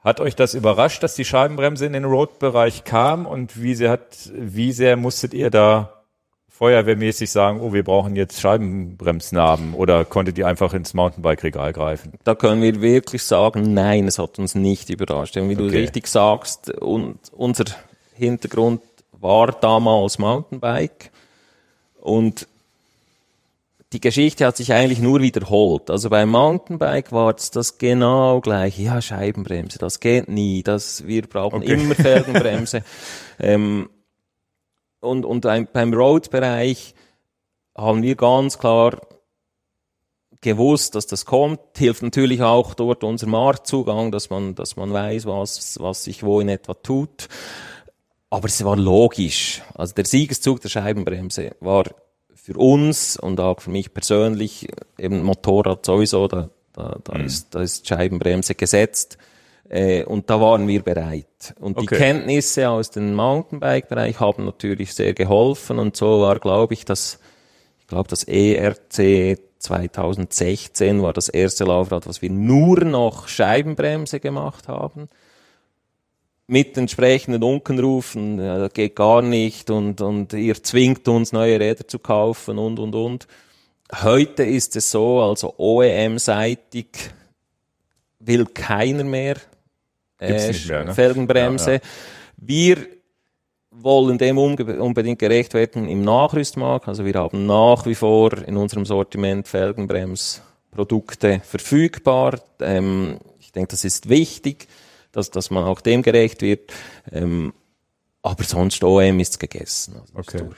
[0.00, 4.30] Hat euch das überrascht, dass die Scheibenbremse in den Road-Bereich kam und wie sehr hat,
[4.32, 5.92] wie sehr musstet ihr da
[6.48, 12.14] feuerwehrmäßig sagen, oh, wir brauchen jetzt Scheibenbremsnarben oder konntet ihr einfach ins Mountainbike-Regal greifen?
[12.24, 15.36] Da können wir wirklich sagen, nein, es hat uns nicht überrascht.
[15.36, 15.78] Denn wie du Okay.
[15.78, 17.64] richtig sagst, und unser
[18.14, 18.80] Hintergrund
[19.20, 21.10] war damals Mountainbike
[22.00, 22.46] und
[23.92, 25.90] die Geschichte hat sich eigentlich nur wiederholt.
[25.90, 28.82] Also beim Mountainbike war es das genau gleiche.
[28.82, 30.62] Ja, Scheibenbremse, das geht nie.
[30.62, 31.72] Das, wir brauchen Okay.
[31.72, 32.84] immer Felgenbremse.
[33.38, 33.88] ähm,
[35.00, 36.94] und und ein, beim Road-Bereich
[37.74, 39.00] haben wir ganz klar
[40.40, 41.60] gewusst, dass das kommt.
[41.76, 46.40] Hilft natürlich auch dort unser Marktzugang, dass man, dass man weiß, was, was sich wo
[46.40, 47.28] in etwa tut.
[48.30, 49.62] Aber es war logisch.
[49.74, 51.84] Also der Siegeszug der Scheibenbremse war
[52.34, 54.68] für uns und auch für mich persönlich,
[54.98, 59.18] eben Motorrad sowieso, da, da, da, ist, da ist Scheibenbremse gesetzt.
[59.68, 61.54] Äh, und da waren wir bereit.
[61.60, 61.96] Und die Okay.
[61.96, 65.78] Kenntnisse aus dem Mountainbike-Bereich haben natürlich sehr geholfen.
[65.78, 67.18] Und so war, glaube ich, das,
[67.78, 74.68] ich glaube, das ERC 2016 war das erste Laufrad, was wir nur noch Scheibenbremse gemacht
[74.68, 75.08] haben
[76.48, 81.86] mit entsprechenden Unkenrufen, ja, das geht gar nicht und, und ihr zwingt uns neue Räder
[81.86, 83.28] zu kaufen und, und, und.
[84.02, 86.86] Heute ist es so, also OEM-seitig
[88.18, 89.36] will keiner mehr,
[90.20, 90.94] äh, mehr, ne?
[90.94, 91.72] Felgenbremse.
[91.72, 91.82] Ja, ja.
[92.38, 92.86] Wir
[93.70, 96.88] wollen dem unbedingt gerecht werden im Nachrüstmarkt.
[96.88, 102.40] Also wir haben nach wie vor in unserem Sortiment Felgenbremsprodukte verfügbar.
[102.60, 104.66] Ähm, ich denke, das ist wichtig,
[105.12, 106.72] dass, dass man auch dem gerecht wird.
[107.12, 107.52] Ähm,
[108.22, 109.94] aber sonst OEM ist gegessen.
[110.00, 110.38] Also ist Okay.
[110.44, 110.56] durch.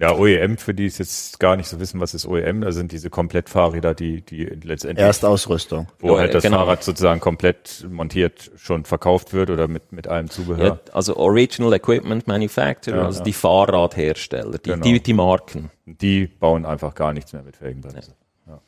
[0.00, 2.92] Ja, OEM, für die es jetzt gar nicht so wissen, was ist OEM, da sind
[2.92, 5.88] diese Komplettfahrräder, die, die letztendlich, Erstausrüstung.
[5.98, 6.58] wo halt das genau.
[6.58, 10.64] Fahrrad sozusagen komplett montiert schon verkauft wird oder mit, mit allem Zubehör.
[10.64, 13.24] Ja, also Original Equipment Manufacturer, Ja, also ja.
[13.24, 14.84] die Fahrradhersteller, die, Genau.
[14.84, 15.72] die, die Marken.
[15.84, 18.14] Die bauen einfach gar nichts mehr mit Felgenbremse.
[18.46, 18.60] Ja.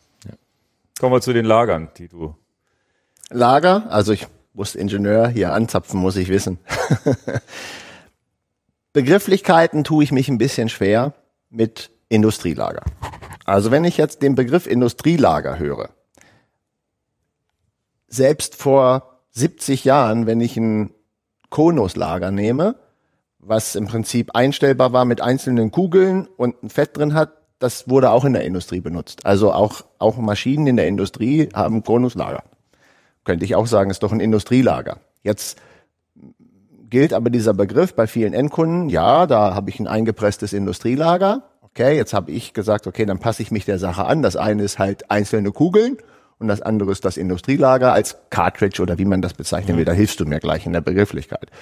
[0.99, 2.35] Kommen wir zu den Lagern, die du.
[3.31, 4.27] Lager, also ich
[4.61, 6.59] muss Ingenieur hier anzapfen, muss ich wissen.
[8.93, 11.15] Begrifflichkeiten tue ich mich ein bisschen schwer
[11.49, 12.83] mit Industrielager.
[13.47, 15.89] Also wenn ich jetzt den Begriff Industrielager höre,
[18.07, 20.93] selbst vor 70 Jahren, wenn ich ein
[21.49, 22.77] Konuslager nehme,
[23.39, 28.11] was im Prinzip einstellbar war mit einzelnen Kugeln und ein Fett drin hat, das wurde
[28.11, 29.25] auch in der Industrie benutzt.
[29.25, 32.43] Also auch, auch Maschinen in der Industrie haben Konuslager.
[33.31, 34.99] Könnte ich auch sagen, ist doch ein Industrielager.
[35.23, 35.57] Jetzt
[36.89, 41.45] gilt aber dieser Begriff bei vielen Endkunden, ja, da habe ich ein eingepresstes Industrielager.
[41.61, 44.23] Okay, jetzt habe ich gesagt, okay, dann passe ich mich der Sache an.
[44.23, 45.99] Das eine ist halt einzelne Kugeln
[46.41, 49.85] und das andere ist das Industrielager als Cartridge oder wie man das bezeichnen will.
[49.85, 51.53] Da hilfst du mir gleich in der Begrifflichkeit.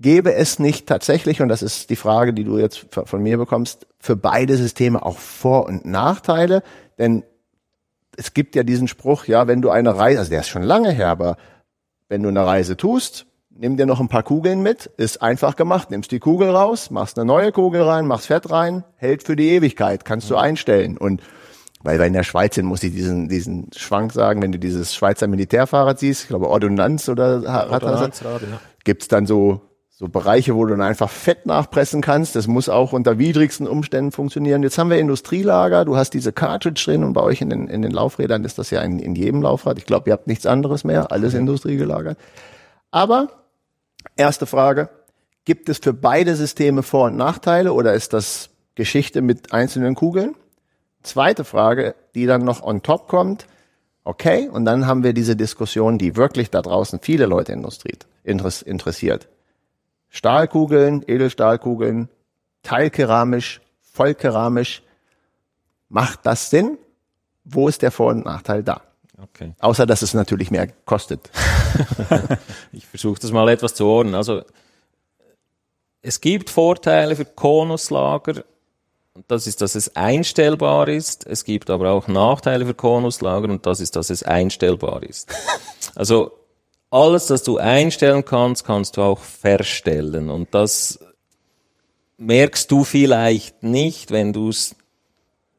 [0.00, 3.38] Gäbe es nicht tatsächlich, und das ist die Frage, die du jetzt von von mir
[3.38, 6.64] bekommst, für beide Systeme auch Vor- und Nachteile?
[6.98, 7.22] Denn
[8.18, 10.90] es gibt ja diesen Spruch, ja, wenn du eine Reise, also der ist schon lange
[10.90, 11.36] her, aber
[12.08, 15.90] wenn du eine Reise tust, nimm dir noch ein paar Kugeln mit, ist einfach gemacht,
[15.90, 19.50] nimmst die Kugel raus, machst eine neue Kugel rein, machst Fett rein, hält für die
[19.50, 20.98] Ewigkeit, kannst du einstellen.
[20.98, 21.22] Und
[21.84, 24.94] weil wir in der Schweiz sind, muss ich diesen, diesen Schwank sagen, wenn du dieses
[24.94, 28.22] Schweizer Militärfahrrad siehst, ich glaube Ordonnanz oder hat er das?
[28.84, 29.60] gibt's dann so,
[29.98, 32.36] so Bereiche, wo du dann einfach Fett nachpressen kannst.
[32.36, 34.62] Das muss auch unter widrigsten Umständen funktionieren.
[34.62, 37.82] Jetzt haben wir Industrielager, du hast diese Cartridge drin und bei euch in den, in
[37.82, 39.76] den Laufrädern ist das ja in, in jedem Laufrad.
[39.76, 42.16] Ich glaube, ihr habt nichts anderes mehr, alles Industrie gelagert.
[42.92, 43.26] Aber,
[44.14, 44.88] erste Frage,
[45.44, 50.36] gibt es für beide Systeme Vor- und Nachteile oder ist das Geschichte mit einzelnen Kugeln?
[51.02, 53.46] Zweite Frage, die dann noch on top kommt,
[54.04, 58.06] okay, und dann haben wir diese Diskussion, die wirklich da draußen viele Leute interessiert.
[60.08, 62.08] Stahlkugeln, Edelstahlkugeln,
[62.62, 63.60] teilkeramisch,
[63.92, 64.82] vollkeramisch.
[65.88, 66.78] Macht das Sinn?
[67.44, 68.82] Wo ist der Vor- und Nachteil da?
[69.20, 69.54] Okay.
[69.58, 71.30] Außer, dass es natürlich mehr kostet.
[72.72, 74.14] Ich versuche das mal etwas zu ordnen.
[74.14, 74.42] Also,
[76.02, 78.44] es gibt Vorteile für Konuslager.
[79.14, 81.26] Und Das ist, dass es einstellbar ist.
[81.26, 85.32] Es gibt aber auch Nachteile für Konuslager und das ist, dass es einstellbar ist.
[85.94, 86.37] Also,
[86.90, 90.30] alles, das du einstellen kannst, kannst du auch verstellen.
[90.30, 90.98] Und das
[92.16, 94.74] merkst du vielleicht nicht, wenn du es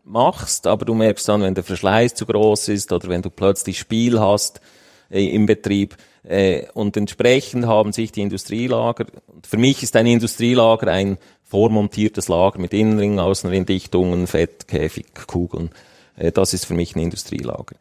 [0.04, 3.80] machst, aber du merkst dann, wenn der Verschleiß zu groß ist oder wenn du plötzlich
[3.80, 4.60] Spiel hast
[5.10, 5.96] äh, im Betrieb.
[6.24, 9.06] Äh, und entsprechend haben sich die Industrielager,
[9.48, 15.70] für mich ist ein Industrielager ein vormontiertes Lager mit Innenring, Außenringdichtungen, Fett, Käfig, Kugeln.
[16.18, 17.76] Äh, das ist für mich ein Industrielager.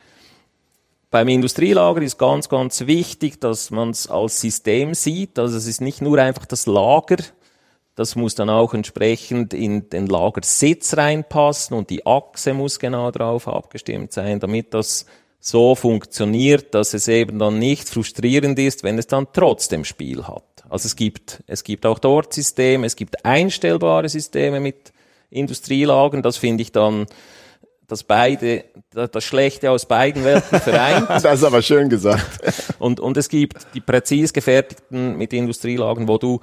[1.10, 5.38] Beim Industrielager ist ganz, ganz wichtig, dass man es als System sieht.
[5.38, 7.16] Also es ist nicht nur einfach das Lager,
[7.94, 13.48] das muss dann auch entsprechend in den Lagersitz reinpassen und die Achse muss genau darauf
[13.48, 15.06] abgestimmt sein, damit das
[15.40, 20.44] so funktioniert, dass es eben dann nicht frustrierend ist, wenn es dann trotzdem Spiel hat.
[20.68, 24.92] Also es gibt, es gibt auch dort Systeme, es gibt einstellbare Systeme mit
[25.30, 27.06] Industrielagen, das finde ich dann,
[27.88, 31.08] dass beide, das Schlechte aus beiden Welten vereint.
[31.08, 32.76] das ist aber schön gesagt.
[32.78, 36.40] Und, und es gibt die präzis gefertigten mit Industrielagen, wo du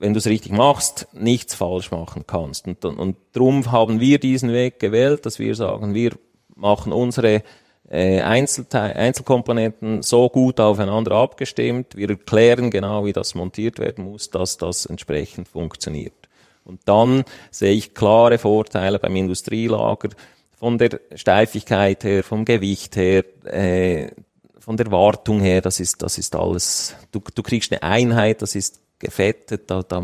[0.00, 2.68] wenn du es richtig machst, nichts falsch machen kannst.
[2.68, 6.12] Und, und darum haben wir diesen Weg gewählt, dass wir sagen, wir
[6.54, 7.42] machen unsere
[7.90, 14.30] äh, Einzelteil, Einzelkomponenten so gut aufeinander abgestimmt, wir erklären genau, wie das montiert werden muss,
[14.30, 16.28] dass das entsprechend funktioniert.
[16.64, 20.10] Und dann sehe ich klare Vorteile beim Industrielager
[20.58, 24.10] von der Steifigkeit her, vom Gewicht her, äh,
[24.58, 28.56] von der Wartung her, das ist, das ist alles, du, du kriegst eine Einheit, das
[28.56, 30.00] ist gefettet, da, da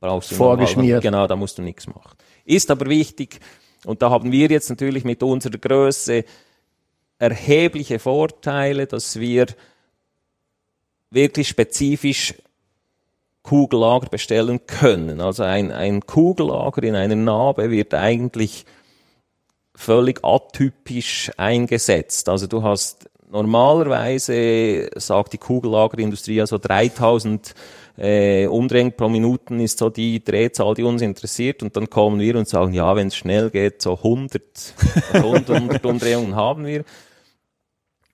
[0.00, 1.00] brauchst du Vorgeschmiert.
[1.00, 2.16] genau, da musst du nichts machen.
[2.44, 3.38] Ist aber wichtig,
[3.84, 6.24] und da haben wir jetzt natürlich mit unserer Größe
[7.18, 9.46] erhebliche Vorteile, dass wir
[11.10, 12.34] wirklich spezifisch
[13.44, 15.20] Kugellager bestellen können.
[15.20, 18.64] Also ein, ein Kugellager in einer Narbe wird eigentlich
[19.74, 22.28] völlig atypisch eingesetzt.
[22.28, 27.54] Also du hast normalerweise, sagt die Kugellagerindustrie, also 3000
[27.96, 31.62] äh, Umdrehung pro Minuten ist so die Drehzahl, die uns interessiert.
[31.62, 34.42] Und dann kommen wir und sagen, ja, wenn es schnell geht, so 100,
[35.12, 36.84] 100 Umdrehungen haben wir.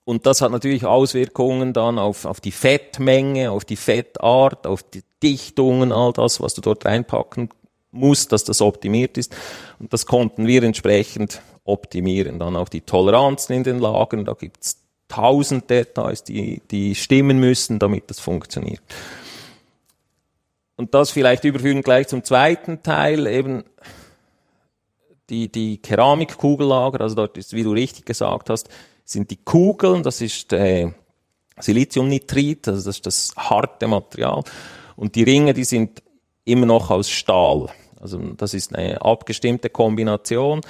[0.03, 5.03] Und das hat natürlich Auswirkungen dann auf, auf die Fettmenge, auf die Fettart, auf die
[5.21, 7.49] Dichtungen, all das, was du dort reinpacken
[7.91, 9.35] musst, dass das optimiert ist.
[9.79, 12.39] Und das konnten wir entsprechend optimieren.
[12.39, 17.79] Dann auch die Toleranzen in den Lagern, da gibt's tausend Details, die, die stimmen müssen,
[17.79, 18.81] damit das funktioniert.
[20.77, 23.63] Und das vielleicht überführen gleich zum zweiten Teil, eben
[25.29, 28.69] die, die Keramikkugellager, also dort ist, wie du richtig gesagt hast,
[29.03, 30.91] sind die Kugeln, das ist äh,
[31.59, 34.43] Siliziumnitrit, also das ist das harte Material.
[34.95, 36.01] Und die Ringe, die sind
[36.45, 37.67] immer noch aus Stahl.
[38.01, 40.61] Also das ist eine abgestimmte Kombination.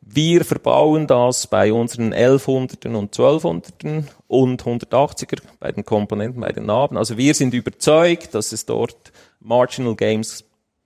[0.00, 6.66] Wir verbauen das bei unseren 1100er und 1200er und 180er bei den Komponenten, bei den
[6.66, 6.96] Narben.
[6.96, 10.44] Also wir sind überzeugt, dass es dort Marginal Games,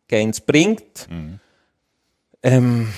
[0.09, 1.09] Gains bringt.
[1.09, 1.41] Mhm.
[2.43, 2.89] Ähm,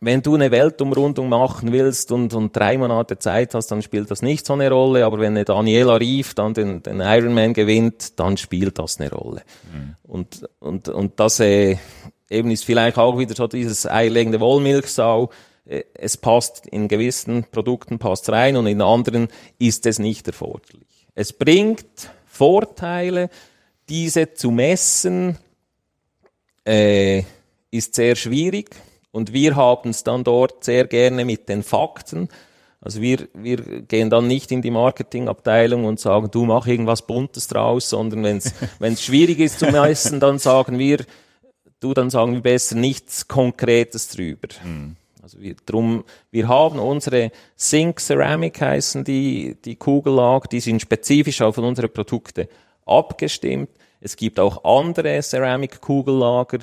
[0.00, 4.20] wenn du eine Weltumrundung machen willst und, und drei Monate Zeit hast, dann spielt das
[4.20, 5.04] nicht so eine Rolle.
[5.06, 9.42] Aber wenn eine Daniela Rief dann den, den Ironman gewinnt, dann spielt das eine Rolle.
[9.72, 9.94] Mhm.
[10.02, 11.76] Und, und, und das äh,
[12.32, 15.30] eben ist vielleicht auch wieder so dieses eierlegende Wollmilchsau.
[15.64, 19.28] Äh, es passt in gewissen Produkten passt rein und in anderen
[19.58, 21.06] ist es nicht erforderlich.
[21.14, 23.28] Es bringt Vorteile,
[23.88, 25.36] diese zu messen,
[26.66, 27.22] äh,
[27.70, 28.74] ist sehr schwierig.
[29.10, 32.28] Und wir haben es dann dort sehr gerne mit den Fakten.
[32.80, 37.46] Also wir, wir gehen dann nicht in die Marketingabteilung und sagen, du mach irgendwas Buntes
[37.46, 41.04] draus, sondern wenn es schwierig ist zu messen, dann sagen wir,
[41.82, 44.48] du, dann sagen wir besser nichts Konkretes drüber.
[44.64, 44.96] Mhm.
[45.22, 51.40] Also wir, drum, wir haben unsere Zinc Ceramic heißen die, die Kugellager, die sind spezifisch
[51.42, 52.48] auf unsere Produkte
[52.86, 53.70] abgestimmt.
[54.00, 56.58] Es gibt auch andere Ceramik-Kugellager.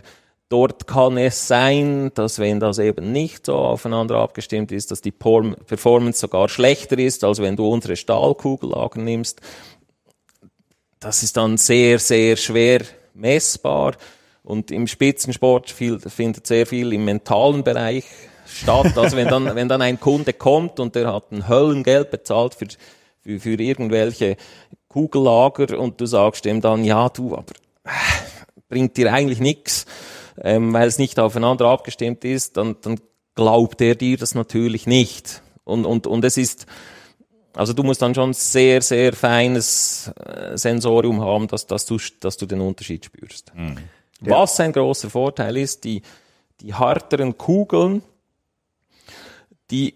[0.49, 5.11] Dort kann es sein, dass wenn das eben nicht so aufeinander abgestimmt ist, dass die
[5.11, 9.39] Performance sogar schlechter ist, als wenn du unsere Stahlkugellager nimmst.
[10.99, 12.81] Das ist dann sehr, sehr schwer
[13.13, 13.95] messbar.
[14.49, 18.03] Und im Spitzensport findet sehr viel im mentalen Bereich
[18.47, 18.97] statt.
[18.97, 22.65] Also wenn dann, wenn dann ein Kunde kommt und der hat ein Höllengeld bezahlt für,
[23.21, 24.37] für, für irgendwelche
[24.87, 27.53] Kugellager und du sagst ihm dann, ja du, aber
[27.83, 27.89] äh,
[28.69, 29.85] bringt dir eigentlich nichts,
[30.41, 32.99] ähm, weil es nicht aufeinander abgestimmt ist, dann, dann
[33.35, 35.43] glaubt er dir das natürlich nicht.
[35.63, 36.65] Und, und, und es ist,
[37.53, 42.37] also du musst dann schon sehr, sehr feines äh, Sensorium haben, dass, dass, du, dass
[42.37, 43.53] du den Unterschied spürst.
[43.53, 43.77] Mhm.
[44.21, 44.31] Ja.
[44.31, 46.01] Was ein großer Vorteil ist, die,
[46.61, 48.01] die harteren Kugeln,
[49.71, 49.95] die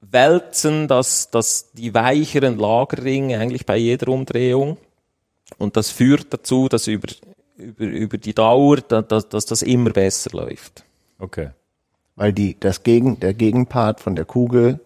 [0.00, 4.76] wälzen das, das, die weicheren Lagerringe eigentlich bei jeder Umdrehung.
[5.58, 7.08] Und das führt dazu, dass über,
[7.56, 10.84] über, über die Dauer, dass, dass das immer besser läuft.
[11.18, 11.50] Okay.
[12.16, 14.80] Weil die, das Gegen, der Gegenpart von der Kugel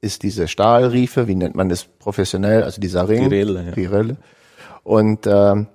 [0.00, 3.30] ist diese Stahlriefe, wie nennt man das professionell, also dieser Ring.
[3.30, 3.72] Die Rille, ja.
[3.72, 4.16] Die Rille.
[4.82, 5.68] Und ähm,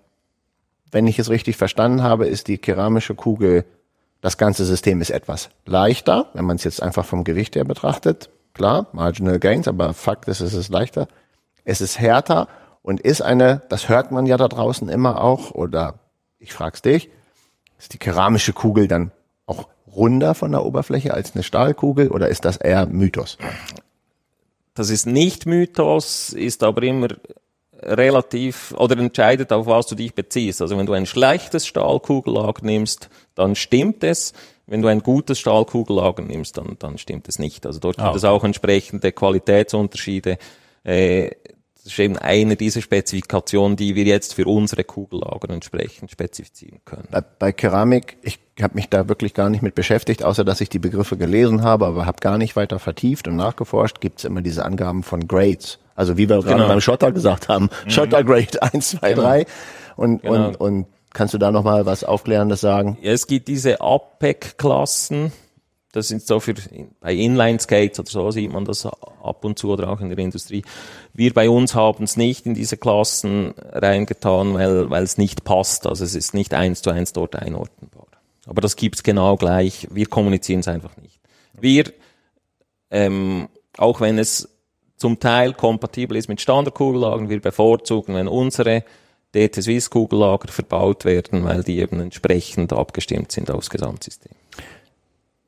[0.91, 3.65] wenn ich es richtig verstanden habe, ist die keramische Kugel,
[4.21, 8.29] das ganze System ist etwas leichter, wenn man es jetzt einfach vom Gewicht her betrachtet.
[8.53, 11.07] Klar, marginal gains, aber Fakt ist, es ist leichter.
[11.63, 12.47] Es ist härter
[12.81, 15.99] und ist eine, das hört man ja da draußen immer auch, oder
[16.39, 17.09] ich frag's dich,
[17.77, 19.11] ist die keramische Kugel dann
[19.45, 23.37] auch runder von der Oberfläche als eine Stahlkugel oder ist das eher Mythos?
[24.73, 27.07] Das ist nicht Mythos, ist aber immer
[27.81, 30.61] relativ oder entscheidet, auf was du dich beziehst.
[30.61, 34.33] Also wenn du ein schlechtes Stahlkugellager nimmst, dann stimmt es.
[34.67, 37.65] Wenn du ein gutes Stahlkugellager nimmst, dann, dann stimmt es nicht.
[37.65, 40.37] Also dort Ah, gibt es auch entsprechende Qualitätsunterschiede.
[40.83, 41.31] Äh,
[41.83, 47.07] das ist eben eine dieser Spezifikationen, die wir jetzt für unsere Kugellager entsprechend spezifizieren können.
[47.09, 50.69] Bei, bei Keramik, ich habe mich da wirklich gar nicht mit beschäftigt, außer dass ich
[50.69, 54.41] die Begriffe gelesen habe, aber habe gar nicht weiter vertieft und nachgeforscht, gibt es immer
[54.41, 55.79] diese Angaben von Grades.
[55.99, 56.67] Also wie wir gerade Genau.
[56.69, 59.45] beim Schotter gesagt haben, Schotter Grade 1, 2, 3.
[59.97, 60.47] Und, Genau.
[60.47, 62.97] und, und kannst du da nochmal was Aufklärendes sagen?
[63.01, 65.33] Ja, es gibt diese APEC-Klassen.
[65.91, 66.53] Das sind so für,
[67.01, 70.63] bei Inline-Skates oder so sieht man das ab und zu oder auch in der Industrie.
[71.13, 75.85] Wir bei uns haben es nicht in diese Klassen reingetan, weil, weil es nicht passt.
[75.85, 78.07] Also es ist nicht eins zu eins dort einordnbar.
[78.45, 79.87] Aber das gibt's genau gleich.
[79.91, 81.19] Wir kommunizieren es einfach nicht.
[81.59, 81.91] Wir,
[82.89, 84.47] ähm, auch wenn es
[84.99, 88.83] zum Teil kompatibel ist mit Standardkugellagen, wir bevorzugen, wenn unsere
[89.33, 94.33] DT Swiss Kugellager verbaut werden, weil die eben entsprechend abgestimmt sind aufs Gesamtsystem.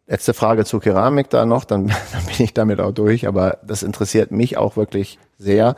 [0.08, 3.84] Letzte Frage zur Keramik da noch, dann, dann bin ich damit auch durch, aber das
[3.84, 5.76] interessiert mich auch wirklich sehr.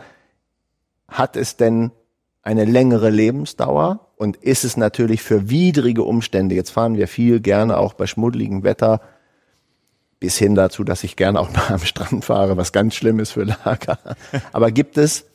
[1.07, 1.91] Hat es denn
[2.43, 7.77] eine längere Lebensdauer und ist es natürlich für widrige Umstände, jetzt fahren wir viel gerne
[7.77, 9.01] auch bei schmuddeligem Wetter,
[10.23, 13.31] bis hin dazu, dass ich gerne auch mal am Strand fahre, was ganz schlimm ist
[13.31, 13.99] für Lager.
[14.53, 15.25] Aber gibt es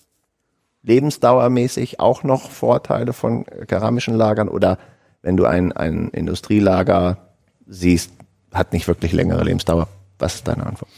[0.82, 4.78] lebensdauermäßig auch noch Vorteile von keramischen Lagern oder
[5.20, 7.18] wenn du ein, ein Industrielager
[7.66, 8.12] siehst,
[8.50, 9.88] hat nicht wirklich längere Lebensdauer?
[10.18, 10.90] Was ist deine Antwort?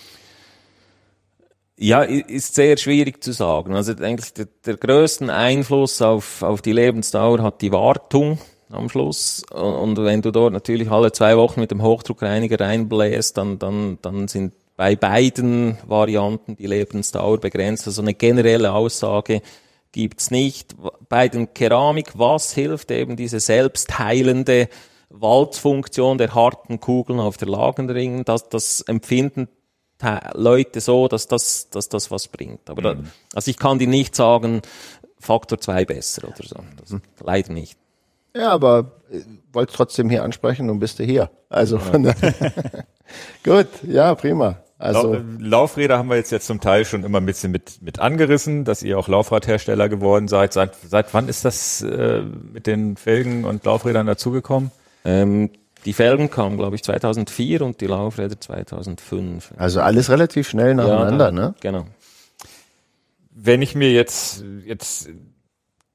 [1.76, 3.74] Ja, ist sehr schwierig zu sagen.
[3.74, 8.38] Also eigentlich der, der größten Einfluss auf, auf die Lebensdauer hat die Wartung
[8.70, 9.42] am Schluss.
[9.50, 14.28] Und wenn du dort natürlich alle zwei Wochen mit dem Hochdruckreiniger reinbläst, dann, dann, dann
[14.28, 17.86] sind bei beiden Varianten die Lebensdauer begrenzt.
[17.86, 19.42] Also eine generelle Aussage
[19.92, 20.74] gibt's nicht.
[21.08, 24.68] Bei den Keramik, was hilft eben diese selbstheilende
[25.10, 29.48] Walzfunktion der harten Kugeln auf der Lagenringen, das, das empfinden
[29.98, 32.70] Te- Leute so, dass das, dass das was bringt.
[32.70, 32.96] Aber da,
[33.34, 34.62] also ich kann dir nicht sagen,
[35.18, 36.56] Faktor 2 besser oder so.
[36.78, 37.76] Das, Leider nicht.
[38.36, 39.20] Ja, aber äh,
[39.52, 41.30] wollte trotzdem hier ansprechen und bist du hier.
[41.48, 42.34] Also von daher.
[43.44, 44.58] Gut, ja, prima.
[44.78, 47.98] Also Lau- Laufräder haben wir jetzt, jetzt zum Teil schon immer ein bisschen mit, mit
[47.98, 50.52] angerissen, dass ihr auch Laufradhersteller geworden seid.
[50.54, 54.70] Seit, seit wann ist das äh, mit den Felgen und Laufrädern dazugekommen?
[55.04, 55.50] Ähm,
[55.84, 59.52] die Felgen kamen, glaube ich, 2004 und die Laufräder 2005.
[59.58, 61.54] Also alles relativ schnell nacheinander, da- ne?
[61.60, 61.84] Genau.
[63.32, 65.08] Wenn ich mir jetzt, jetzt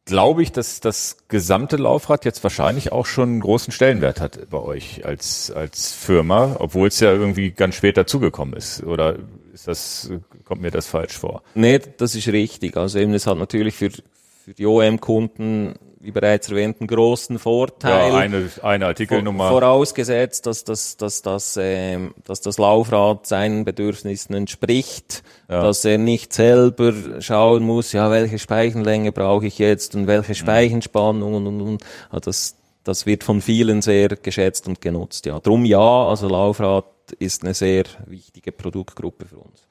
[0.06, 4.60] glaube ich, dass das gesamte Laufrad jetzt wahrscheinlich auch schon einen großen Stellenwert hat bei
[4.60, 8.84] euch als, als Firma, obwohl es ja irgendwie ganz spät dazugekommen ist.
[8.84, 9.18] Oder
[9.54, 10.12] ist das,
[10.44, 11.42] kommt mir das falsch vor?
[11.56, 12.78] Nee, das ist richtig.
[12.78, 15.74] Also eben, es hat natürlich für, für die OEM-Kunden,
[16.06, 18.12] wie bereits erwähnt, einen großen Vorteil.
[18.12, 19.50] Ja, eine, eine Artikelnummer.
[19.50, 26.32] Vorausgesetzt, dass, dass, dass, dass, ähm, dass das Laufrad seinen Bedürfnissen entspricht, dass er nicht
[26.32, 31.84] selber schauen muss, ja, welche Speichenlänge brauche ich jetzt und welche Speichenspannung und, und, und.
[32.14, 35.26] Ja, das, das wird von vielen sehr geschätzt und genutzt.
[35.26, 36.86] Ja, drum ja, also Laufrad
[37.18, 39.68] ist eine sehr wichtige Produktgruppe für uns.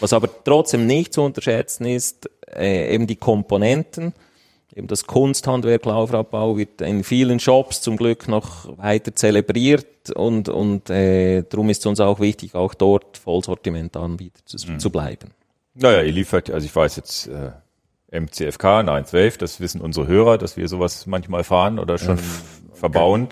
[0.00, 4.12] Was aber trotzdem nicht zu unterschätzen ist, äh, eben die Komponenten.
[4.76, 10.90] Eben das Kunsthandwerk Laufradbau wird in vielen Shops zum Glück noch weiter zelebriert und, und
[10.90, 15.30] äh, darum ist es uns auch wichtig, auch dort Vollsortimentanbieter zu, zu bleiben.
[15.74, 17.52] Naja, ihr liefert, also ich weiß jetzt, äh,
[18.20, 22.18] MCFK 912, das wissen unsere Hörer, dass wir sowas manchmal fahren oder schon
[22.74, 23.28] verbauen.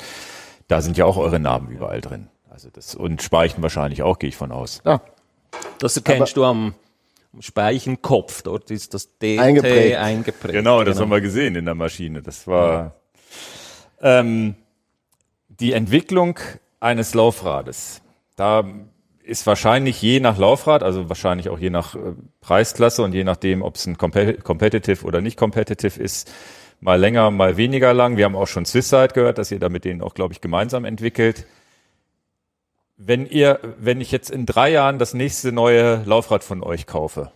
[0.69, 2.29] Da sind ja auch eure Namen überall drin.
[2.49, 4.81] Also das, und Speichen wahrscheinlich auch, gehe ich von aus.
[4.87, 5.03] Ja,
[5.79, 6.75] Das erkennst du am, am
[7.41, 9.97] Speichenkopf, dort ist das DT Eingeprägt.
[9.97, 10.55] eingeprägt.
[10.55, 12.23] Genau, das haben wir gesehen in der Maschine.
[12.23, 12.95] Das war
[14.01, 14.55] ähm,
[15.49, 16.39] die Entwicklung
[16.81, 18.03] eines Laufrades.
[18.37, 18.65] Da
[19.23, 21.99] ist wahrscheinlich je nach Laufrad, also wahrscheinlich auch je nach äh,
[22.41, 26.31] Preisklasse und je nachdem, ob es ein Compe- Competitive oder nicht Competitive ist,
[26.81, 28.17] mal länger, mal weniger lang.
[28.19, 30.85] Wir haben auch schon Swisside gehört, dass ihr da mit denen auch, glaube ich, gemeinsam
[30.85, 31.47] entwickelt.
[32.97, 37.33] Wenn ihr, wenn ich jetzt in drei Jahren das nächste neue Laufrad von euch kaufe,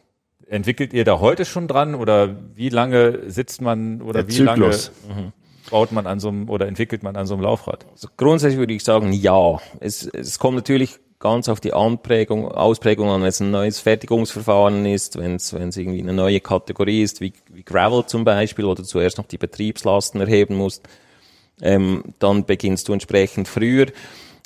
[0.46, 4.92] entwickelt ihr da heute schon dran oder wie lange sitzt man oder Der wie Zyklus.
[5.08, 5.32] lange
[5.70, 7.86] baut man an so einem oder entwickelt man an so einem Laufrad?
[7.92, 9.58] Also grundsätzlich würde ich sagen, ja.
[9.80, 14.86] Es, es kommt natürlich ganz auf die Anprägung, Ausprägung an, wenn es ein neues Fertigungsverfahren
[14.86, 18.64] ist, wenn es, wenn es irgendwie eine neue Kategorie ist, wie, wie Gravel zum Beispiel,
[18.64, 20.88] wo du zuerst noch die Betriebslasten erheben musst,
[21.60, 23.86] ähm, dann beginnst du entsprechend früher.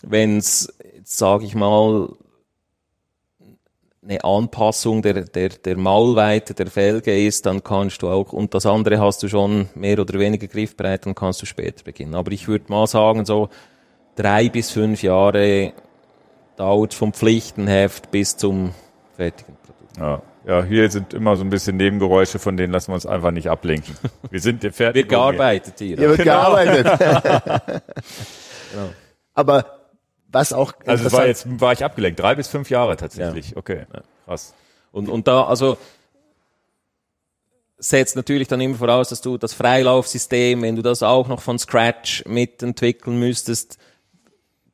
[0.02, 0.72] Wenn es,
[1.04, 2.08] sage ich mal,
[4.04, 8.66] eine Anpassung der, der, der Maulweite der Felge ist, dann kannst du auch, und das
[8.66, 12.14] andere hast du schon mehr oder weniger griffbereit, dann kannst du später beginnen.
[12.16, 13.48] Aber ich würde mal sagen, so
[14.16, 15.72] drei bis fünf Jahre
[16.56, 18.74] dauert vom Pflichtenheft bis zum
[19.16, 19.96] fertigen Produkt.
[19.98, 20.22] Ja.
[20.44, 23.46] Ja, hier sind immer so ein bisschen Nebengeräusche, von denen lassen wir uns einfach nicht
[23.48, 23.94] ablenken.
[24.28, 25.02] Wir sind der fertig.
[25.02, 25.96] Wird gearbeitet hier.
[25.96, 26.56] Hier wird Genau.
[26.56, 27.82] gearbeitet.
[29.34, 29.64] Aber
[30.32, 32.18] was auch Also war jetzt war ich abgelenkt.
[32.18, 33.56] Drei bis fünf Jahre tatsächlich.
[33.56, 33.86] Okay,
[34.24, 34.54] krass.
[34.90, 35.76] Und, und da, also,
[37.78, 41.58] setzt natürlich dann immer voraus, dass du das Freilaufsystem, wenn du das auch noch von
[41.58, 43.78] Scratch mitentwickeln müsstest,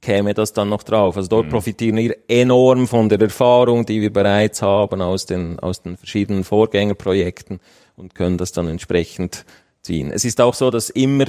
[0.00, 1.16] käme das dann noch drauf.
[1.16, 5.82] Also dort profitieren wir enorm von der Erfahrung, die wir bereits haben aus den, aus
[5.82, 7.60] den verschiedenen Vorgängerprojekten
[7.96, 9.44] und können das dann entsprechend
[9.82, 10.12] ziehen.
[10.12, 11.26] Es ist auch so, dass immer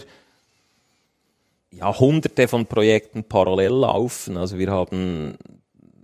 [1.80, 4.38] ja, hunderte von Projekten parallel laufen.
[4.38, 5.38] Also wir haben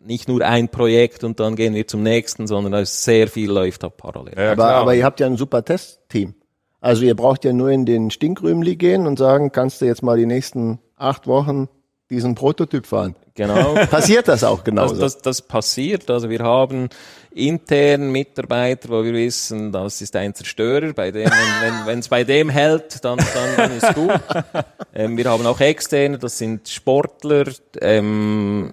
[0.06, 3.89] nicht nur ein Projekt und dann gehen wir zum nächsten, sondern sehr viel läuft da
[3.89, 4.34] parallel.
[4.38, 6.35] Ja, aber, aber ihr habt ja ein super Testteam.
[6.80, 10.18] Also ihr braucht ja nur in den Stinkrümli gehen und sagen, kannst du jetzt mal
[10.18, 11.68] die nächsten acht Wochen
[12.10, 13.15] diesen Prototyp fahren.
[13.34, 13.73] Genau.
[13.89, 14.93] Passiert das auch genauso?
[14.95, 16.10] Das, das, das passiert.
[16.10, 16.89] Also wir haben
[17.36, 20.94] intern Mitarbeiter, wo wir wissen, das ist ein Zerstörer.
[20.94, 24.12] Bei dem, wenn wenn es bei dem hält, dann, dann, dann ist gut.
[24.98, 27.52] Ähm, wir haben auch externe, das sind Sportler,
[27.82, 28.72] ähm,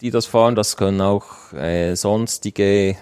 [0.00, 0.56] die das fahren.
[0.56, 2.96] Das können auch äh, sonstige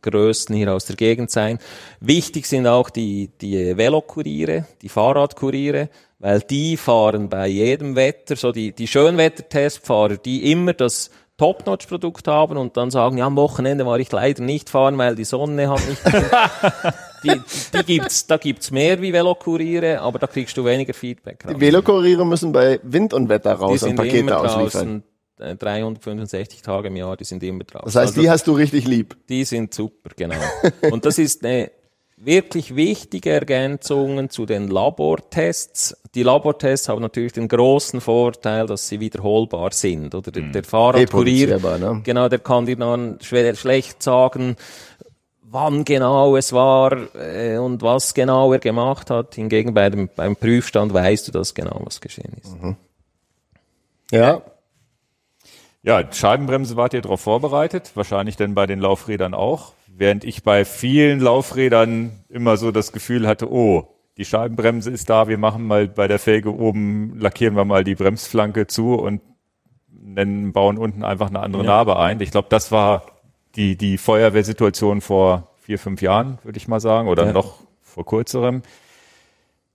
[0.00, 1.58] Größen hier aus der Gegend sein.
[1.98, 5.88] Wichtig sind auch die, die Velokuriere, die Fahrradkuriere,
[6.20, 12.56] weil die fahren bei jedem Wetter, so die, die Schönwettertestfahrer, die immer das Top-Notch-Produkt haben
[12.56, 15.80] und dann sagen, ja, am Wochenende war ich leider nicht fahren, weil die Sonne hat
[15.88, 16.02] nicht.
[17.24, 17.40] die,
[17.78, 21.44] die gibt's, da gibt's mehr wie Velokuriere, aber da kriegst du weniger Feedback.
[21.44, 21.54] raus.
[21.54, 25.02] die Velokuriere müssen bei Wind und Wetter raus und Pakete immer ausliefern.
[25.38, 27.86] draußen, äh, 365 Tage im Jahr, die sind immer draußen.
[27.86, 29.16] Das heißt, Also- die hast du richtig lieb.
[29.28, 30.36] die sind super, genau.
[30.90, 31.70] Und das ist eine
[32.24, 35.96] wirklich wichtige Ergänzung zu den Labortests.
[36.14, 40.14] Die Labortests haben natürlich den großen Vorteil, dass sie wiederholbar sind.
[40.14, 42.00] Oder der, der Fahrradkurier, Reproduzierbar, ne?
[42.04, 44.56] genau, der kann dir dann schlecht sagen,
[45.42, 49.34] wann genau es war äh, und was genau er gemacht hat.
[49.34, 52.56] Hingegen bei dem, beim Prüfstand weißt du das genau, was geschehen ist.
[54.10, 54.42] Ja.
[55.84, 59.72] Ja, Scheibenbremse wart ihr darauf vorbereitet, wahrscheinlich denn bei den Laufrädern auch,
[60.02, 65.28] während ich bei vielen Laufrädern immer so das Gefühl hatte, oh, die Scheibenbremse ist da,
[65.28, 69.22] wir machen mal bei der Felge oben, lackieren wir mal die Bremsflanke zu und
[69.88, 72.20] nennen, bauen unten einfach eine andere Narbe ein.
[72.20, 73.06] Ich glaube, das war
[73.54, 77.32] die, die Feuerwehrsituation vor vier, fünf Jahren, würde ich mal sagen, oder Ja.
[77.32, 78.62] noch vor kurzerem.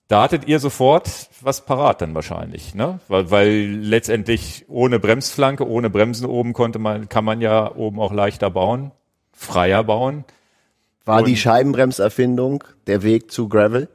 [0.10, 1.10] Da hattet ihr sofort
[1.40, 2.99] was parat dann wahrscheinlich, ne?
[3.08, 8.12] Weil, weil letztendlich ohne Bremsflanke, ohne Bremsen oben konnte man, kann man ja oben auch
[8.12, 8.91] leichter bauen,
[9.38, 10.26] freier bauen.
[11.05, 13.88] War die Und- Scheibenbremserfindung der Weg zu Gravel?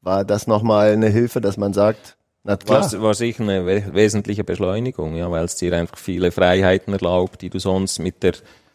[0.00, 3.84] War das nochmal eine Hilfe, dass man sagt, na klar, War, war sicher eine we
[3.92, 8.32] wesentliche Beschleunigung, ja, weil es dir einfach viele Freiheiten erlaubt, die du sonst mit der,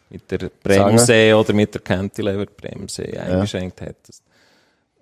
[0.09, 4.21] mit der Bremse oder mit der Cantilever-Bremse eingeschränkt hättest.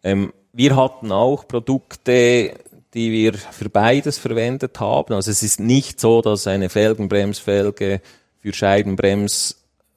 [0.03, 2.53] Ähm, wir hatten auch Produkte,
[2.93, 5.13] die wir für beides verwendet haben.
[5.13, 8.01] Also es ist nicht so, dass eine Felgenbremsfelge
[8.39, 8.53] für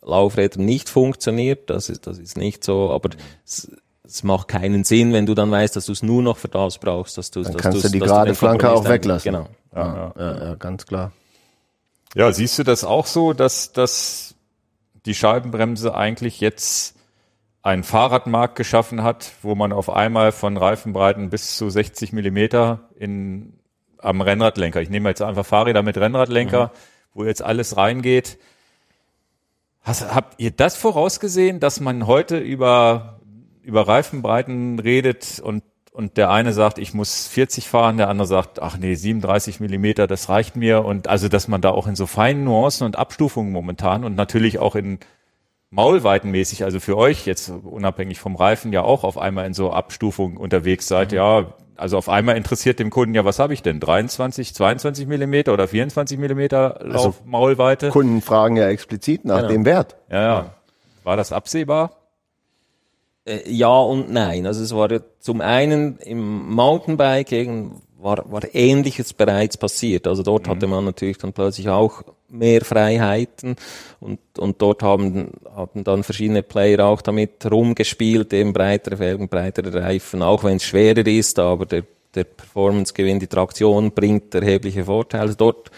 [0.05, 1.71] Scheibenbremslaufräder nicht funktioniert.
[1.71, 3.11] Das ist, das ist nicht so, aber
[3.45, 3.71] es,
[4.05, 6.79] es macht keinen Sinn, wenn du dann weißt, dass du es nur noch für das
[6.79, 9.33] brauchst, dass du Dann dass kannst du's- du die gerade Flanke auch weglassen.
[9.33, 9.49] Genau.
[9.75, 11.13] ja, ja, ja, ganz klar.
[12.15, 14.35] Ja, siehst du das auch so, dass, dass
[15.05, 16.95] die Scheibenbremse eigentlich jetzt
[17.63, 23.55] einen Fahrradmarkt geschaffen hat, wo man auf einmal von Reifenbreiten bis zu 60 Millimeter in,
[23.99, 26.73] am Rennradlenker, ich nehme jetzt einfach Fahrräder mit Rennradlenker,
[27.15, 28.39] wo jetzt alles reingeht.
[29.85, 33.20] Hast, habt ihr das vorausgesehen, dass man heute über,
[33.62, 35.62] über Reifenbreiten redet und,
[35.93, 40.06] und der eine sagt, ich muss 40 fahren, der andere sagt, ach nee, 37 Millimeter,
[40.06, 40.86] das reicht mir.
[40.86, 44.59] Und also, dass man da auch in so feinen Nuancen und Abstufungen momentan und natürlich
[44.59, 45.01] auch in
[45.69, 50.39] maulweitenmäßig, also für euch jetzt unabhängig vom Reifen ja auch auf einmal in so Abstufungen
[50.39, 51.16] unterwegs seid, mhm.
[51.16, 53.81] ja, also auf einmal interessiert dem Kunden ja, was habe ich denn?
[53.81, 57.91] 23, 22 Millimeter oder 24 Millimeter also Maulweite?
[57.91, 59.49] Kunden fragen ja explizit nach genau.
[59.49, 59.97] dem Wert.
[60.11, 60.55] Ja, ja.
[61.03, 61.93] War das absehbar?
[63.25, 64.47] Äh, ja und nein.
[64.47, 64.89] Also es war
[65.19, 70.07] zum einen im Mountainbiking war, war Ähnliches bereits passiert.
[70.07, 70.51] Also dort mhm.
[70.51, 73.57] hatte man natürlich dann plötzlich auch mehr Freiheiten
[74.01, 79.75] und, und dort haben, haben dann verschiedene Player auch damit rumgespielt, eben breitere Felgen, breitere
[79.83, 85.23] Reifen, auch wenn es schwerer ist, aber der, der Performance-Gewinn, die Traktion bringt erhebliche Vorteile.
[85.23, 85.71] Also dort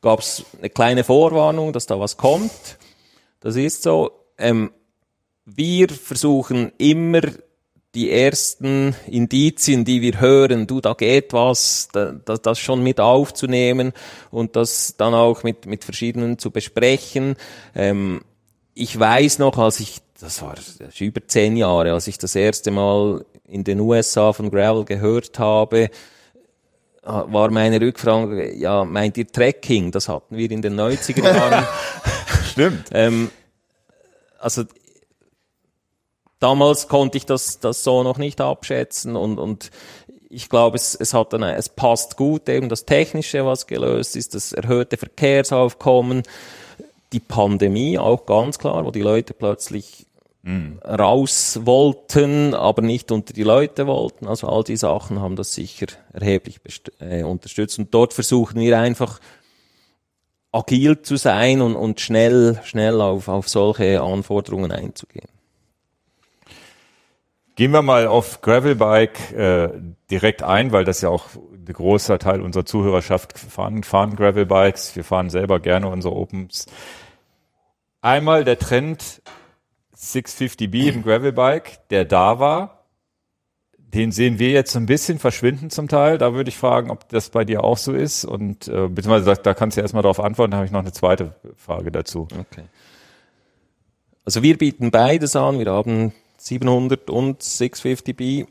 [0.00, 2.78] gab es eine kleine Vorwarnung, dass da was kommt.
[3.40, 4.10] Das ist so.
[4.38, 4.70] Ähm,
[5.44, 7.22] wir versuchen immer
[7.94, 13.00] die ersten Indizien, die wir hören, du, da geht was, da, da, das schon mit
[13.00, 13.92] aufzunehmen
[14.30, 17.34] und das dann auch mit, mit verschiedenen zu besprechen.
[17.74, 18.20] Ähm,
[18.74, 22.36] ich weiß noch, als ich, das war, das war über zehn Jahre, als ich das
[22.36, 25.90] erste Mal in den USA von Gravel gehört habe,
[27.02, 29.90] war meine Rückfrage, ja, meint ihr Trekking?
[29.90, 31.66] Das hatten wir in den 90er Jahren.
[32.52, 32.90] Stimmt.
[32.92, 33.30] ähm,
[34.38, 34.64] also
[36.40, 39.70] damals konnte ich das, das so noch nicht abschätzen und, und
[40.30, 44.34] ich glaube, es, es hat dann, es passt gut eben das Technische, was gelöst ist,
[44.34, 46.22] das erhöhte Verkehrsaufkommen,
[47.12, 50.06] die Pandemie auch ganz klar, wo die Leute plötzlich
[50.42, 50.78] mm.
[50.86, 54.28] raus wollten, aber nicht unter die Leute wollten.
[54.28, 56.60] Also all die Sachen haben das sicher erheblich
[57.00, 57.80] äh, unterstützt.
[57.80, 59.18] Und dort versuchen wir einfach
[60.52, 65.39] agil zu sein und, und schnell, schnell auf, auf solche Anforderungen einzugehen.
[67.60, 69.68] Gehen wir mal auf Gravelbike äh,
[70.10, 74.96] direkt ein, weil das ja auch ein großer Teil unserer Zuhörerschaft fahren, fahren Gravelbikes.
[74.96, 76.64] Wir fahren selber gerne unsere Opens.
[78.00, 79.20] Einmal der Trend
[79.94, 82.86] 650B im Gravelbike, der da war.
[83.76, 86.16] Den sehen wir jetzt ein bisschen verschwinden zum Teil.
[86.16, 88.24] Da würde ich fragen, ob das bei dir auch so ist.
[88.24, 90.92] Und äh, beziehungsweise da, da kannst du erstmal darauf antworten, da habe ich noch eine
[90.92, 92.26] zweite Frage dazu.
[92.32, 92.62] Okay.
[94.24, 95.58] Also wir bieten beides an.
[95.58, 98.46] Wir haben 700 und 650B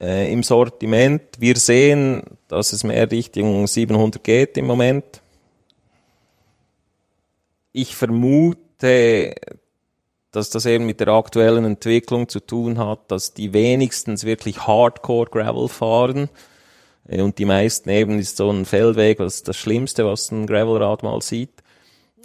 [0.00, 1.22] äh, im Sortiment.
[1.38, 5.20] Wir sehen, dass es mehr Richtung 700 geht im Moment.
[7.72, 9.34] Ich vermute,
[10.30, 15.28] dass das eben mit der aktuellen Entwicklung zu tun hat, dass die wenigstens wirklich Hardcore
[15.28, 16.28] Gravel fahren.
[17.08, 21.02] Äh, und die meisten eben ist so ein Feldweg, was das Schlimmste, was ein Gravelrad
[21.02, 21.61] mal sieht.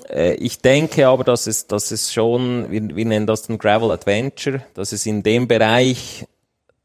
[0.10, 3.92] Äh, ich denke aber, dass es, dass es schon, wir, wir nennen das dann Gravel
[3.92, 6.26] Adventure, dass es in dem Bereich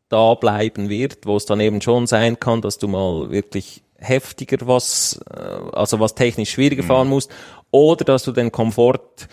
[0.09, 4.67] da bleiben wird, wo es dann eben schon sein kann, dass du mal wirklich heftiger
[4.67, 5.41] was, äh,
[5.73, 6.89] also was technisch schwieriger mhm.
[6.89, 7.31] fahren musst,
[7.71, 9.29] oder dass du den Komfort,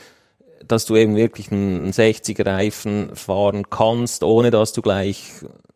[0.65, 5.31] dass du eben wirklich einen 60er Reifen fahren kannst, ohne dass du gleich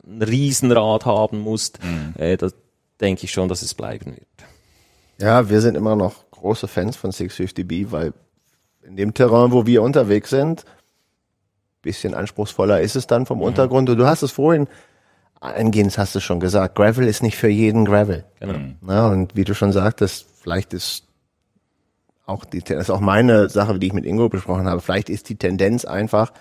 [0.06, 1.82] ein Riesenrad haben musst.
[1.82, 2.14] Mhm.
[2.16, 2.48] Äh, da
[3.00, 4.26] denke ich schon, dass es bleiben wird.
[5.18, 8.12] Ja, wir sind immer noch große Fans von 650B, weil
[8.82, 10.64] in dem Terrain, wo wir unterwegs sind,
[11.80, 13.44] bisschen anspruchsvoller ist es dann vom mhm.
[13.44, 13.88] Untergrund.
[13.88, 14.68] Und du hast es vorhin
[15.40, 18.24] eingehend hast du schon gesagt, Gravel ist nicht für jeden Gravel.
[18.40, 18.58] Genau.
[18.80, 21.04] Na, und wie du schon sagtest, vielleicht ist
[22.26, 25.28] auch die, das ist auch meine Sache, die ich mit Ingo besprochen habe, vielleicht ist
[25.28, 26.32] die Tendenz einfach,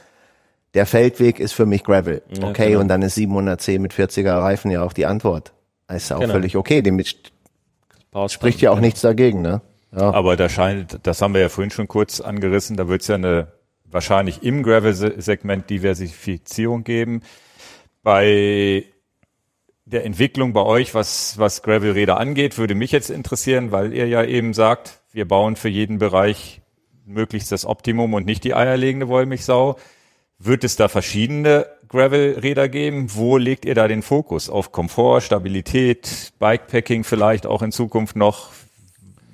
[0.73, 2.23] der Feldweg ist für mich Gravel.
[2.37, 2.81] Ja, okay, genau.
[2.81, 5.53] und dann ist 710 mit 40er Reifen ja auch die Antwort.
[5.89, 6.33] Ist auch genau.
[6.33, 6.81] völlig okay.
[6.81, 7.01] Dem
[8.27, 9.61] spricht ja auch nichts dagegen, ne?
[9.95, 10.11] Ja.
[10.11, 13.15] Aber da scheint, das haben wir ja vorhin schon kurz angerissen, da wird es ja
[13.15, 13.47] eine
[13.85, 17.21] wahrscheinlich im Gravel-Segment Diversifizierung geben.
[18.01, 18.85] Bei
[19.85, 24.23] der Entwicklung bei euch, was, was Gravel-Räder angeht, würde mich jetzt interessieren, weil ihr ja
[24.23, 26.61] eben sagt, wir bauen für jeden Bereich
[27.05, 29.77] möglichst das Optimum und nicht die eierlegende Wollmilchsau.
[30.39, 33.13] Wird es da verschiedene Gravel-Räder geben?
[33.13, 34.49] Wo legt ihr da den Fokus?
[34.49, 38.49] Auf Komfort, Stabilität, Bikepacking vielleicht auch in Zukunft noch?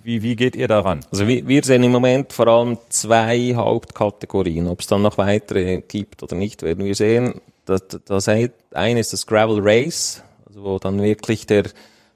[0.10, 1.02] Wie, wie geht ihr daran?
[1.12, 4.66] Also wir, wir sehen im Moment vor allem zwei Hauptkategorien.
[4.66, 7.42] Ob es dann noch weitere gibt oder nicht, werden wir sehen.
[7.66, 11.66] Das, das eine ist das Gravel Race, also wo dann wirklich der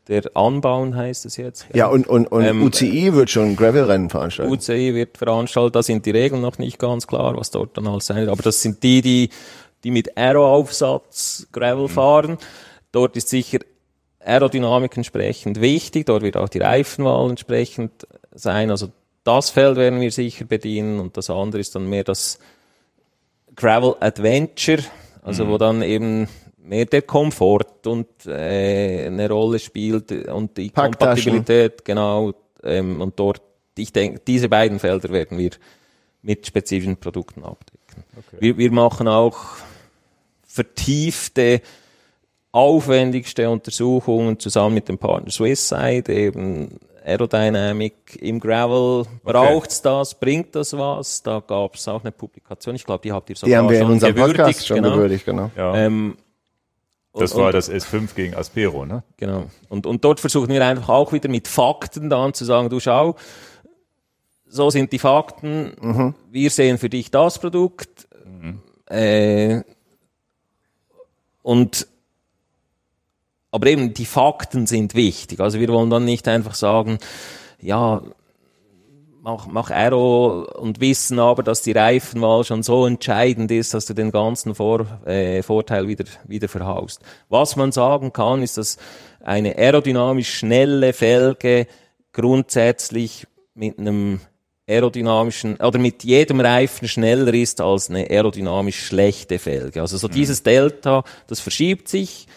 [0.07, 1.67] der Anbauen heißt es jetzt.
[1.73, 4.51] Ja, und, und, und ähm, UCI wird schon Gravel-Rennen veranstalten.
[4.51, 8.07] UCI wird veranstaltet, da sind die Regeln noch nicht ganz klar, was dort dann alles
[8.07, 8.29] sein wird.
[8.29, 9.29] Aber das sind die, die,
[9.83, 11.89] die mit Aero-Aufsatz Gravel mhm.
[11.89, 12.37] fahren.
[12.91, 13.59] Dort ist sicher
[14.25, 18.71] Aerodynamik entsprechend wichtig, dort wird auch die Reifenwahl entsprechend sein.
[18.71, 18.89] Also
[19.23, 22.39] das Feld werden wir sicher bedienen und das andere ist dann mehr das
[23.55, 24.83] Gravel Adventure,
[25.21, 25.49] also mhm.
[25.49, 26.27] wo dann eben
[26.57, 32.33] mehr der Komfort und äh, eine Rolle spielt und die Kompatibilität, genau.
[32.63, 33.41] Ähm, und dort,
[33.77, 35.51] ich denke, diese beiden Felder werden wir
[36.21, 38.03] mit spezifischen Produkten abdecken.
[38.39, 39.37] Wir, wir machen auch
[40.47, 41.61] vertiefte,
[42.53, 49.05] aufwendigste Untersuchungen zusammen mit dem Partner Swisside, eben Aerodynamic im Gravel.
[49.23, 50.13] Braucht's das?
[50.15, 51.21] Bringt das was?
[51.23, 52.75] Da gab's auch eine Publikation.
[52.75, 54.37] Ich glaube, die habt ihr sogar Die haben wir in schon unserem gewürdigt.
[54.37, 54.91] Podcast schon genau.
[54.95, 55.51] gewürdigt, genau.
[55.57, 55.75] Ja.
[55.75, 56.15] Ähm,
[57.13, 59.03] das und- war und- das S5 gegen Aspero, ne?
[59.17, 59.45] Genau.
[59.67, 63.15] Und, und dort versuchen wir einfach auch wieder mit Fakten dann zu sagen, du schau,
[64.47, 68.07] so sind die Fakten, wir sehen für dich das Produkt.
[68.87, 69.61] Äh,
[71.41, 71.87] und
[73.53, 75.39] aber eben die Fakten sind wichtig.
[75.39, 76.97] Also wir wollen dann nicht einfach sagen,
[77.61, 78.01] ja,
[79.21, 83.93] mach, mach Aero und wissen aber, dass die Reifenwahl schon so entscheidend ist, dass du
[83.93, 87.01] den ganzen Vor, äh, Vorteil wieder, wieder verhaust.
[87.29, 88.77] Was man sagen kann, ist, dass
[89.23, 91.67] eine aerodynamisch schnelle Felge
[92.11, 94.19] grundsätzlich mit einem
[94.67, 99.79] aerodynamischen oder mit jedem Reifen schneller ist als eine aerodynamisch schlechte Felge.
[99.81, 102.27] Also so dieses Delta, das verschiebt sich,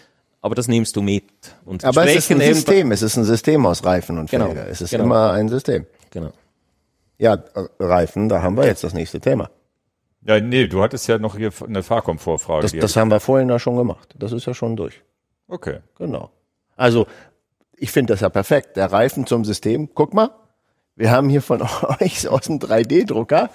[0.41, 1.25] aber das nimmst du mit.
[1.65, 4.67] Und Aber es ist ein System, es ist ein System aus Reifen und Genau, Felge.
[4.69, 5.05] Es ist genau.
[5.05, 5.85] immer ein System.
[6.11, 6.31] Genau.
[7.17, 9.49] Ja, äh, Reifen, da haben wir jetzt das nächste Thema.
[10.21, 12.63] Ja, nee, du hattest ja noch hier eine Fahrkomfortfrage.
[12.63, 14.13] Das, das haben wir vorhin ja schon gemacht.
[14.17, 15.01] Das ist ja schon durch.
[15.47, 15.79] okay.
[15.97, 16.31] Genau.
[16.75, 17.07] Also,
[17.75, 18.77] ich finde das ja perfekt.
[18.77, 19.89] Der Reifen zum System.
[19.93, 20.29] Guck mal,
[20.97, 21.61] wir haben hier von
[22.01, 23.49] euch aus dem 3D-Drucker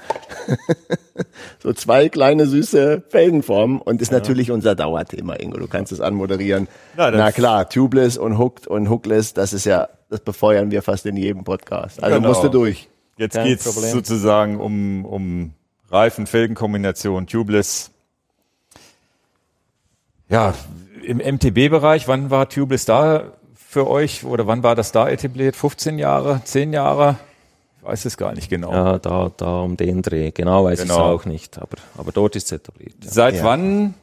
[1.59, 5.59] so zwei kleine süße Felgenformen und ist natürlich unser Dauerthema, Ingo.
[5.59, 6.69] Du kannst es anmoderieren.
[6.97, 11.05] Na, Na, klar, tubeless und hooked und hookless, das ist ja, das befeuern wir fast
[11.07, 12.03] in jedem Podcast.
[12.03, 12.29] Also Genau.
[12.29, 12.89] musst du durch.
[13.19, 13.91] Jetzt Kein geht's Problem.
[13.93, 15.53] sozusagen um, um
[15.91, 17.91] Reifen-Felgen-Kombination, Tubeless.
[20.29, 20.55] Ja,
[21.05, 25.57] im MTB-Bereich, wann war Tubeless da für euch oder wann war das da etabliert?
[25.57, 27.17] 15 Jahre, 10 Jahre?
[27.83, 28.71] Ich weiß es gar nicht genau.
[28.73, 30.31] Ja, da, da um den Dreh.
[30.31, 31.15] Genau weiß ich Genau.
[31.15, 32.95] es auch nicht, aber, aber dort ist es etabliert.
[33.03, 33.11] Ja.
[33.11, 33.45] Seit Ja.
[33.45, 33.95] wann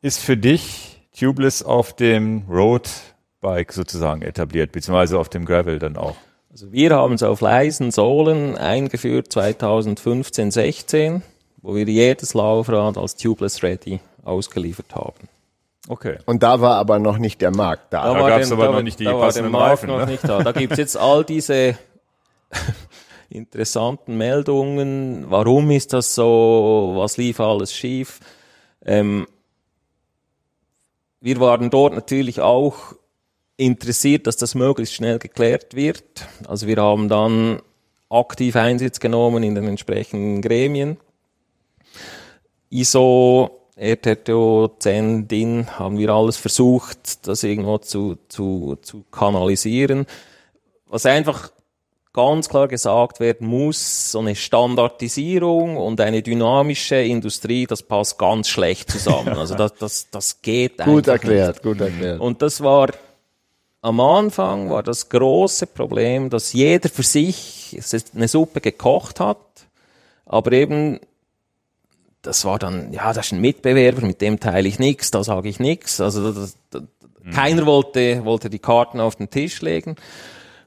[0.00, 6.16] ist für dich Tubeless auf dem Roadbike sozusagen etabliert, beziehungsweise auf dem Gravel dann auch?
[6.50, 11.22] Also wir haben es auf leisen Sohlen eingeführt 2015, 16,
[11.58, 15.28] wo wir jedes Laufrad als Tubeless Ready ausgeliefert haben.
[15.88, 16.18] Okay.
[16.26, 18.12] Und da war aber noch nicht der Markt da.
[18.12, 20.06] Da war gab's den- aber da, noch nicht die da passenden Markt Reifen, noch ne?
[20.06, 20.42] nicht da.
[20.42, 21.76] Da gibt's jetzt all diese
[23.30, 25.30] interessanten Meldungen.
[25.30, 26.92] Warum ist das so?
[26.96, 28.20] Was lief alles schief?
[28.84, 29.26] Ähm,
[31.20, 32.94] wir waren dort natürlich auch
[33.56, 36.26] interessiert, dass das möglichst schnell geklärt wird.
[36.48, 37.60] Also wir haben dann
[38.10, 40.98] aktiv Einsatz genommen in den entsprechenden Gremien.
[42.70, 50.06] ISO, RTTO, CEN, DIN, haben wir alles versucht, das irgendwo zu, zu, zu kanalisieren.
[50.86, 51.50] Was einfach
[52.12, 58.48] ganz klar gesagt werden muss, so eine Standardisierung und eine dynamische Industrie, das passt ganz
[58.48, 59.36] schlecht zusammen.
[59.38, 61.08] Also das, das, das geht Gut einfach nicht.
[61.08, 62.20] erklärt, gut erklärt.
[62.20, 62.90] Und das war
[63.80, 67.80] am Anfang war das große Problem, dass jeder für sich
[68.14, 69.38] eine Suppe gekocht hat,
[70.24, 71.00] aber eben
[72.22, 75.48] das war dann, ja, das ist ein Mitbewerber, mit dem teile ich nichts, da sage
[75.48, 76.00] ich nichts.
[76.00, 76.82] Also das, das,
[77.34, 79.96] keiner wollte, wollte die Karten auf den Tisch legen.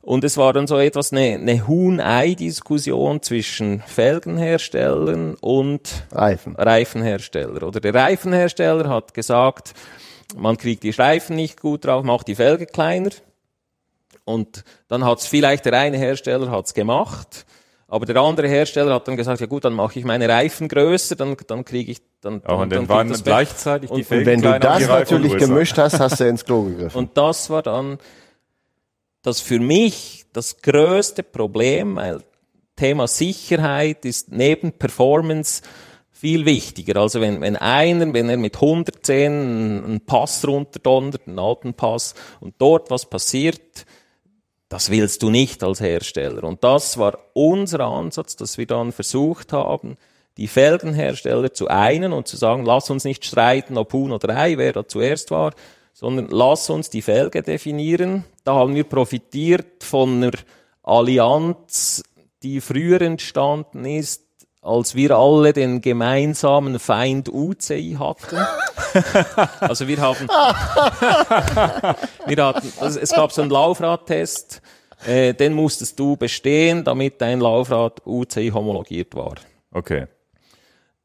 [0.05, 6.55] Und es war dann so etwas eine, eine Huhn-Ei-Diskussion zwischen Felgenherstellern und Reifen.
[6.55, 7.63] Reifenhersteller.
[7.63, 9.73] Oder der Reifenhersteller hat gesagt,
[10.37, 13.09] man kriegt die Reifen nicht gut drauf, macht die Felge kleiner.
[14.25, 17.45] Und dann hat's vielleicht der eine Hersteller hat's gemacht,
[17.87, 21.15] aber der andere Hersteller hat dann gesagt, ja gut, dann mache ich meine Reifen größer,
[21.15, 22.41] dann, dann kriege ich dann.
[22.47, 24.85] Ja, und dann dann waren das gleichzeitig die Und- Felgen Und wenn du das die
[24.85, 25.47] natürlich größer.
[25.47, 26.97] gemischt hast, hast du ins Klo gegriffen.
[26.97, 27.97] Und das war dann
[29.25, 32.21] das für mich das größte Problem, weil
[32.75, 35.61] Thema Sicherheit ist neben Performance
[36.11, 36.99] viel wichtiger.
[37.01, 42.15] Also wenn, wenn einer, wenn er mit 110 einen einen Pass runterdonnert, einen alten Pass,
[42.39, 43.85] und dort was passiert,
[44.69, 46.43] das willst du nicht als Hersteller.
[46.43, 49.97] Und das war unser Ansatz, dass wir dann versucht haben,
[50.37, 54.57] die Felgenhersteller zu einen und zu sagen, lass uns nicht streiten, ob Huhn oder Ei,
[54.57, 55.53] wer da zuerst war,
[55.95, 58.25] sondern lass uns die Felge definieren.
[58.43, 60.33] Da haben wir profitiert von einer
[60.83, 62.03] Allianz,
[62.43, 64.23] die früher entstanden ist,
[64.61, 68.35] als wir alle den gemeinsamen Feind UCI hatten.
[69.61, 70.27] also wir haben,
[72.25, 74.61] wir hatten, also es gab so einen Laufradtest,
[75.05, 79.35] äh, den musstest du bestehen, damit dein Laufrad UCI homologiert war.
[79.71, 80.07] Okay.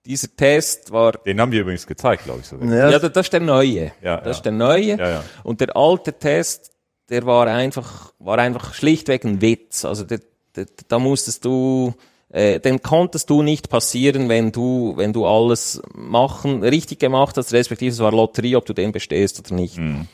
[0.06, 2.68] Dieser Test war Den haben die übrigens gezeigt, glaube ich sogar.
[2.68, 3.92] Ja, ja, das ist der neue.
[4.02, 4.30] Ja, das ja.
[4.30, 4.96] ist der neue.
[4.96, 5.24] Ja, ja.
[5.42, 6.70] Und der alte Test,
[7.10, 9.84] der war einfach, war einfach schlichtweg ein Witz.
[9.84, 10.20] Also der,
[10.56, 11.94] der, da musstest du
[12.30, 17.52] äh, den konntest du nicht passieren, wenn du, wenn du alles machen, richtig gemacht hast,
[17.52, 19.78] respektive es war Lotterie, ob du den bestehst oder nicht.
[19.78, 20.06] Mhm.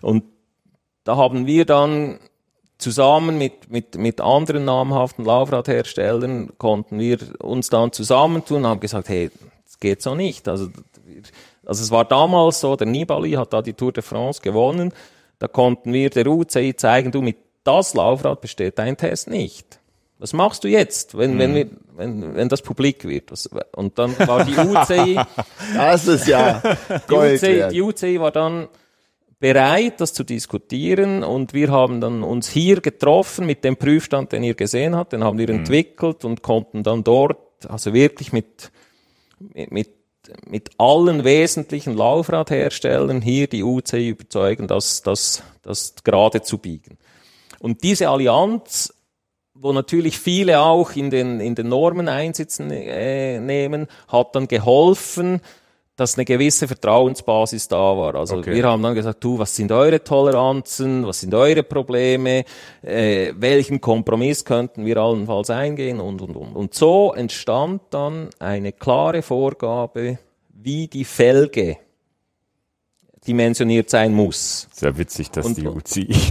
[0.00, 0.24] Und
[1.04, 2.18] da haben wir dann
[2.78, 9.08] zusammen mit, mit, mit anderen namhaften Laufradherstellern konnten wir uns dann zusammentun und haben gesagt,
[9.08, 9.30] hey,
[9.64, 10.48] das geht so nicht.
[10.48, 10.68] Also,
[11.66, 14.92] also es war damals so, der Nibali hat da die Tour de France gewonnen,
[15.40, 19.78] da konnten wir der UCI zeigen, du, mit das Laufrad besteht dein Test nicht.
[20.18, 21.38] Was machst du jetzt, wenn, mhm.
[21.38, 23.30] wenn, wir, wenn, wenn das publik wird?
[23.30, 25.20] Was, und dann war die UCI.
[25.74, 26.60] das ist ja
[27.10, 28.68] die UCI, die UCI war dann
[29.40, 34.42] bereit, das zu diskutieren und wir haben dann uns hier getroffen mit dem Prüfstand, den
[34.42, 35.60] ihr gesehen habt, den haben wir mhm.
[35.60, 37.38] entwickelt und konnten dann dort,
[37.68, 38.72] also wirklich mit,
[39.38, 39.90] mit,
[40.46, 46.98] mit allen wesentlichen Laufradherstellern hier die UCI überzeugen, das, das, das gerade zu biegen.
[47.60, 48.92] Und diese Allianz
[49.60, 55.40] wo natürlich viele auch in den, in den Normen einsitzen äh, nehmen, hat dann geholfen,
[55.98, 58.14] dass eine gewisse Vertrauensbasis da war.
[58.14, 58.54] Also okay.
[58.54, 62.44] wir haben dann gesagt, du, was sind eure Toleranzen, was sind eure Probleme,
[62.82, 66.54] äh, welchen Kompromiss könnten wir allenfalls eingehen und, und, und.
[66.54, 70.20] Und so entstand dann eine klare Vorgabe,
[70.50, 71.78] wie die Felge
[73.26, 74.68] dimensioniert sein muss.
[74.70, 76.14] Sehr witzig, dass und, die UCI.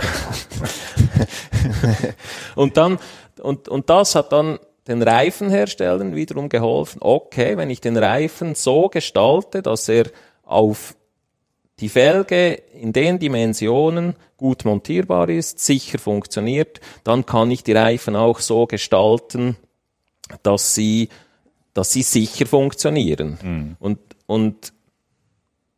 [2.55, 2.99] und dann,
[3.41, 8.89] und, und das hat dann den Reifenherstellern wiederum geholfen, okay, wenn ich den Reifen so
[8.89, 10.05] gestalte, dass er
[10.43, 10.95] auf
[11.79, 18.15] die Felge in den Dimensionen gut montierbar ist, sicher funktioniert, dann kann ich die Reifen
[18.15, 19.57] auch so gestalten,
[20.43, 21.09] dass sie,
[21.73, 23.37] dass sie sicher funktionieren.
[23.41, 23.75] Mhm.
[23.79, 24.73] Und, und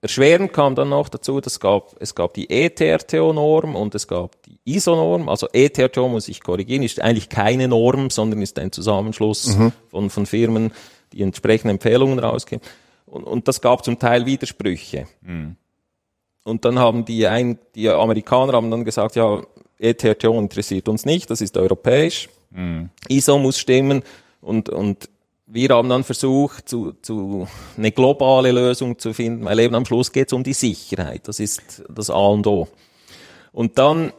[0.02, 4.42] Erschwerend kam dann noch dazu, dass es gab, es gab die ETRTO-Norm und es gab
[4.44, 5.28] die ISO-Norm.
[5.28, 9.74] Also ETRTO muss ich korrigieren, ist eigentlich keine Norm, sondern ist ein Zusammenschluss mhm.
[9.90, 10.72] von, von Firmen,
[11.12, 12.66] die entsprechende Empfehlungen rausgeben.
[13.06, 15.08] Und, und das gab zum Teil Widersprüche.
[15.22, 15.58] Mhm.
[16.46, 19.42] Und dann haben die, ein, die Amerikaner haben dann gesagt, ja,
[19.80, 22.30] ETRTO interessiert uns nicht, das ist europäisch.
[22.52, 22.90] Mhm.
[23.10, 24.04] ISO muss stimmen
[24.42, 25.10] und, und
[25.52, 30.12] wir haben dann versucht, zu, zu eine globale Lösung zu finden, weil eben am Schluss
[30.12, 31.28] geht es um die Sicherheit.
[31.28, 32.68] Das ist das A und O.
[33.52, 34.14] Und dann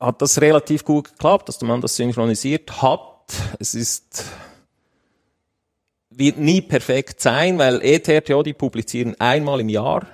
[0.00, 3.00] hat das relativ gut geklappt, dass man das synchronisiert hat.
[3.58, 4.24] Es ist
[6.10, 10.06] wird nie perfekt sein, weil ETRTO, die publizieren einmal im Jahr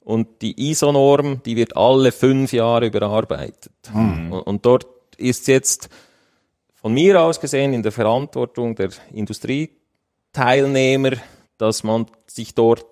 [0.00, 3.72] und die ISO-Norm, die wird alle fünf Jahre überarbeitet.
[3.92, 4.32] Mhm.
[4.32, 4.86] Und, und dort
[5.16, 5.88] ist jetzt
[6.80, 11.12] von mir aus gesehen in der Verantwortung der Industrieteilnehmer,
[11.58, 12.86] dass man sich dort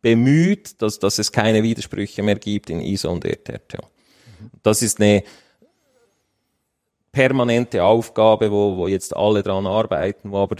[0.00, 3.78] bemüht, dass, dass es keine Widersprüche mehr gibt in ISO und ETRTO.
[4.62, 5.24] Das ist eine
[7.10, 10.56] permanente Aufgabe, wo, wo jetzt alle dran arbeiten, wo aber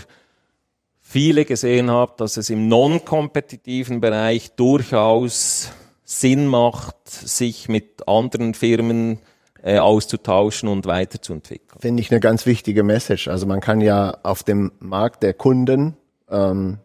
[1.01, 5.71] viele gesehen haben, dass es im non-kompetitiven Bereich durchaus
[6.05, 9.21] Sinn macht, sich mit anderen Firmen
[9.65, 11.81] äh, auszutauschen und weiterzuentwickeln.
[11.81, 13.29] Finde ich eine ganz wichtige Message.
[13.29, 15.97] Also man kann ja auf dem Markt der Kunden
[16.29, 16.79] ähm,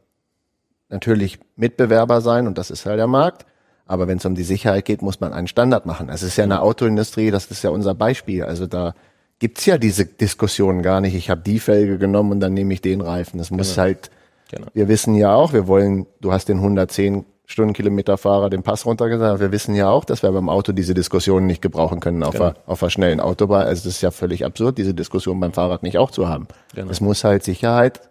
[0.87, 3.45] natürlich Mitbewerber sein und das ist halt der Markt.
[3.85, 6.07] Aber wenn es um die Sicherheit geht, muss man einen Standard machen.
[6.07, 8.43] Es ist ja eine Autoindustrie, das ist ja unser Beispiel.
[8.43, 8.93] Also da
[9.39, 11.15] gibt's ja diese Diskussion gar nicht.
[11.15, 13.39] Ich habe die Felge genommen und dann nehme ich den Reifen.
[13.39, 13.81] Das muss genau.
[13.81, 14.09] halt.
[14.51, 14.67] Genau.
[14.73, 19.39] Wir wissen ja auch, wir wollen, du hast den 110 Stundenkilometerfahrer den Pass runtergesagt.
[19.39, 22.45] Wir wissen ja auch, dass wir beim Auto diese Diskussion nicht gebrauchen können auf, genau.
[22.45, 23.65] einer, auf einer schnellen Autobahn.
[23.65, 26.47] Also es ist ja völlig absurd, diese Diskussion beim Fahrrad nicht auch zu haben.
[26.75, 26.91] Genau.
[26.91, 28.01] Es muss halt Sicherheit,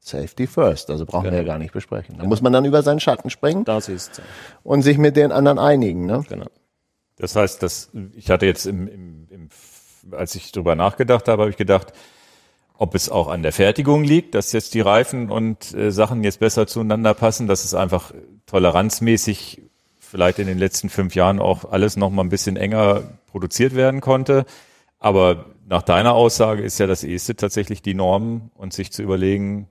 [0.00, 0.90] Safety first.
[0.90, 1.36] Also brauchen genau.
[1.36, 2.16] wir ja gar nicht besprechen.
[2.18, 3.64] Da muss man dann über seinen Schatten springen.
[3.64, 4.20] Das ist.
[4.64, 6.06] Und sich mit den anderen einigen.
[6.06, 6.24] Ne?
[6.28, 6.46] Genau.
[7.16, 9.48] Das heißt, dass ich hatte jetzt im, im, im
[10.10, 11.92] als ich drüber nachgedacht habe, habe ich gedacht,
[12.80, 16.40] ob es auch an der Fertigung liegt, dass jetzt die Reifen und äh, Sachen jetzt
[16.40, 18.14] besser zueinander passen, dass es einfach
[18.46, 19.60] toleranzmäßig
[20.00, 24.00] vielleicht in den letzten fünf Jahren auch alles noch mal ein bisschen enger produziert werden
[24.00, 24.46] konnte.
[24.98, 29.68] Aber nach deiner Aussage ist ja das erste tatsächlich die Norm und sich zu überlegen,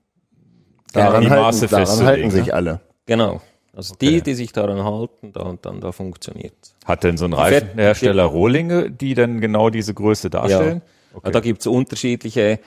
[0.93, 2.53] daran die Maße halten, daran halten sich ne?
[2.53, 2.81] alle.
[3.07, 3.41] Genau.
[3.75, 4.07] Also okay.
[4.07, 6.53] die, die sich daran halten, da, dann da funktioniert.
[6.85, 10.83] Hat denn so ein Reifenhersteller Rohlinge, die dann genau diese Größe darstellen?
[10.85, 11.17] Ja.
[11.17, 11.31] Okay.
[11.31, 12.59] Da gibt's unterschiedliche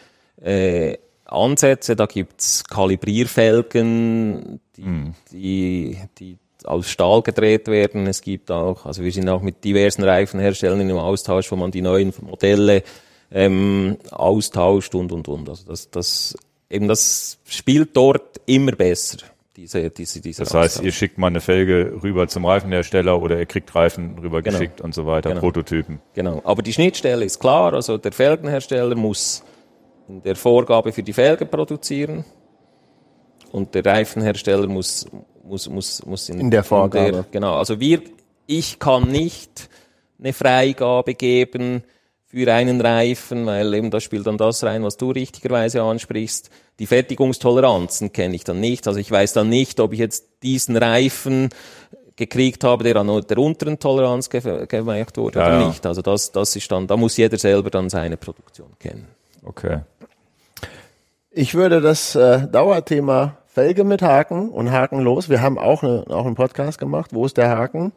[0.42, 0.96] äh,
[1.26, 5.14] Ansätze, da gibt's Kalibrierfelgen, die, mm.
[5.32, 8.06] die, die aus Stahl gedreht werden.
[8.06, 11.82] Es gibt auch, also wir sind auch mit diversen Reifenherstellern im Austausch, wo man die
[11.82, 12.82] neuen Modelle
[13.32, 15.48] ähm, austauscht und und und.
[15.48, 16.36] Also das, das
[16.70, 19.18] eben das spielt dort immer besser.
[19.56, 23.44] Diese, diese, diese das heißt, ihr schickt mal eine Felge rüber zum Reifenhersteller oder ihr
[23.44, 24.58] kriegt Reifen rüber genau.
[24.58, 25.40] geschickt und so weiter, genau.
[25.42, 26.00] Prototypen.
[26.14, 26.40] Genau.
[26.44, 29.44] Aber die Schnittstelle ist klar, also der Felgenhersteller muss
[30.08, 32.24] in der Vorgabe für die Felge produzieren
[33.52, 35.06] und der Reifenhersteller muss,
[35.44, 37.24] muss, muss, muss In der Vorgabe.
[37.30, 38.02] genau, also wir,
[38.46, 39.68] ich kann nicht
[40.18, 41.82] eine Freigabe geben
[42.26, 46.48] für einen Reifen, weil eben da spielt dann das rein, was du richtigerweise ansprichst.
[46.78, 48.88] Die Fertigungstoleranzen kenne ich dann nicht.
[48.88, 51.50] Also ich weiß dann nicht, ob ich jetzt diesen Reifen
[52.16, 55.68] gekriegt habe, der an der unteren Toleranz ge- gemacht wurde Ja, oder ja.
[55.68, 55.84] nicht.
[55.84, 59.08] Also das, das ist dann, da muss jeder selber dann seine Produktion kennen.
[59.44, 59.80] Okay.
[61.34, 65.30] Ich würde das äh, Dauerthema Felge mit Haken und Haken los.
[65.30, 67.14] Wir haben auch, eine, auch einen Podcast gemacht.
[67.14, 67.92] Wo ist der Haken?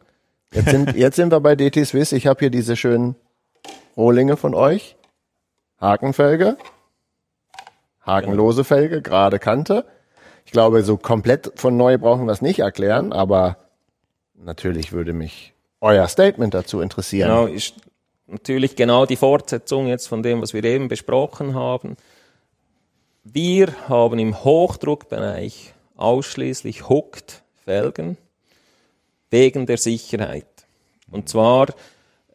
[0.54, 2.12] Jetzt sind, jetzt sind wir bei DT Swiss.
[2.12, 3.14] Ich habe hier diese schönen
[3.94, 4.96] Rohlinge von euch.
[5.78, 6.56] Hakenfelge.
[8.06, 9.84] Hakenlose Felge, gerade Kante.
[10.46, 13.58] Ich glaube, so komplett von neu brauchen wir es nicht erklären, aber
[14.34, 15.52] natürlich würde mich
[15.82, 17.28] euer Statement dazu interessieren.
[17.28, 17.74] Genau, ist
[18.28, 21.98] natürlich genau die Fortsetzung jetzt von dem, was wir eben besprochen haben.
[23.32, 28.16] Wir haben im Hochdruckbereich ausschließlich Hooked Felgen
[29.30, 30.46] wegen der Sicherheit.
[31.10, 31.66] Und zwar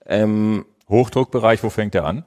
[0.06, 2.26] ähm, Hochdruckbereich, wo fängt der an?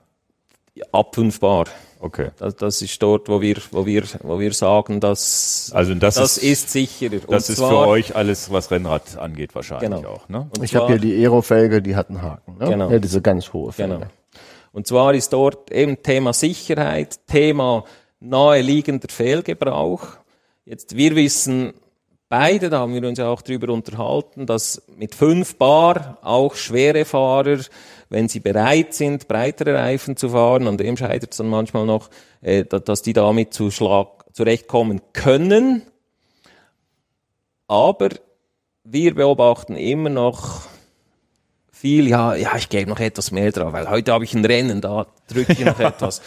[0.92, 1.66] ab 5 Bar.
[2.00, 2.30] Okay.
[2.38, 6.36] Das, das ist dort, wo wir, wo wir, wo wir sagen, dass Also das, das
[6.38, 7.20] ist, ist sicherer.
[7.28, 10.08] das Und ist zwar- für euch alles, was Rennrad angeht, wahrscheinlich Genau.
[10.14, 10.28] auch.
[10.28, 10.48] Ne?
[10.56, 12.56] Und ich habe hier die Aero-Felge, die hat einen Haken.
[12.58, 12.68] Ne?
[12.70, 12.90] Genau.
[12.90, 13.94] Ja, diese ganz hohe Felge.
[13.94, 14.06] Genau.
[14.72, 17.84] Und zwar ist dort eben Thema Sicherheit, Thema
[18.24, 20.06] naheliegender Fehlgebrauch.
[20.64, 21.74] Jetzt, wir wissen
[22.28, 27.04] beide, da haben wir uns ja auch drüber unterhalten, dass mit 5 Bar auch schwere
[27.04, 27.58] Fahrer,
[28.08, 32.10] wenn sie bereit sind, breitere Reifen zu fahren, an dem scheitert es dann manchmal noch,
[32.40, 35.82] äh, da- dass die damit zu Schlag zurechtkommen können.
[37.68, 38.08] Aber
[38.84, 40.62] wir beobachten immer noch
[41.70, 44.80] viel, ja, ja, ich gebe noch etwas mehr drauf, weil heute habe ich ein Rennen,
[44.80, 46.22] da drücke ich noch etwas.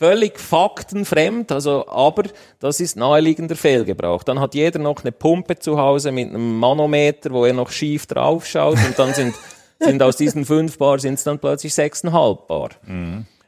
[0.00, 2.22] Völlig faktenfremd, also, aber
[2.58, 4.22] das ist naheliegender Fehlgebrauch.
[4.22, 8.06] Dann hat jeder noch eine Pumpe zu Hause mit einem Manometer, wo er noch schief
[8.06, 9.34] draufschaut und dann sind,
[9.78, 12.70] sind aus diesen fünf Bar sind es dann plötzlich sechseinhalb Bar.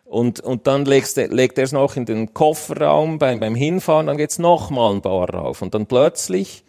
[0.05, 4.19] Und, und dann legst, legt er es noch in den Kofferraum beim, beim Hinfahren, dann
[4.19, 6.65] geht's noch mal ein Bar rauf und dann plötzlich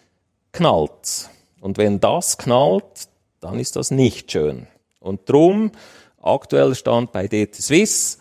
[0.54, 1.30] knallt's.
[1.60, 3.10] Und wenn das knallt,
[3.42, 4.68] dann ist das nicht schön.
[5.02, 5.74] Und drum,
[6.22, 8.18] aktueller Stand bei DT Swiss,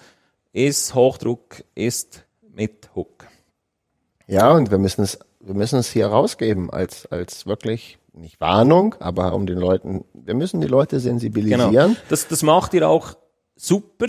[0.53, 2.25] ist Hochdruck ist
[2.55, 3.27] mit Hook.
[4.27, 8.95] Ja, und wir müssen es, wir müssen es hier rausgeben als, als wirklich, nicht Warnung,
[9.01, 11.73] aber um den Leuten, wir müssen die Leute sensibilisieren.
[11.73, 11.97] Genau.
[12.09, 13.15] Das, das macht ihr auch
[13.57, 14.07] super.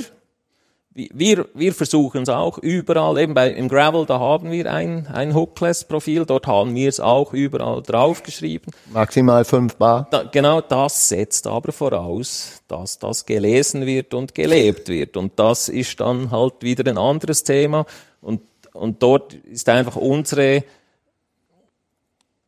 [0.95, 5.33] Wir, wir versuchen es auch überall, eben bei, im Gravel, da haben wir ein, ein
[5.33, 8.71] Hookless-Profil, dort haben wir es auch überall draufgeschrieben.
[8.91, 10.07] Maximal fünf Bar.
[10.11, 15.17] Da, genau das setzt aber voraus, dass das gelesen wird und gelebt wird.
[15.17, 17.87] Und das ist dann halt wieder ein anderes Thema.
[18.21, 18.41] Und,
[18.73, 20.63] und dort ist einfach unsere,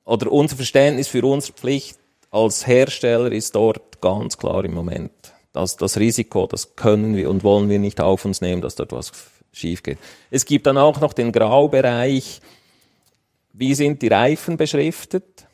[0.03, 1.97] oder unser Verständnis für unsere Pflicht
[2.29, 5.11] als Hersteller ist dort ganz klar im Moment.
[5.55, 8.91] Das, das Risiko, das können wir und wollen wir nicht auf uns nehmen, dass dort
[8.91, 9.11] was
[9.53, 9.97] schief geht.
[10.29, 12.41] Es gibt dann auch noch den Graubereich,
[13.53, 15.47] wie sind die Reifen beschriftet?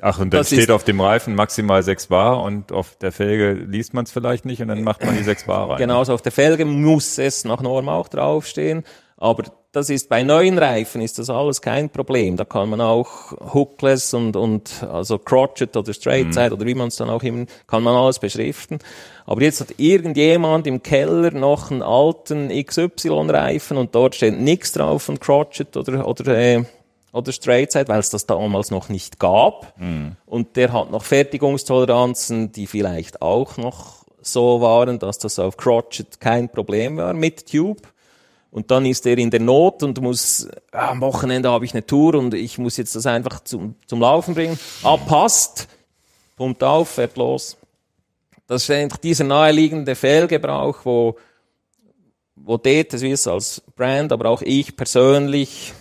[0.00, 3.10] Ach, und dann Das steht ist- auf dem Reifen maximal 6 Bar und auf der
[3.10, 5.78] Felge liest man es vielleicht nicht und dann macht man die 6 Bar rein.
[5.78, 8.84] Genauso auf der Felge muss es nach Norm auch draufstehen.
[9.16, 9.44] Aber
[9.78, 12.36] das ist bei neuen Reifen ist das alles kein Problem.
[12.36, 16.88] Da kann man auch Hookless und, und also Crotchet oder Straight Side oder wie man
[16.88, 18.78] es dann auch immer, kann man alles beschriften.
[19.24, 25.04] Aber jetzt hat irgendjemand im Keller noch einen alten XY-Reifen und dort steht nichts drauf
[25.04, 26.64] von Crotchet oder, oder, äh,
[27.12, 29.74] oder Straight Side, weil es das damals noch nicht gab.
[30.26, 36.20] Und der hat noch Fertigungstoleranzen, die vielleicht auch noch so waren, dass das auf Crotchet
[36.20, 37.80] kein Problem war mit Tube.
[38.50, 41.84] Und dann ist er in der Not und muss, ah, am Wochenende habe ich eine
[41.84, 44.58] Tour und ich muss jetzt das einfach zum, zum Laufen bringen.
[44.82, 45.68] Ah, passt.
[46.36, 47.56] Pumpt auf, fährt los.
[48.46, 51.16] Das ist einfach dieser naheliegende Fehlgebrauch, wo,
[52.36, 55.74] wo DT Swiss als Brand, aber auch ich persönlich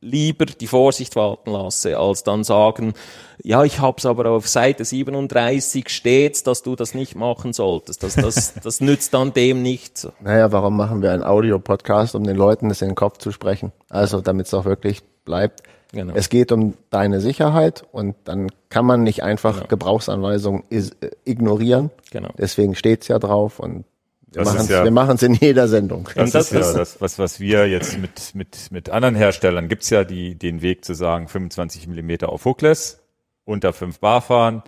[0.00, 2.94] lieber die Vorsicht walten lasse, als dann sagen,
[3.42, 8.02] ja, ich hab's aber auf Seite 37 steht's, dass du das nicht machen solltest.
[8.02, 10.08] Das, das, das nützt dann dem nichts.
[10.20, 13.72] Naja, warum machen wir einen Audio-Podcast, um den Leuten das in den Kopf zu sprechen?
[13.88, 15.62] Also, damit es auch wirklich bleibt.
[15.92, 16.12] Genau.
[16.14, 21.90] Es geht um deine Sicherheit und dann kann man nicht einfach Gebrauchsanweisungen is- äh, ignorieren.
[22.10, 22.28] Genau.
[22.36, 23.84] Deswegen steht's ja drauf und
[24.32, 26.04] wir ist machen's ja- wir machen's in jeder Sendung.
[26.14, 29.14] Das, Und das ist ja ist- das, was, was wir jetzt mit, mit, mit anderen
[29.14, 33.00] Herstellern gibt's ja die, den Weg zu sagen, 25 Millimeter auf Hookless,
[33.44, 34.62] unter 5 Bar fahren.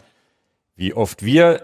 [0.77, 1.62] Wie oft wir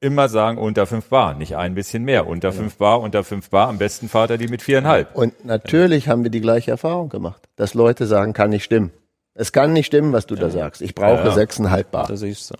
[0.00, 2.26] immer sagen, unter 5 Bar, nicht ein bisschen mehr.
[2.28, 5.16] Unter 5 Bar, unter 5 Bar, am besten fahrt er die mit viereinhalb.
[5.16, 8.92] Und natürlich haben wir die gleiche Erfahrung gemacht, dass Leute sagen, kann nicht stimmen.
[9.34, 10.82] Es kann nicht stimmen, was du da sagst.
[10.82, 11.30] Ich brauche Ja, ja.
[11.32, 12.06] sechseinhalb Bar.
[12.08, 12.54] Das ist so.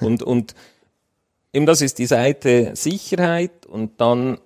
[0.00, 0.54] und, und
[1.52, 4.38] eben das ist die Seite Sicherheit und dann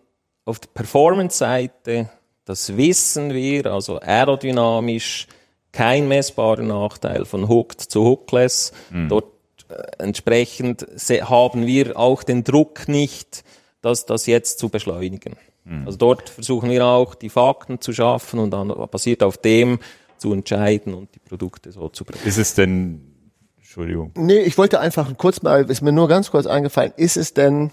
[0.45, 2.09] auf der Performance-Seite,
[2.45, 5.27] das wissen wir, also aerodynamisch,
[5.73, 8.73] kein messbarer Nachteil von Hooked zu Hookless.
[9.09, 9.27] Dort
[9.69, 10.87] äh, entsprechend
[11.23, 13.45] haben wir auch den Druck nicht,
[13.83, 15.37] das, das jetzt zu beschleunigen.
[15.85, 19.81] Also dort versuchen wir auch, die Fakten zu schaffen und dann basiert auf dem
[20.17, 22.25] zu entscheiden und die Produkte so zu bringen.
[22.25, 23.16] Ist es denn,
[23.77, 27.35] Entschuldigung, Nee, ich wollte einfach kurz mal, ist mir nur ganz kurz eingefallen, ist es
[27.35, 27.73] denn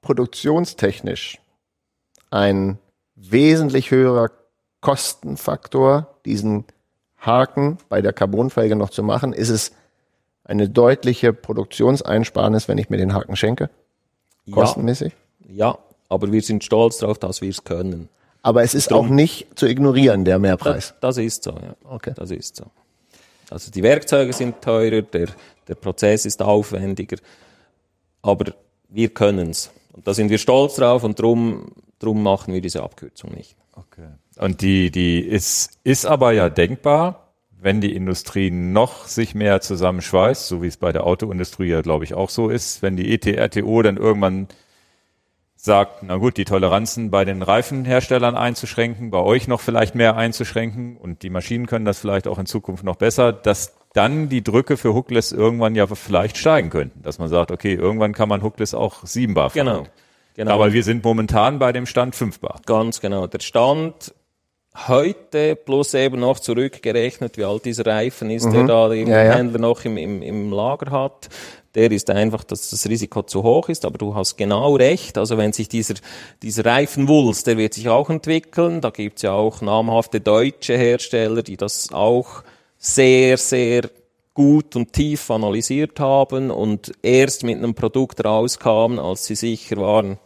[0.00, 1.40] produktionstechnisch
[2.30, 2.78] ein
[3.16, 4.30] wesentlich höherer
[4.80, 6.66] Kostenfaktor, diesen
[7.18, 9.32] Haken bei der Carbonfelge noch zu machen?
[9.32, 9.72] Ist es
[10.44, 13.70] eine deutliche Produktionseinsparnis, wenn ich mir den Haken schenke?
[14.48, 15.14] Kostenmäßig?
[15.48, 15.78] Ja,
[16.08, 18.08] aber wir sind stolz darauf, dass wir es können.
[18.42, 20.94] Aber es ist auch nicht zu ignorieren, der Mehrpreis.
[21.00, 21.74] Das, das ist so, ja.
[21.82, 22.12] Okay.
[22.14, 22.66] Das ist so.
[23.54, 25.28] Also die Werkzeuge sind teurer, der,
[25.68, 27.18] der Prozess ist aufwendiger,
[28.20, 28.52] aber
[28.88, 29.70] wir können es.
[29.92, 31.70] Und da sind wir stolz drauf und drum,
[32.00, 33.54] drum machen wir diese Abkürzung nicht.
[33.76, 34.08] Okay.
[34.38, 40.48] Und die, die ist, ist aber ja denkbar, wenn die Industrie noch sich mehr zusammenschweißt,
[40.48, 43.82] so wie es bei der Autoindustrie ja, glaube ich, auch so ist, wenn die ETRTO
[43.82, 44.48] dann irgendwann
[45.64, 50.98] sagt, na gut, die Toleranzen bei den Reifenherstellern einzuschränken, bei euch noch vielleicht mehr einzuschränken
[50.98, 54.76] und die Maschinen können das vielleicht auch in Zukunft noch besser, dass dann die Drücke
[54.76, 58.74] für Hookless irgendwann ja vielleicht steigen könnten, dass man sagt, okay, irgendwann kann man Hookless
[58.74, 59.66] auch 7 bar fahren.
[59.66, 59.86] Genau.
[60.34, 60.52] genau.
[60.52, 62.60] Aber wir sind momentan bei dem Stand 5 bar.
[62.66, 63.26] Ganz genau.
[63.26, 64.12] Der Stand
[64.86, 69.10] heute plus eben noch zurückgerechnet, wie alt dieser Reifen ist, der da der Mhm.
[69.10, 69.32] Ja, ja.
[69.34, 71.30] Händler noch im, im, im Lager hat,
[71.74, 75.18] der ist einfach, dass das Risiko zu hoch ist, aber du hast genau recht.
[75.18, 75.94] Also wenn sich dieser,
[76.42, 78.80] dieser Reifenwulst, der wird sich auch entwickeln.
[78.80, 82.44] Da gibt's ja auch namhafte deutsche Hersteller, die das auch
[82.78, 83.90] sehr, sehr
[84.34, 90.18] gut und tief analysiert haben und erst mit einem Produkt rauskamen, als sie sicher waren,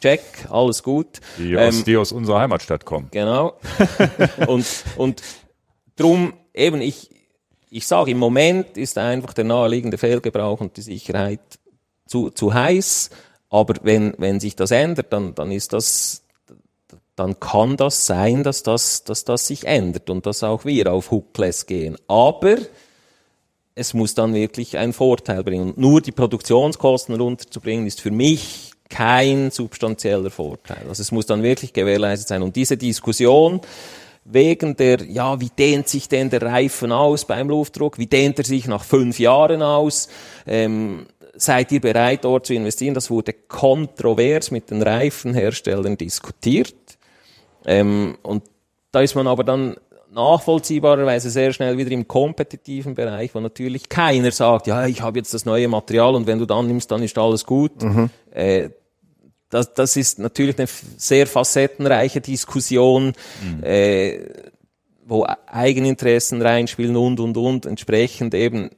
[0.00, 1.20] check, alles gut.
[1.38, 3.08] Die, aus, die aus unserer Heimatstadt kommen.
[3.10, 3.54] Genau.
[4.46, 4.66] und,
[4.96, 5.22] und
[5.96, 7.10] drum, eben, ich,
[7.76, 11.40] ich sage, im Moment ist einfach der naheliegende Fehlgebrauch und die Sicherheit
[12.06, 13.10] zu, zu heiß.
[13.50, 16.22] Aber wenn, wenn sich das ändert, dann, dann ist das,
[17.16, 21.10] dann kann das sein, dass das, dass das sich ändert und dass auch wir auf
[21.10, 21.96] Hookless gehen.
[22.06, 22.58] Aber
[23.74, 25.70] es muss dann wirklich einen Vorteil bringen.
[25.70, 30.86] Und nur die Produktionskosten runterzubringen, ist für mich kein substanzieller Vorteil.
[30.88, 32.42] Also es muss dann wirklich gewährleistet sein.
[32.42, 33.62] Und diese Diskussion
[34.24, 37.98] wegen der, ja, wie dehnt sich denn der Reifen aus beim Luftdruck?
[37.98, 40.08] Wie dehnt er sich nach fünf Jahren aus?
[40.46, 42.94] Ähm, seid ihr bereit, dort zu investieren?
[42.94, 46.74] Das wurde kontrovers mit den Reifenherstellern diskutiert.
[47.66, 48.44] Ähm, und
[48.92, 49.76] da ist man aber dann
[50.12, 55.34] nachvollziehbarerweise sehr schnell wieder im kompetitiven Bereich, wo natürlich keiner sagt, ja, ich habe jetzt
[55.34, 57.72] das neue Material und wenn du dann nimmst, dann ist alles gut.
[58.30, 58.70] Äh,
[59.54, 60.66] das, das ist natürlich eine
[60.96, 63.12] sehr facettenreiche Diskussion,
[63.62, 64.18] äh,
[65.06, 67.66] wo Eigeninteressen reinspielen und, und, und.
[67.66, 68.70] Entsprechend eben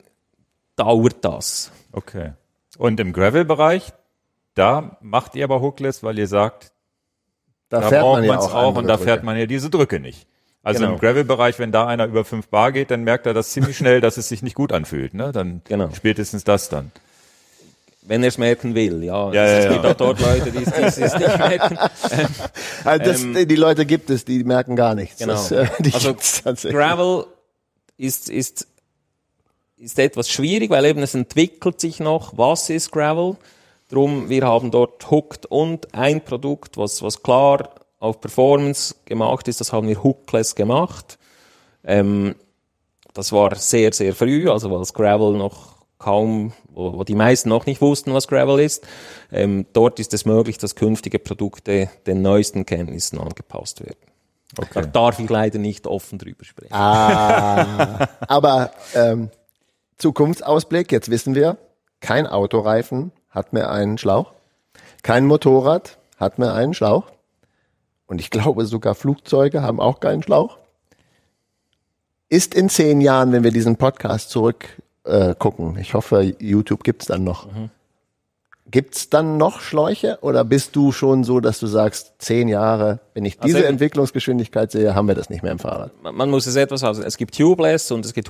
[0.77, 1.71] dauert das.
[1.93, 2.33] Okay.
[2.79, 3.93] Und im Gravel-Bereich,
[4.55, 6.73] da macht ihr aber Hookless, weil ihr sagt,
[7.69, 9.05] Da, da fährt braucht man ja auch, auch, und da Drücke.
[9.05, 10.27] fährt man ja diese Drücke nicht.
[10.63, 10.95] Also Genau.
[10.95, 14.01] im Gravel-Bereich, wenn da einer über 5 Bar geht, dann merkt er das ziemlich schnell,
[14.01, 15.15] dass es sich nicht gut anfühlt.
[15.15, 15.33] Ne?
[15.33, 15.91] Dann Genau.
[15.95, 16.91] spätestens das dann.
[18.07, 19.33] Wenn er es merken will, ja.
[19.33, 19.91] Ja, es ja, gibt ja.
[19.91, 21.79] auch dort Leute, die es es nicht merken.
[22.85, 25.19] Also das, Ähm, die Leute gibt es, die merken gar nichts.
[25.19, 25.33] Genau.
[25.33, 25.67] Das, äh,
[26.45, 26.69] Also.
[26.69, 27.27] Gravel
[27.97, 28.69] ist, ist,
[29.77, 33.37] ist etwas schwierig, weil eben es entwickelt sich noch, was ist Gravel.
[33.89, 39.61] Drum, wir haben dort Hooked und ein Produkt, was, was klar auf Performance gemacht ist,
[39.61, 41.19] das haben wir Hookless gemacht.
[41.85, 42.35] Ähm,
[43.15, 47.49] das war sehr, sehr früh, also weil das Gravel noch kaum, wo, wo die meisten
[47.49, 48.87] noch nicht wussten, was Gravel ist.
[49.33, 53.99] Ähm, dort ist es möglich, dass künftige Produkte den neuesten Kenntnissen angepasst werden.
[54.73, 56.73] Da darf ich leider nicht offen drüber sprechen.
[56.73, 59.31] Ah, aber ähm,
[59.97, 61.57] Zukunftsausblick, jetzt wissen wir,
[62.01, 64.33] kein Autoreifen hat mehr einen Schlauch,
[65.03, 67.11] kein Motorrad hat mehr einen Schlauch
[68.07, 70.59] und ich glaube sogar Flugzeuge haben auch keinen Schlauch.
[72.29, 77.07] Ist in zehn Jahren, wenn wir diesen Podcast zurück äh, gucken, ich hoffe, YouTube gibt's
[77.07, 77.47] dann noch,
[78.69, 83.25] Gibt's dann noch Schläuche oder bist du schon so, dass du sagst, zehn Jahre, wenn
[83.25, 85.93] ich diese Also- Entwicklungsgeschwindigkeit sehe, haben wir das nicht mehr im Fahrrad?
[86.03, 88.29] man muss es etwas also es gibt tubeless und es gibt,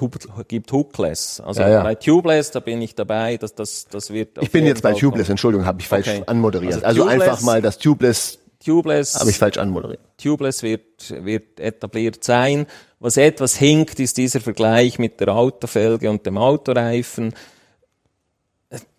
[0.49, 1.41] gibt hookless.
[1.41, 1.83] Also Ja, ja.
[1.83, 4.37] bei tubeless, da bin ich dabei, dass das das wird.
[4.43, 5.31] Ich bin jetzt bei Tubeless, kommen.
[5.33, 6.23] Entschuldigung, habe ich falsch Okay.
[6.27, 6.85] anmoderiert.
[6.85, 10.01] Also Also, einfach mal das Tubeless Tubeless habe ich falsch anmoderiert.
[10.19, 12.67] Tubeless wird, wird etabliert sein.
[12.99, 17.33] Was etwas hinkt, ist dieser Vergleich mit der Autofelge und dem Autoreifen.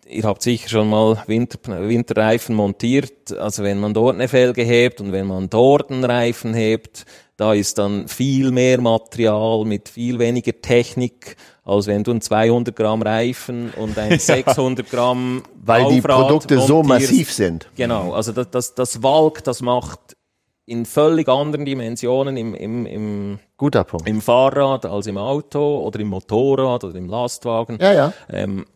[0.08, 3.30] Ihr habt sicher schon mal Winter, Winterreifen montiert.
[3.32, 7.04] Also wenn man dort eine Felge hebt und wenn man dort einen Reifen hebt,
[7.36, 11.36] da ist dann viel mehr Material mit viel weniger Technik,
[11.68, 16.60] als wenn du einen 200 Gramm Reifen und ein 600 Gramm Weil die Laufrad Produkte
[16.60, 17.68] so massiv sind.
[17.76, 20.16] Genau, also das, das, das Walk, das macht
[20.64, 24.08] in völlig anderen Dimensionen im, im, im, Guter Punkt.
[24.08, 27.78] im Fahrrad als im Auto oder im Motorrad oder im Lastwagen.
[27.80, 28.12] Ja, ja.
[28.30, 28.66] Ähm,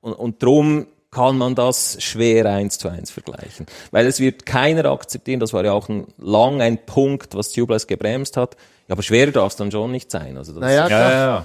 [0.00, 3.66] und, und drum kann man das schwer eins zu eins vergleichen.
[3.90, 7.86] Weil es wird keiner akzeptieren, das war ja auch ein, lang ein Punkt, was Tubeless
[7.86, 8.56] gebremst hat.
[8.86, 10.36] Ja, aber schwerer darf es dann schon nicht sein.
[10.36, 11.44] Also das, Naja, Ja, ja, ja.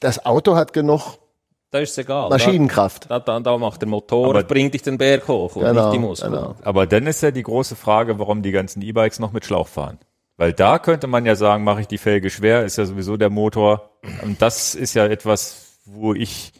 [0.00, 1.18] Das Auto hat genug
[1.70, 2.30] da ist es egal.
[2.30, 3.10] Maschinenkraft.
[3.10, 5.92] Da, da, da macht der Motor, Aber- bringt dich den Berg hoch und Genau, nicht
[5.92, 6.32] die Muskeln.
[6.32, 6.54] genau.
[6.62, 9.98] Aber dann ist ja die große Frage, warum die ganzen E-Bikes noch mit Schlauch fahren.
[10.38, 13.28] Weil da könnte man ja sagen, mache ich die Felge schwer, ist ja sowieso der
[13.28, 13.90] Motor.
[14.22, 16.52] Und das ist ja etwas, wo ich,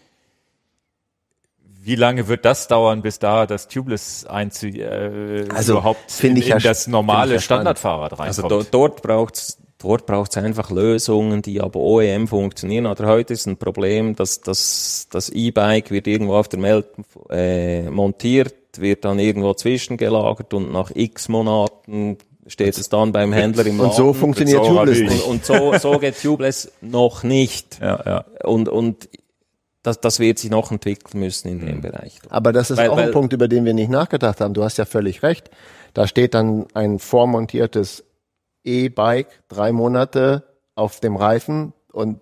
[1.81, 6.49] wie lange wird das dauern, bis da das Tubeless einzu, äh, Also, überhaupt in, ich
[6.49, 7.41] ja in das normale.
[7.41, 8.67] Standardfahrrad Also reinkommt?
[8.67, 12.87] do, dort braucht's dort braucht's einfach Lösungen, die aber OEM funktionieren.
[12.87, 16.87] Oder heute ist ein Problem, dass das das E-Bike wird irgendwo auf der Welt
[17.31, 23.67] äh, montiert, wird dann irgendwo zwischengelagert und nach X Monaten steht es dann beim Händler
[23.67, 24.15] im Und so Laden.
[24.21, 25.25] funktioniert Saurer Tubeless nicht.
[25.25, 27.79] und, und so, so geht Tubeless noch nicht.
[27.81, 28.25] ja, ja.
[28.45, 29.09] Und, und
[29.83, 31.67] das, das wird sich noch entwickeln müssen in Mhm.
[31.67, 32.19] dem Bereich.
[32.31, 34.55] Aber das ist Weil- auch weil- ein Punkt, über den wir nicht nachgedacht haben.
[34.55, 35.51] Du hast ja völlig recht.
[35.95, 38.05] Da steht dann ein vormontiertes
[38.65, 40.45] E-Bike drei Monate
[40.75, 42.21] auf dem Reifen und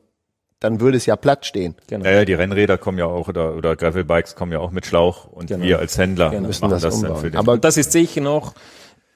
[0.60, 1.74] dann würde es ja platt stehen.
[1.86, 2.04] Genau.
[2.04, 5.48] Naja, die Rennräder kommen ja auch oder, oder Gravelbikes kommen ja auch mit Schlauch und
[5.48, 5.62] Genau.
[5.64, 6.46] wir als Händler Genau.
[6.48, 7.38] Müssen machen das das, dann für den.
[7.38, 8.54] Aber das ist sicher noch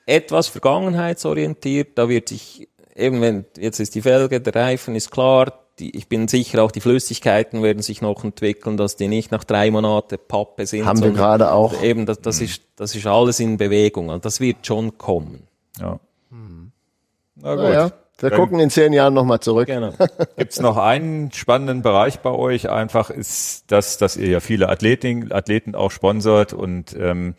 [0.07, 1.97] etwas vergangenheitsorientiert.
[1.97, 5.55] Da wird sich eben, wenn jetzt ist die Felge, der Reifen ist klar.
[5.79, 9.45] Die, ich bin sicher, auch die Flüssigkeiten werden sich noch entwickeln, dass die nicht nach
[9.45, 10.85] drei Monaten Pappe sind.
[10.85, 11.83] Haben wir gerade auch.
[11.83, 14.11] Eben, das, das ist, das ist alles in Bewegung.
[14.11, 15.47] Und das wird schon kommen.
[15.81, 15.99] ja.
[17.43, 17.65] Na gut.
[17.65, 19.67] Naja, wir Dann- gucken in zehn Jahren nochmal zurück.
[19.67, 19.93] Genau.
[20.37, 22.69] Gibt es noch einen spannenden Bereich bei euch?
[22.69, 27.35] Einfach ist das, dass ihr ja viele Athleten, Athleten auch sponsert und ähm,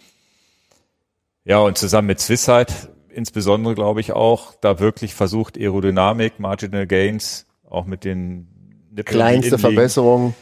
[1.44, 2.74] ja und zusammen mit Swisside
[3.10, 8.48] insbesondere glaube ich auch da wirklich versucht Aerodynamik, Marginal Gains auch mit den
[8.90, 9.74] Nippeln, Kleinste innen liegen.
[9.76, 10.34] Verbesserung.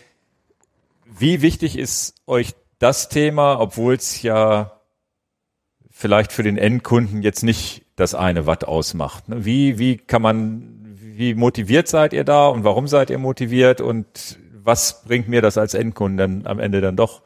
[1.06, 4.80] Wie wichtig ist euch das Thema, obwohl es ja
[5.90, 9.30] vielleicht für den Endkunden jetzt nicht das eine Watt ausmacht?
[9.30, 9.46] ne?
[9.46, 14.40] Wie, wie kann man, wie motiviert seid ihr da und warum seid ihr motiviert und
[14.64, 17.22] was bringt mir das als Endkunden am Ende dann doch?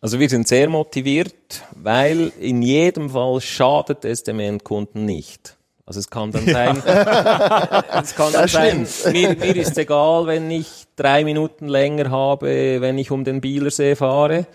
[0.00, 5.56] Also wir sind sehr motiviert, weil in jedem Fall schadet es dem Endkunden nicht.
[5.86, 6.76] Also es kann dann sein,
[8.02, 12.98] es kann dann sein, mir, mir ist egal, wenn ich drei Minuten länger habe, wenn
[12.98, 14.46] ich um den Bielersee fahre,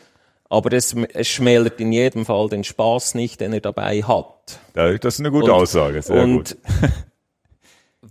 [0.49, 4.59] aber es, schmälert in jedem Fall den Spaß nicht, den er dabei hat.
[4.73, 6.57] Da- Das ist eine gute Und- Aussage, sehr und gut.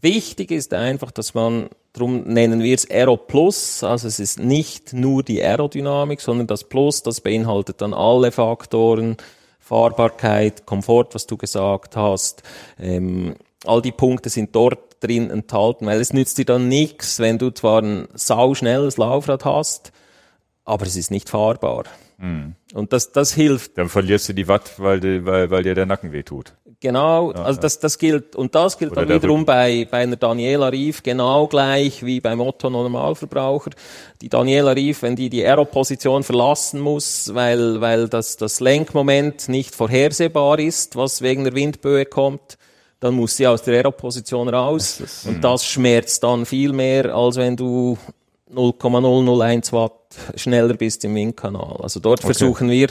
[0.00, 4.92] Wichtig ist einfach, dass man, darum nennen wir es Aero Plus, also es ist nicht
[4.92, 9.16] nur die Aerodynamik, sondern das Plus, das beinhaltet dann alle Faktoren,
[9.58, 12.42] Fahrbarkeit, Komfort, was du gesagt hast,
[12.78, 13.34] ähm,
[13.64, 17.50] all die Punkte sind dort drin enthalten, weil es nützt dir dann nichts, wenn du
[17.50, 19.92] zwar ein sauschnelles Laufrad hast,
[20.64, 21.84] aber es ist nicht fahrbar.
[22.74, 25.86] Und das, das hilft Dann verlierst du die Watt, weil, die, weil, weil dir der
[25.86, 26.54] Nacken wehtut.
[26.80, 30.68] Genau, also das, das gilt, und das gilt dann der wiederum bei, bei einer Daniela
[30.68, 33.70] Rief genau gleich wie beim Otto Normalverbraucher.
[34.20, 39.74] Die Daniela Rief, wenn die die Aero-Position verlassen muss, weil, weil das, das Lenkmoment nicht
[39.74, 42.58] vorhersehbar ist, was wegen der Windböe kommt,
[43.00, 45.24] dann muss sie aus der Aero-Position raus.
[45.26, 47.98] und das schmerzt dann viel mehr, als wenn du
[48.52, 51.78] 0,001 Watt schneller bist im Windkanal.
[51.82, 52.88] Also dort versuchen wir,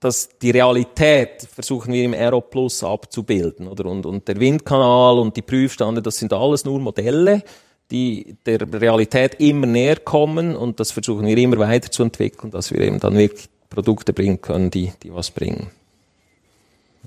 [0.00, 3.86] dass die Realität versuchen wir im Aero Plus abzubilden, oder?
[3.86, 7.42] Und, und der Windkanal und die Prüfstande, das sind alles nur Modelle,
[7.90, 12.98] die der Realität immer näher kommen und das versuchen wir immer weiterzuentwickeln, dass wir eben
[12.98, 15.70] dann wirklich Produkte bringen können, die, die was bringen.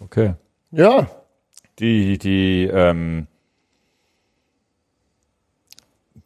[0.02, 0.34] Okay.
[0.72, 1.10] Ja,
[1.80, 3.28] Die, die, ähm,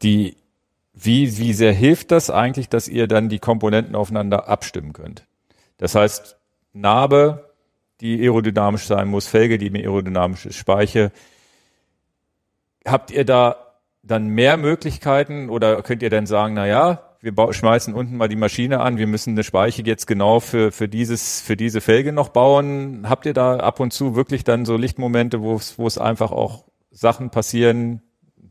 [0.02, 0.36] die
[0.92, 5.26] wie, wie sehr hilft das eigentlich, dass ihr dann die Komponenten aufeinander abstimmen könnt?
[5.78, 6.36] Das heißt,
[6.72, 7.50] Narbe,
[8.00, 11.12] die aerodynamisch sein muss, Felge, die aerodynamisch ist, Speiche.
[12.86, 13.56] Habt ihr da
[14.02, 18.36] dann mehr Möglichkeiten oder könnt ihr dann sagen, na ja, wir schmeißen unten mal die
[18.36, 22.30] Maschine an, wir müssen eine Speiche jetzt genau für, für dieses, für diese Felge noch
[22.30, 23.06] bauen.
[23.08, 26.32] Habt ihr da ab und zu wirklich dann so Lichtmomente, wo es, wo es einfach
[26.32, 28.02] auch Sachen passieren,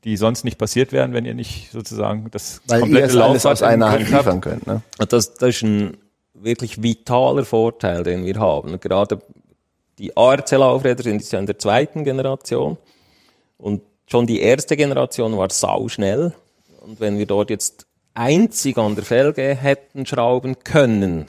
[0.03, 3.61] die sonst nicht passiert wären, wenn ihr nicht sozusagen das Weil komplette ihr alles aus
[3.61, 4.65] einer Hand liefern könnt.
[4.67, 4.81] Ne?
[4.97, 5.97] Das, das ist ein
[6.33, 8.79] wirklich vitaler Vorteil, den wir haben.
[8.79, 9.19] Gerade
[9.97, 12.77] die ARC-Laufräder sind jetzt ja in der zweiten Generation
[13.57, 16.33] und schon die erste Generation war sau schnell.
[16.79, 21.27] Und wenn wir dort jetzt einzig an der Felge hätten schrauben können,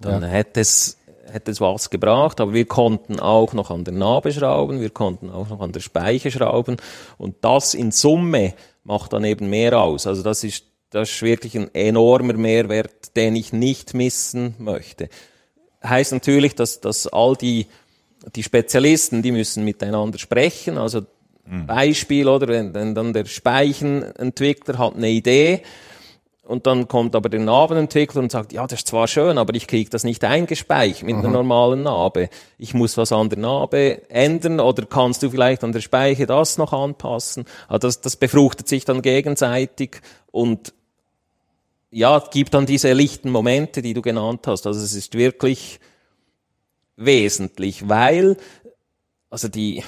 [0.00, 0.95] dann hätte es
[1.30, 5.30] hätte es was gebracht, aber wir konnten auch noch an der Narbe schrauben, wir konnten
[5.30, 6.76] auch noch an der Speiche schrauben
[7.18, 8.54] und das in Summe
[8.84, 10.06] macht dann eben mehr aus.
[10.06, 15.08] Also das ist, das ist wirklich ein enormer Mehrwert, den ich nicht missen möchte.
[15.82, 17.66] Heißt natürlich, dass, dass all die,
[18.34, 21.02] die Spezialisten, die müssen miteinander sprechen, also
[21.48, 25.62] Beispiel, oder, wenn, wenn dann der Speichenentwickler hat eine Idee,
[26.46, 29.66] und dann kommt aber der Narbenentwickler und sagt, ja, das ist zwar schön, aber ich
[29.66, 32.28] kriege das nicht eingespeicht mit einer normalen Narbe.
[32.56, 36.56] Ich muss was an der Narbe ändern oder kannst du vielleicht an der Speiche das
[36.56, 37.44] noch anpassen?
[37.68, 40.00] Also das, das befruchtet sich dann gegenseitig
[40.30, 40.72] und
[41.90, 44.66] ja, gibt dann diese lichten Momente, die du genannt hast.
[44.66, 45.80] Also es ist wirklich
[46.96, 48.36] wesentlich, weil
[49.30, 49.82] also die,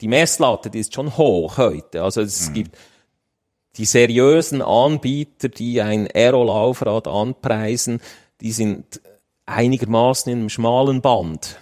[0.00, 2.02] die Messlatte, die ist schon hoch heute.
[2.02, 2.76] Also es gibt
[3.76, 8.00] die seriösen Anbieter, die ein Aero-Laufrad anpreisen,
[8.40, 9.00] die sind
[9.46, 11.58] einigermaßen in einem schmalen Band.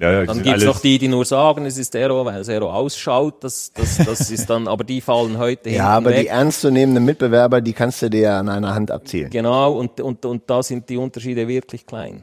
[0.00, 2.48] Ja, ja, die Dann gibt's noch die, die nur sagen, es ist Aero, weil es
[2.48, 3.42] Aero ausschaut.
[3.42, 6.28] Das, das, das ist dann, aber die fallen heute Ja, hinten aber die weg.
[6.28, 9.30] ernstzunehmenden Mitbewerber, die kannst du dir ja an einer Hand abzielen.
[9.30, 12.22] Genau, und, und, und da sind die Unterschiede wirklich klein.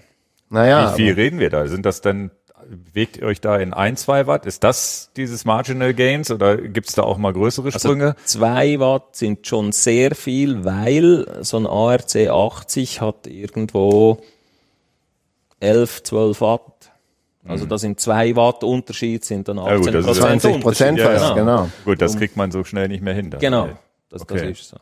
[0.50, 1.68] Naja, Wie viel aber- reden wir da?
[1.68, 2.32] Sind das dann,
[2.70, 4.46] bewegt ihr euch da in ein, zwei Watt?
[4.46, 8.16] Ist das dieses Marginal Gains oder gibt's da auch mal größere Also Sprünge?
[8.26, 14.20] zwei Watt sind schon sehr viel, weil so ein ARC 80 hat irgendwo
[15.60, 16.92] 11, 12 Watt.
[17.46, 20.60] Also da sind zwei Watt Unterschied, sind dann 18 Ja, gut, das ist ja 20
[20.62, 21.34] Prozent Ja, ja.
[21.34, 21.70] genau.
[21.86, 23.30] Gut, das kriegt man so schnell nicht mehr hin.
[23.30, 23.40] dann.
[23.40, 23.70] Genau,
[24.10, 24.50] das, Okay.
[24.50, 24.78] das ist so.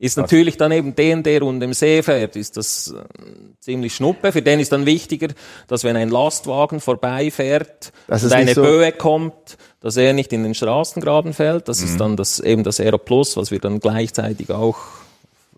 [0.00, 3.02] Ist natürlich dann eben den, der unter dem See fährt, ist das äh,
[3.60, 4.32] ziemlich schnuppe.
[4.32, 5.28] Für den ist dann wichtiger,
[5.68, 10.42] dass wenn ein Lastwagen vorbeifährt Das und eine so- Böe kommt, dass er nicht in
[10.42, 11.68] den Straßengraben fällt.
[11.68, 14.78] Das ist dann das, eben das Aero Plus, was wir dann gleichzeitig auch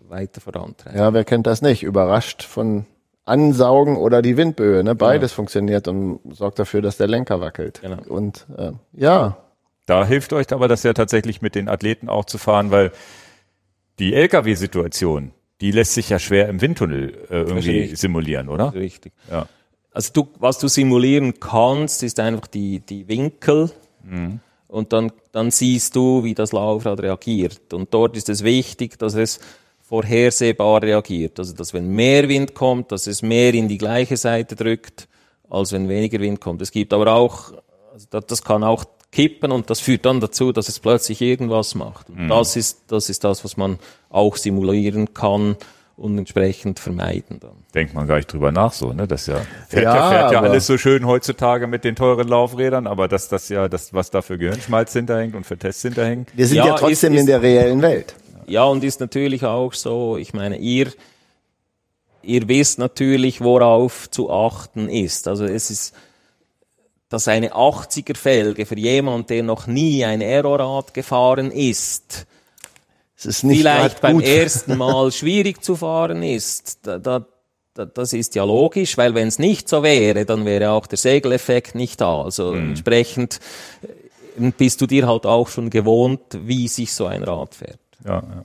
[0.09, 0.99] weiter vorantreiben.
[0.99, 1.81] Ja, wer kennt das nicht?
[1.83, 2.85] Überrascht von
[3.25, 4.83] Ansaugen oder die Windböe.
[4.83, 4.93] Ne?
[4.95, 7.79] Beides funktioniert und sorgt dafür, dass der Lenker wackelt.
[7.81, 8.03] Genau.
[8.09, 9.37] Und äh, ja,
[9.85, 12.91] Da hilft euch aber das ja tatsächlich mit den Athleten auch zu fahren, weil
[13.99, 18.73] die LKW-Situation, die lässt sich ja schwer im Windtunnel äh, irgendwie simulieren, oder?
[18.73, 19.13] Richtig.
[19.29, 19.47] Ja.
[19.91, 23.71] Also du, was du simulieren kannst, ist einfach die, die Winkel.
[24.67, 27.73] Und dann, dann siehst du, wie das Laufrad reagiert.
[27.73, 29.39] Und dort ist es wichtig, dass es
[29.81, 31.37] vorhersehbar reagiert.
[31.37, 35.07] Also, dass wenn mehr Wind kommt, dass es mehr in die gleiche Seite drückt,
[35.49, 36.61] als wenn weniger Wind kommt.
[36.63, 37.53] Es gibt aber auch,
[37.93, 38.83] also das kann auch
[39.13, 42.09] kippen und das führt dann dazu, dass es plötzlich irgendwas macht.
[42.09, 43.79] Und das ist, das ist das, was man
[44.09, 45.55] auch simulieren kann
[45.95, 47.51] und entsprechend vermeiden dann.
[47.75, 49.07] Denkt man gar nicht drüber nach so, ne?
[49.07, 49.35] Das ja,
[49.69, 53.29] fährt Ja, ja, fährt ja alles so schön heutzutage mit den teuren Laufrädern, aber dass
[53.29, 56.29] das ja, das, was da für Gehirnschmalz hinterhängt und für Tests hinterhängt.
[56.35, 58.15] wir sind ja, Ja, trotzdem ist- in der reellen Welt.
[58.47, 60.87] Ja, und ist natürlich auch so, ich meine, ihr,
[62.23, 65.27] ihr wisst natürlich, worauf zu achten ist.
[65.27, 65.93] Also es ist,
[67.13, 72.25] dass eine 80er Felge für jemand, der noch nie ein Aerorad gefahren ist,
[73.15, 74.25] Es ist nicht vielleicht beim gut.
[74.25, 76.79] ersten Mal schwierig zu fahren ist.
[76.87, 77.23] Da, da,
[77.75, 80.97] da, das ist ja logisch, weil wenn es nicht so wäre, dann wäre auch der
[80.97, 82.23] Segeleffekt nicht da.
[82.23, 83.39] Also entsprechend
[84.39, 87.77] äh, bist du dir halt auch schon gewohnt, wie sich so ein Rad fährt.
[88.03, 88.43] Ja, ja.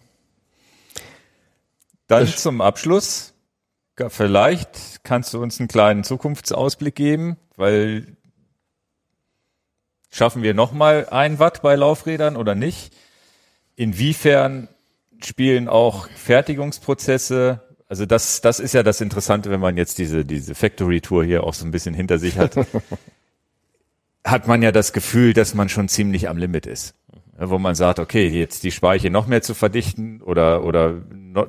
[2.07, 3.33] Dann zum Abschluss.
[4.09, 8.18] Vielleicht kannst du uns einen kleinen Zukunftsausblick geben, weil
[10.11, 12.95] schaffen wir nochmal ein Watt bei Laufrädern oder nicht?
[13.77, 14.69] Inwiefern
[15.23, 20.55] spielen auch Fertigungsprozesse, also das, das ist ja das Interessante, wenn man jetzt diese, diese
[20.55, 22.55] Factory Tour hier auch so ein bisschen hinter sich hat,
[24.25, 26.95] hat man ja das Gefühl, dass man schon ziemlich am Limit ist.
[27.41, 31.47] Wo man sagt, okay, jetzt die Speiche noch mehr zu verdichten oder, oder no,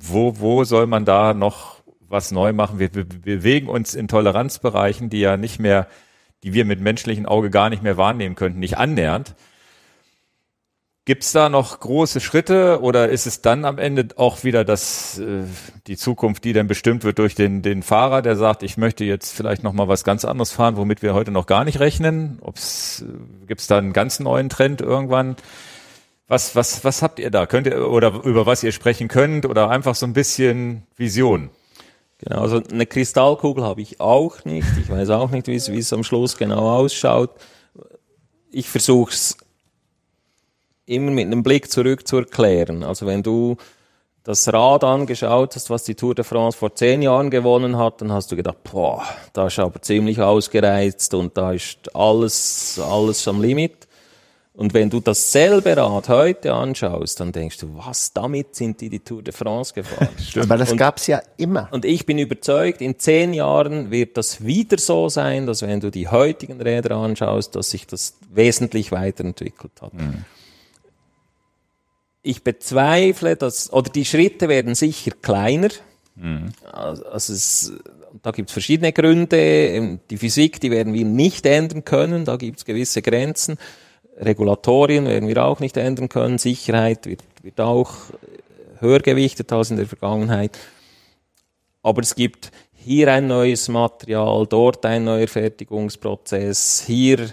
[0.00, 2.78] wo, wo soll man da noch was neu machen?
[2.78, 5.86] Wir wir bewegen uns in Toleranzbereichen, die ja nicht mehr,
[6.42, 9.34] die wir mit menschlichem Auge gar nicht mehr wahrnehmen könnten, nicht annähernd.
[11.04, 15.44] Gibt's da noch große Schritte oder ist es dann am Ende auch wieder das, äh,
[15.86, 19.34] die Zukunft, die dann bestimmt wird durch den, den Fahrer, der sagt, ich möchte jetzt
[19.34, 22.38] vielleicht noch mal was ganz anderes fahren, womit wir heute noch gar nicht rechnen?
[22.42, 25.36] Ob's, äh, gibt's da einen ganz neuen Trend irgendwann?
[26.26, 27.46] Was, was, was habt ihr da?
[27.46, 31.48] Könnt ihr, oder über was ihr sprechen könnt oder einfach so ein bisschen Vision?
[32.18, 34.66] Genau, also eine Kristallkugel habe ich auch nicht.
[34.82, 37.30] Ich weiß auch nicht, wie es, am Schluss genau ausschaut.
[38.50, 39.36] Ich versuche es
[40.86, 42.82] immer mit einem Blick zurück zu erklären.
[42.82, 43.56] Also wenn du
[44.24, 48.12] das Rad angeschaut hast, was die Tour de France vor zehn Jahren gewonnen hat, dann
[48.12, 53.40] hast du gedacht, boah, da ist aber ziemlich ausgereizt und da ist alles, alles am
[53.40, 53.87] Limit.
[54.58, 58.98] Und wenn du dasselbe Rad heute anschaust, dann denkst du, was, damit sind die die
[58.98, 60.08] Tour de France gefahren.
[60.42, 61.68] Aber das Und- gab's ja immer.
[61.70, 65.92] Und ich bin überzeugt, in zehn Jahren wird das wieder so sein, dass wenn du
[65.92, 69.92] die heutigen Räder anschaust, dass sich das wesentlich weiterentwickelt hat.
[72.22, 75.68] Ich bezweifle, dass, oder die Schritte werden sicher kleiner.
[76.72, 77.72] Also, also es,
[78.24, 80.00] da gibt es verschiedene Gründe.
[80.10, 82.24] Die Physik, die werden wir nicht ändern können.
[82.24, 83.56] Da gibt es gewisse Grenzen.
[84.20, 86.38] Regulatorien werden wir auch nicht ändern können.
[86.38, 90.58] Sicherheit wird, wird auch äh, höher gewichtet als in der Vergangenheit.
[91.82, 97.32] Aber es gibt hier ein neues Material, dort ein neuer Fertigungsprozess, hier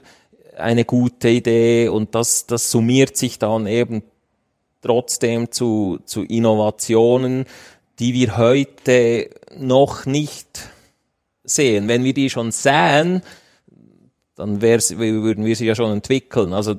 [0.58, 4.04] eine gute Idee und das, das summiert sich dann eben
[4.82, 7.46] trotzdem zu, zu Innovationen,
[8.00, 10.70] die wir heute noch nicht
[11.44, 11.88] sehen.
[11.88, 13.22] Wenn wir die schon sähen,
[14.36, 16.54] dann würden wir sie ja schon entwickeln.
[16.54, 16.76] Also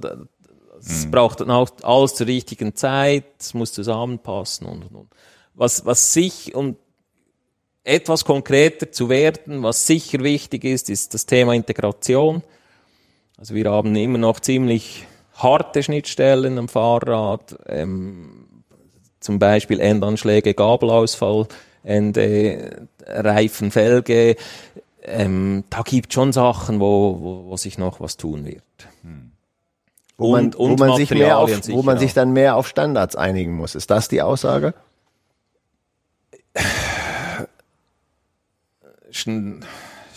[0.79, 5.09] es braucht dann auch alles zur richtigen Zeit, es muss zusammenpassen und, und, und.
[5.55, 6.77] Was, was sich, um
[7.83, 12.43] etwas konkreter zu werden, was sicher wichtig ist, ist das Thema Integration.
[13.39, 18.65] Also wir haben immer noch ziemlich harte Schnittstellen am Fahrrad, ähm,
[19.21, 21.47] zum Beispiel Endanschläge, Gabelausfall,
[21.83, 24.37] Ende, Reifen, Felge.
[25.09, 28.63] Ähm, da gibt schon Sachen, wo, wo, wo sich noch was tun wird.
[30.19, 32.67] Wo man, Und- wo und man sich mehr auf, wo man sich dann mehr auf
[32.67, 33.75] Standards einigen muss.
[33.77, 34.75] Ist das die Aussage?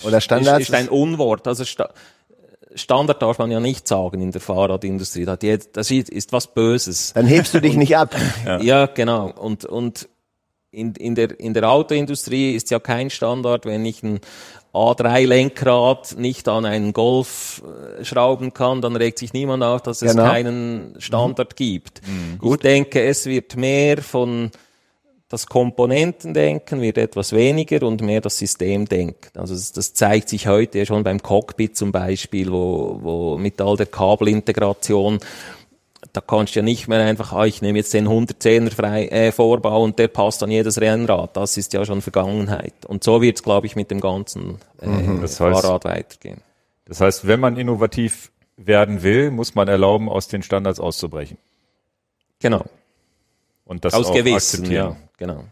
[0.03, 0.61] Oder Standards?
[0.63, 1.47] ist, ist ein Unwort.
[1.47, 1.89] Also Sta
[2.75, 5.25] Standard darf man ja nicht sagen in der Fahrradindustrie.
[5.25, 7.13] Das ist, ist was Böses.
[7.13, 8.15] dann hebst du dich nicht ab.
[8.61, 9.31] Ja, genau.
[9.31, 10.07] Und, und
[10.69, 14.19] in, in, der, in der Autoindustrie ist ja kein Standard, wenn ich ein
[14.73, 17.63] A3-Lenkrad nicht an einen Golf
[17.99, 20.23] äh, schrauben kann, dann regt sich niemand auf, dass es Genau.
[20.29, 22.01] keinen Standard gibt.
[22.43, 24.51] Ich denke, es wird mehr von
[25.29, 29.39] das Komponentendenken wird etwas weniger und mehr das Systemdenken.
[29.39, 33.61] Also das, das zeigt sich heute ja schon beim Cockpit zum Beispiel, wo, wo mit
[33.61, 35.19] all der Kabelintegration
[36.14, 39.31] da kannst du ja nicht mehr einfach, ah, ich nehme jetzt den 110er frei, äh,
[39.31, 41.36] Vorbau und der passt an jedes Rennrad.
[41.38, 42.73] Das ist ja schon Vergangenheit.
[42.88, 44.88] Und so wird es, glaube ich, mit dem ganzen äh,
[45.22, 46.41] Das heißt- Fahrrad weitergehen.
[46.86, 51.38] Das heißt, wenn man innovativ werden will, muss man erlauben, aus den Standards auszubrechen.
[52.40, 52.65] Genau.
[53.65, 54.73] Und das Aus auch Gewissen, akzeptieren.
[54.73, 55.44] ja, genau.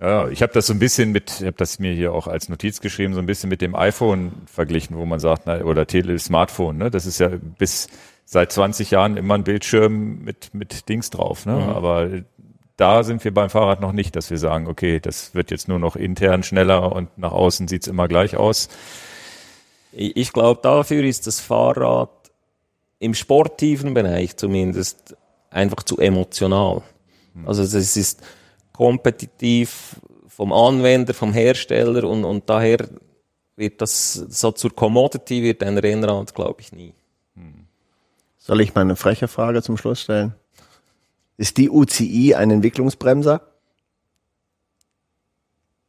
[0.00, 2.48] Ja, ich habe das so ein bisschen mit, ich habe das mir hier auch als
[2.48, 6.18] Notiz geschrieben, so ein bisschen mit dem iPhone verglichen, wo man sagt, na, oder Tele
[6.18, 6.90] Smartphone, ne?
[6.90, 7.28] Das ist ja
[7.58, 7.88] bis
[8.32, 11.54] seit 20 Jahren immer ein Bildschirm mit mit Dings drauf, ne?
[11.74, 12.08] Aber
[12.76, 15.80] da sind wir beim Fahrrad noch nicht, dass wir sagen, okay, das wird jetzt nur
[15.80, 18.68] noch intern schneller und nach außen sieht's immer gleich aus.
[19.90, 22.08] Ich, ich glaube, dafür ist das Fahrrad
[23.00, 25.16] im sportiven Bereich zumindest
[25.50, 26.82] einfach zu emotional.
[27.46, 28.22] Also es ist
[28.72, 32.78] kompetitiv vom Anwender, vom Hersteller und, und daher
[33.56, 36.94] wird das so zur Commodity wird ein Rennrad, glaube ich, nie.
[38.42, 40.34] Soll ich mal eine freche Frage zum Schluss stellen?
[41.36, 43.42] Ist die UCI ein Entwicklungsbremser?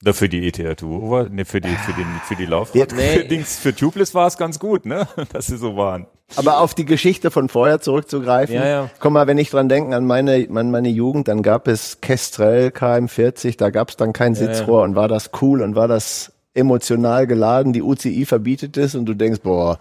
[0.03, 2.73] Für die ETR Tour, ne, für die, für den, für die Laufrad.
[2.75, 3.17] Wird- Nee.
[3.19, 5.07] Für Dings, für Tubeless war es ganz gut, ne?
[5.33, 6.07] Dass sie so waren.
[6.35, 8.55] Aber auf die Geschichte von vorher zurückzugreifen.
[8.55, 8.89] Ja, ja.
[8.99, 12.69] Guck mal, wenn ich dran denke an meine, an meine Jugend, dann gab es Kestrel
[12.69, 17.27] KM40, da gab es dann kein Sitzrohr und war das cool und war das emotional
[17.27, 17.71] geladen.
[17.73, 19.77] Die UCI verbietet es und du denkst, boah,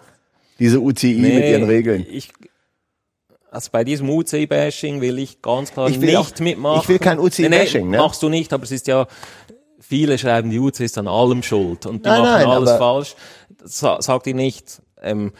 [0.59, 2.05] diese UCI mit ihren Regeln.
[2.11, 2.31] Ich,
[3.51, 6.81] also bei diesem UCI-Bashing will ich ganz klar Ich nicht auch- mitmachen.
[6.83, 8.03] ich will kein UCI-Bashing, Nee, ne?
[8.03, 9.07] Machst du nicht, aber es ist ja,
[9.81, 13.15] viele schreiben, die UCI ist an allem schuld und die Nein, machen nein, alles falsch.
[13.65, 14.81] Sa- sagt ihr nicht.
[15.03, 15.33] Ähm,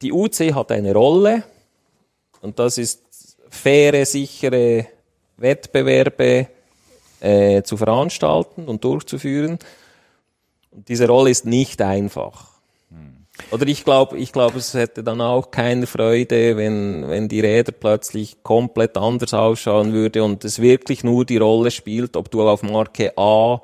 [0.00, 1.42] die UCI hat eine Rolle
[2.40, 3.02] und das ist
[3.50, 4.86] faire, sichere
[5.38, 6.46] Wettbewerbe
[7.20, 9.58] äh, zu veranstalten und durchzuführen.
[10.70, 12.57] Und diese Rolle ist nicht einfach.
[13.50, 17.72] Oder ich glaube, ich glaube, es hätte dann auch keine Freude, wenn, wenn die Räder
[17.72, 22.62] plötzlich komplett anders ausschauen würde und es wirklich nur die Rolle spielt, ob du auf
[22.62, 23.60] Marke A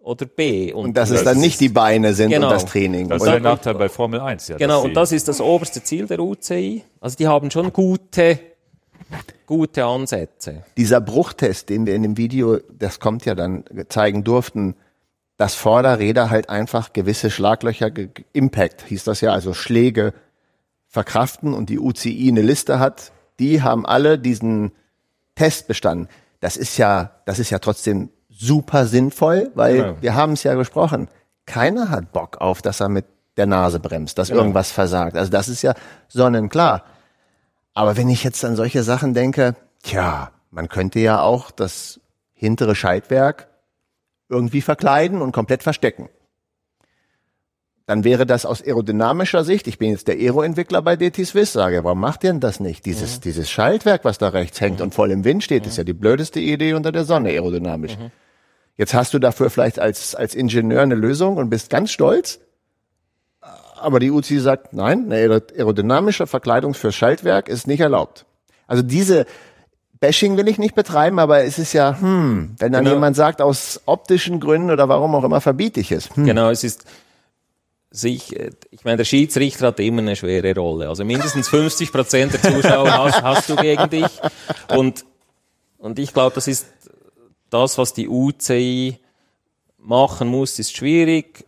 [0.00, 0.72] oder B.
[0.72, 2.48] Und, und dass es dann nicht die Beine sind genau.
[2.48, 3.08] und das Training.
[3.08, 4.56] Das ist der Nachteil bei Formel 1, ja.
[4.56, 6.82] Genau, und das ist das oberste Ziel der UCI.
[7.00, 8.40] Also die haben schon gute,
[9.46, 10.64] gute Ansätze.
[10.76, 14.74] Dieser Bruchtest, den wir in dem Video, das kommt ja dann, zeigen durften,
[15.38, 17.90] dass Vorderräder halt einfach gewisse Schlaglöcher,
[18.32, 20.12] Impact hieß das ja, also Schläge
[20.88, 24.72] verkraften und die UCI eine Liste hat, die haben alle diesen
[25.36, 26.08] Test bestanden.
[26.40, 29.96] Das ist ja, das ist ja trotzdem super sinnvoll, weil genau.
[30.00, 31.08] wir haben es ja gesprochen.
[31.46, 33.06] Keiner hat Bock auf, dass er mit
[33.36, 34.40] der Nase bremst, dass genau.
[34.40, 35.16] irgendwas versagt.
[35.16, 35.74] Also das ist ja
[36.08, 36.82] sonnenklar.
[37.74, 39.54] Aber wenn ich jetzt an solche Sachen denke,
[39.84, 42.00] tja, man könnte ja auch das
[42.32, 43.47] hintere Schaltwerk
[44.28, 46.08] irgendwie verkleiden und komplett verstecken.
[47.86, 51.84] Dann wäre das aus aerodynamischer Sicht, ich bin jetzt der Aero-Entwickler bei DT Swiss, sage,
[51.84, 52.84] warum macht ihr denn das nicht?
[52.84, 53.20] Dieses, mhm.
[53.22, 54.84] dieses Schaltwerk, was da rechts hängt mhm.
[54.84, 55.70] und voll im Wind steht, mhm.
[55.70, 57.96] ist ja die blödeste Idee unter der Sonne aerodynamisch.
[57.96, 58.10] Mhm.
[58.76, 62.40] Jetzt hast du dafür vielleicht als, als Ingenieur eine Lösung und bist ganz stolz.
[63.80, 68.26] Aber die UCI sagt, nein, eine aerodynamische Verkleidung für Schaltwerk ist nicht erlaubt.
[68.66, 69.24] Also diese,
[70.00, 72.96] Bashing will ich nicht betreiben, aber es ist ja, hm, wenn dann genau.
[72.96, 76.14] jemand sagt, aus optischen Gründen oder warum auch immer verbiete ich es.
[76.14, 76.24] Hm.
[76.24, 76.84] Genau, es ist
[77.90, 78.38] sich,
[78.70, 80.88] ich meine, der Schiedsrichter hat immer eine schwere Rolle.
[80.88, 84.10] Also mindestens 50 Prozent der Zuschauer hast, hast du gegen dich.
[84.68, 85.04] Und,
[85.78, 86.66] und ich glaube, das ist
[87.50, 88.98] das, was die UCI
[89.78, 91.46] machen muss, ist schwierig.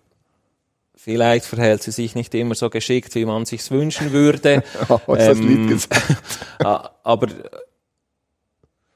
[0.94, 4.62] Vielleicht verhält sie sich nicht immer so geschickt, wie man sich's wünschen würde.
[5.06, 5.78] oh, ähm,
[6.58, 7.28] aber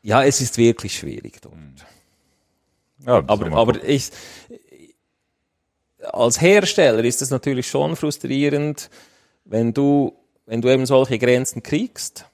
[0.05, 1.55] ja, es ist wirklich schwierig dort.
[3.07, 4.11] Ja, aber, aber ich,
[6.13, 8.91] als Hersteller ist es natürlich schon frustrierend,
[9.47, 10.13] wenn du,
[10.45, 12.27] wenn du eben solche Grenzen kriegst.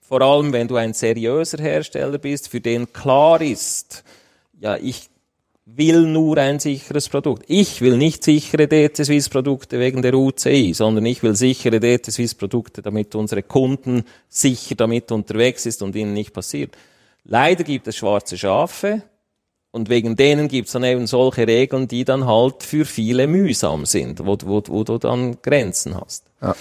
[0.00, 4.04] Vor allem, wenn du ein seriöser Hersteller bist, für den klar ist,
[4.60, 5.08] ja, ich
[5.64, 7.44] will nur ein sicheres Produkt.
[7.48, 12.12] Ich will nicht sichere DT Swiss Produkte wegen der UCI, sondern ich will sichere DT
[12.12, 16.76] Swiss Produkte, damit unsere Kunden sicher damit unterwegs ist und ihnen nicht passiert.
[17.28, 19.02] Leider gibt es schwarze Schafe
[19.72, 23.84] und wegen denen gibt es dann eben solche Regeln, die dann halt für viele mühsam
[23.84, 26.24] sind, wo, wo, wo du dann Grenzen hast.
[26.40, 26.54] Ja.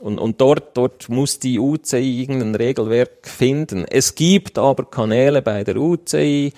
[0.00, 3.84] Und, und dort, dort muss die UCI irgendein Regelwerk finden.
[3.84, 6.52] Es gibt aber Kanäle bei der UCI,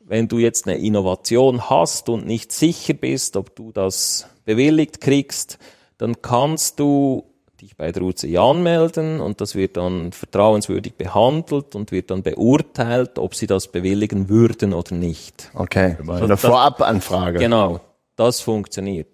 [0.00, 5.58] wenn du jetzt eine Innovation hast und nicht sicher bist, ob du das bewilligt kriegst,
[5.98, 7.29] dann kannst du
[7.60, 13.18] dich bei der UCI anmelden und das wird dann vertrauenswürdig behandelt und wird dann beurteilt,
[13.18, 15.50] ob sie das bewilligen würden oder nicht.
[15.54, 17.38] Okay, also eine Vorabanfrage.
[17.38, 17.80] Genau,
[18.16, 19.08] das funktioniert.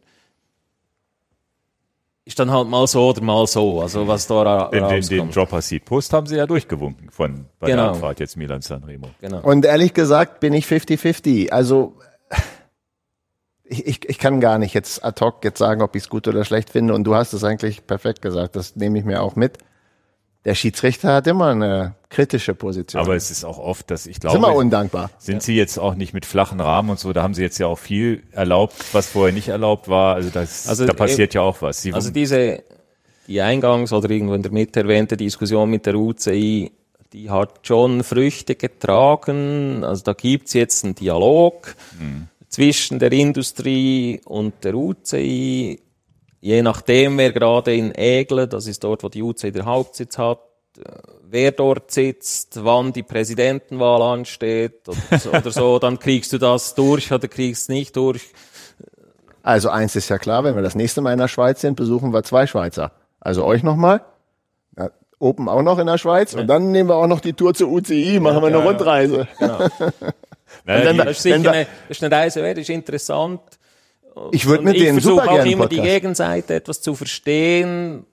[2.25, 5.11] Ist dann halt mal so oder mal so, also was da den, rauskommt.
[5.11, 7.83] Den, den Dropper Seat Post haben sie ja durchgewunken von bei genau.
[7.83, 9.11] der Abfahrt jetzt Milan Sanremo.
[9.21, 9.43] Genau.
[9.43, 11.51] Und ehrlich gesagt bin ich 50-50.
[11.51, 11.95] Also
[13.69, 16.45] ich, ich, kann gar nicht jetzt ad hoc jetzt sagen, ob ich es gut oder
[16.45, 16.95] schlecht finde.
[16.95, 18.57] Und du hast es eigentlich perfekt gesagt.
[18.57, 19.59] Das nehme ich mir auch mit.
[20.45, 23.03] Der Schiedsrichter hat immer eine kritische Position.
[23.03, 25.11] Aber es ist auch oft, dass ich glaube, immer undankbar.
[25.19, 25.41] Sind ja.
[25.41, 27.13] sie jetzt auch nicht mit flachen Rahmen und so?
[27.13, 30.15] Da haben sie jetzt ja auch viel erlaubt, was vorher nicht erlaubt war.
[30.15, 31.83] Also, das, also da passiert eben, ja auch was.
[31.83, 32.63] Sie also diese
[33.27, 36.71] die Eingangs- oder irgendwo in der Mitte erwähnte Diskussion mit der UCI,
[37.13, 39.83] die hat schon Früchte getragen.
[39.83, 41.75] Also da gibt's jetzt einen Dialog.
[41.99, 45.81] Hm zwischen der Industrie und der UCI,
[46.41, 50.41] je nachdem, wer gerade in Egle, das ist dort, wo die UCI der Hauptsitz hat,
[50.79, 50.91] äh,
[51.29, 54.83] wer dort sitzt, wann die Präsidentenwahl ansteht
[55.29, 58.23] oder so, dann kriegst du das durch oder kriegst nicht durch.
[59.43, 62.13] Also eins ist ja klar, wenn wir das nächste Mal in der Schweiz sind, besuchen
[62.13, 62.93] wir zwei Schweizer.
[63.21, 64.05] Also euch nochmal.
[64.77, 67.55] Ja, Open auch noch in der Schweiz und dann nehmen wir auch noch die Tour
[67.55, 69.29] zur UCI, machen ja, wir eine ja, Rundreise.
[69.39, 69.59] Genau.
[70.67, 73.41] Nein, das ist sicher eine, das ist nicht eins das ist interessant.
[74.33, 78.05] Ich würde denen super gerne auch immer die Gegenseite etwas zu verstehen.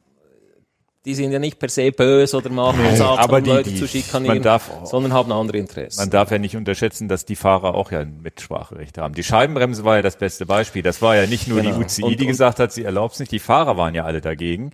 [1.06, 3.70] Die sind ja nicht per se böse oder machen nee, Satz, aber um die, Leute
[3.72, 6.00] die, zu schikanieren, darf, sondern haben andere Interessen.
[6.00, 9.14] Man darf ja nicht unterschätzen, dass die Fahrer auch ja ein Mitspracherecht haben.
[9.14, 10.82] Die Scheibenbremse war ja das beste Beispiel.
[10.82, 11.76] Das war ja nicht nur genau.
[11.78, 13.34] die UCI, und, die gesagt hat, sie erlaubt es nicht.
[13.34, 14.72] Die Fahrer waren ja alle dagegen.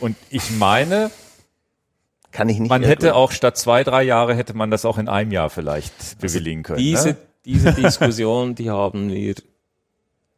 [0.00, 1.10] Und ich meine,
[2.34, 2.68] kann ich nicht.
[2.68, 3.14] Man hätte gut.
[3.16, 6.64] auch statt zwei, drei Jahre hätte man das auch in einem Jahr vielleicht also bewilligen
[6.64, 6.78] können.
[6.78, 7.16] Diese, ne?
[7.44, 9.34] diese Diskussion, die haben wir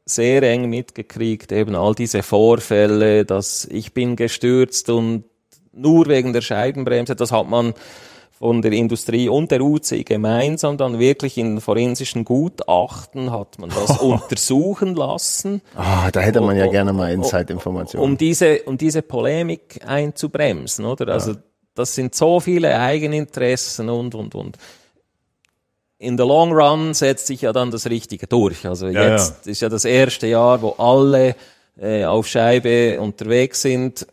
[0.04, 5.24] sehr eng mitgekriegt, eben all diese Vorfälle, dass ich bin gestürzt und
[5.72, 7.74] nur wegen der Scheibenbremse, das hat man
[8.38, 13.98] von der Industrie und der UC gemeinsam dann wirklich in forensischen Gutachten hat man das
[14.00, 15.62] untersuchen lassen.
[15.74, 18.04] Ah, da hätte man ja gerne mal Inside-Informationen.
[18.04, 21.14] Um diese, um diese Polemik einzubremsen, oder?
[21.14, 21.36] Also,
[21.76, 24.56] das sind so viele Eigeninteressen und, und, und.
[25.98, 28.66] In the long run setzt sich ja dann das Richtige durch.
[28.66, 31.36] Also Ja, jetzt ist ja das erste Jahr, wo alle
[31.78, 34.06] äh, auf Scheibe unterwegs sind.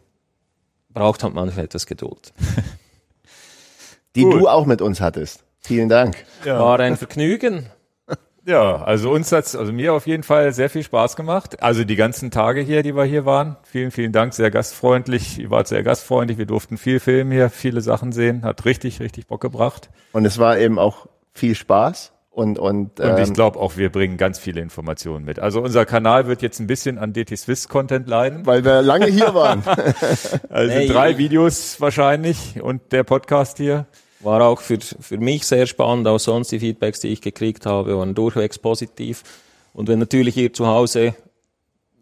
[0.89, 2.33] Braucht halt manchmal etwas Geduld.
[4.15, 4.33] die Gut.
[4.33, 5.43] du auch mit uns hattest.
[5.59, 6.25] Vielen Dank.
[6.43, 7.69] War ein Vergnügen.
[8.45, 11.63] Ja, also uns hat's, also mir auf jeden Fall sehr viel Spaß gemacht.
[11.63, 13.55] Also die ganzen Tage hier, die wir hier waren.
[13.63, 15.39] Vielen, vielen Dank, sehr gastfreundlich.
[15.39, 16.37] Ihr wart sehr gastfreundlich.
[16.37, 18.43] Wir durften viel filmen hier, viele Sachen sehen.
[18.43, 19.89] Hat richtig, richtig Bock gebracht.
[20.11, 23.91] Und es war eben auch viel Spaß und und, Und ich ähm, glaube auch, wir
[23.91, 25.39] bringen ganz viele Informationen mit.
[25.39, 28.45] Also unser Kanal wird jetzt ein bisschen an DT Swiss Content leiden.
[28.45, 29.63] weil wir lange hier waren.
[30.49, 30.87] Also Hey.
[30.87, 33.85] drei Videos wahrscheinlich und der Podcast hier.
[34.23, 36.07] War auch für, für mich sehr spannend.
[36.07, 39.23] Auch sonst die Feedbacks, die ich gekriegt habe, waren durchwegs positiv.
[39.73, 41.15] Und wenn natürlich ihr zu Hause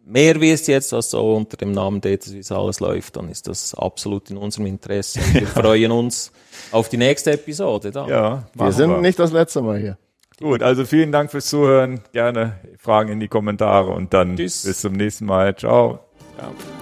[0.05, 4.29] mehr wisst jetzt, was so unter dem Namen Dataswiss alles läuft, dann ist das absolut
[4.29, 5.19] in unserem Interesse.
[5.19, 6.31] Und wir freuen uns
[6.71, 7.91] auf die nächste Episode.
[7.91, 8.09] Dann.
[8.09, 9.97] Ja, Wir sind nicht das letzte Mal hier.
[10.39, 12.01] Gut, also vielen Dank fürs Zuhören.
[12.13, 14.63] Gerne Fragen in die Kommentare und dann Tschüss.
[14.63, 15.55] bis zum nächsten Mal.
[15.55, 15.99] Ciao.
[16.39, 16.80] Ja.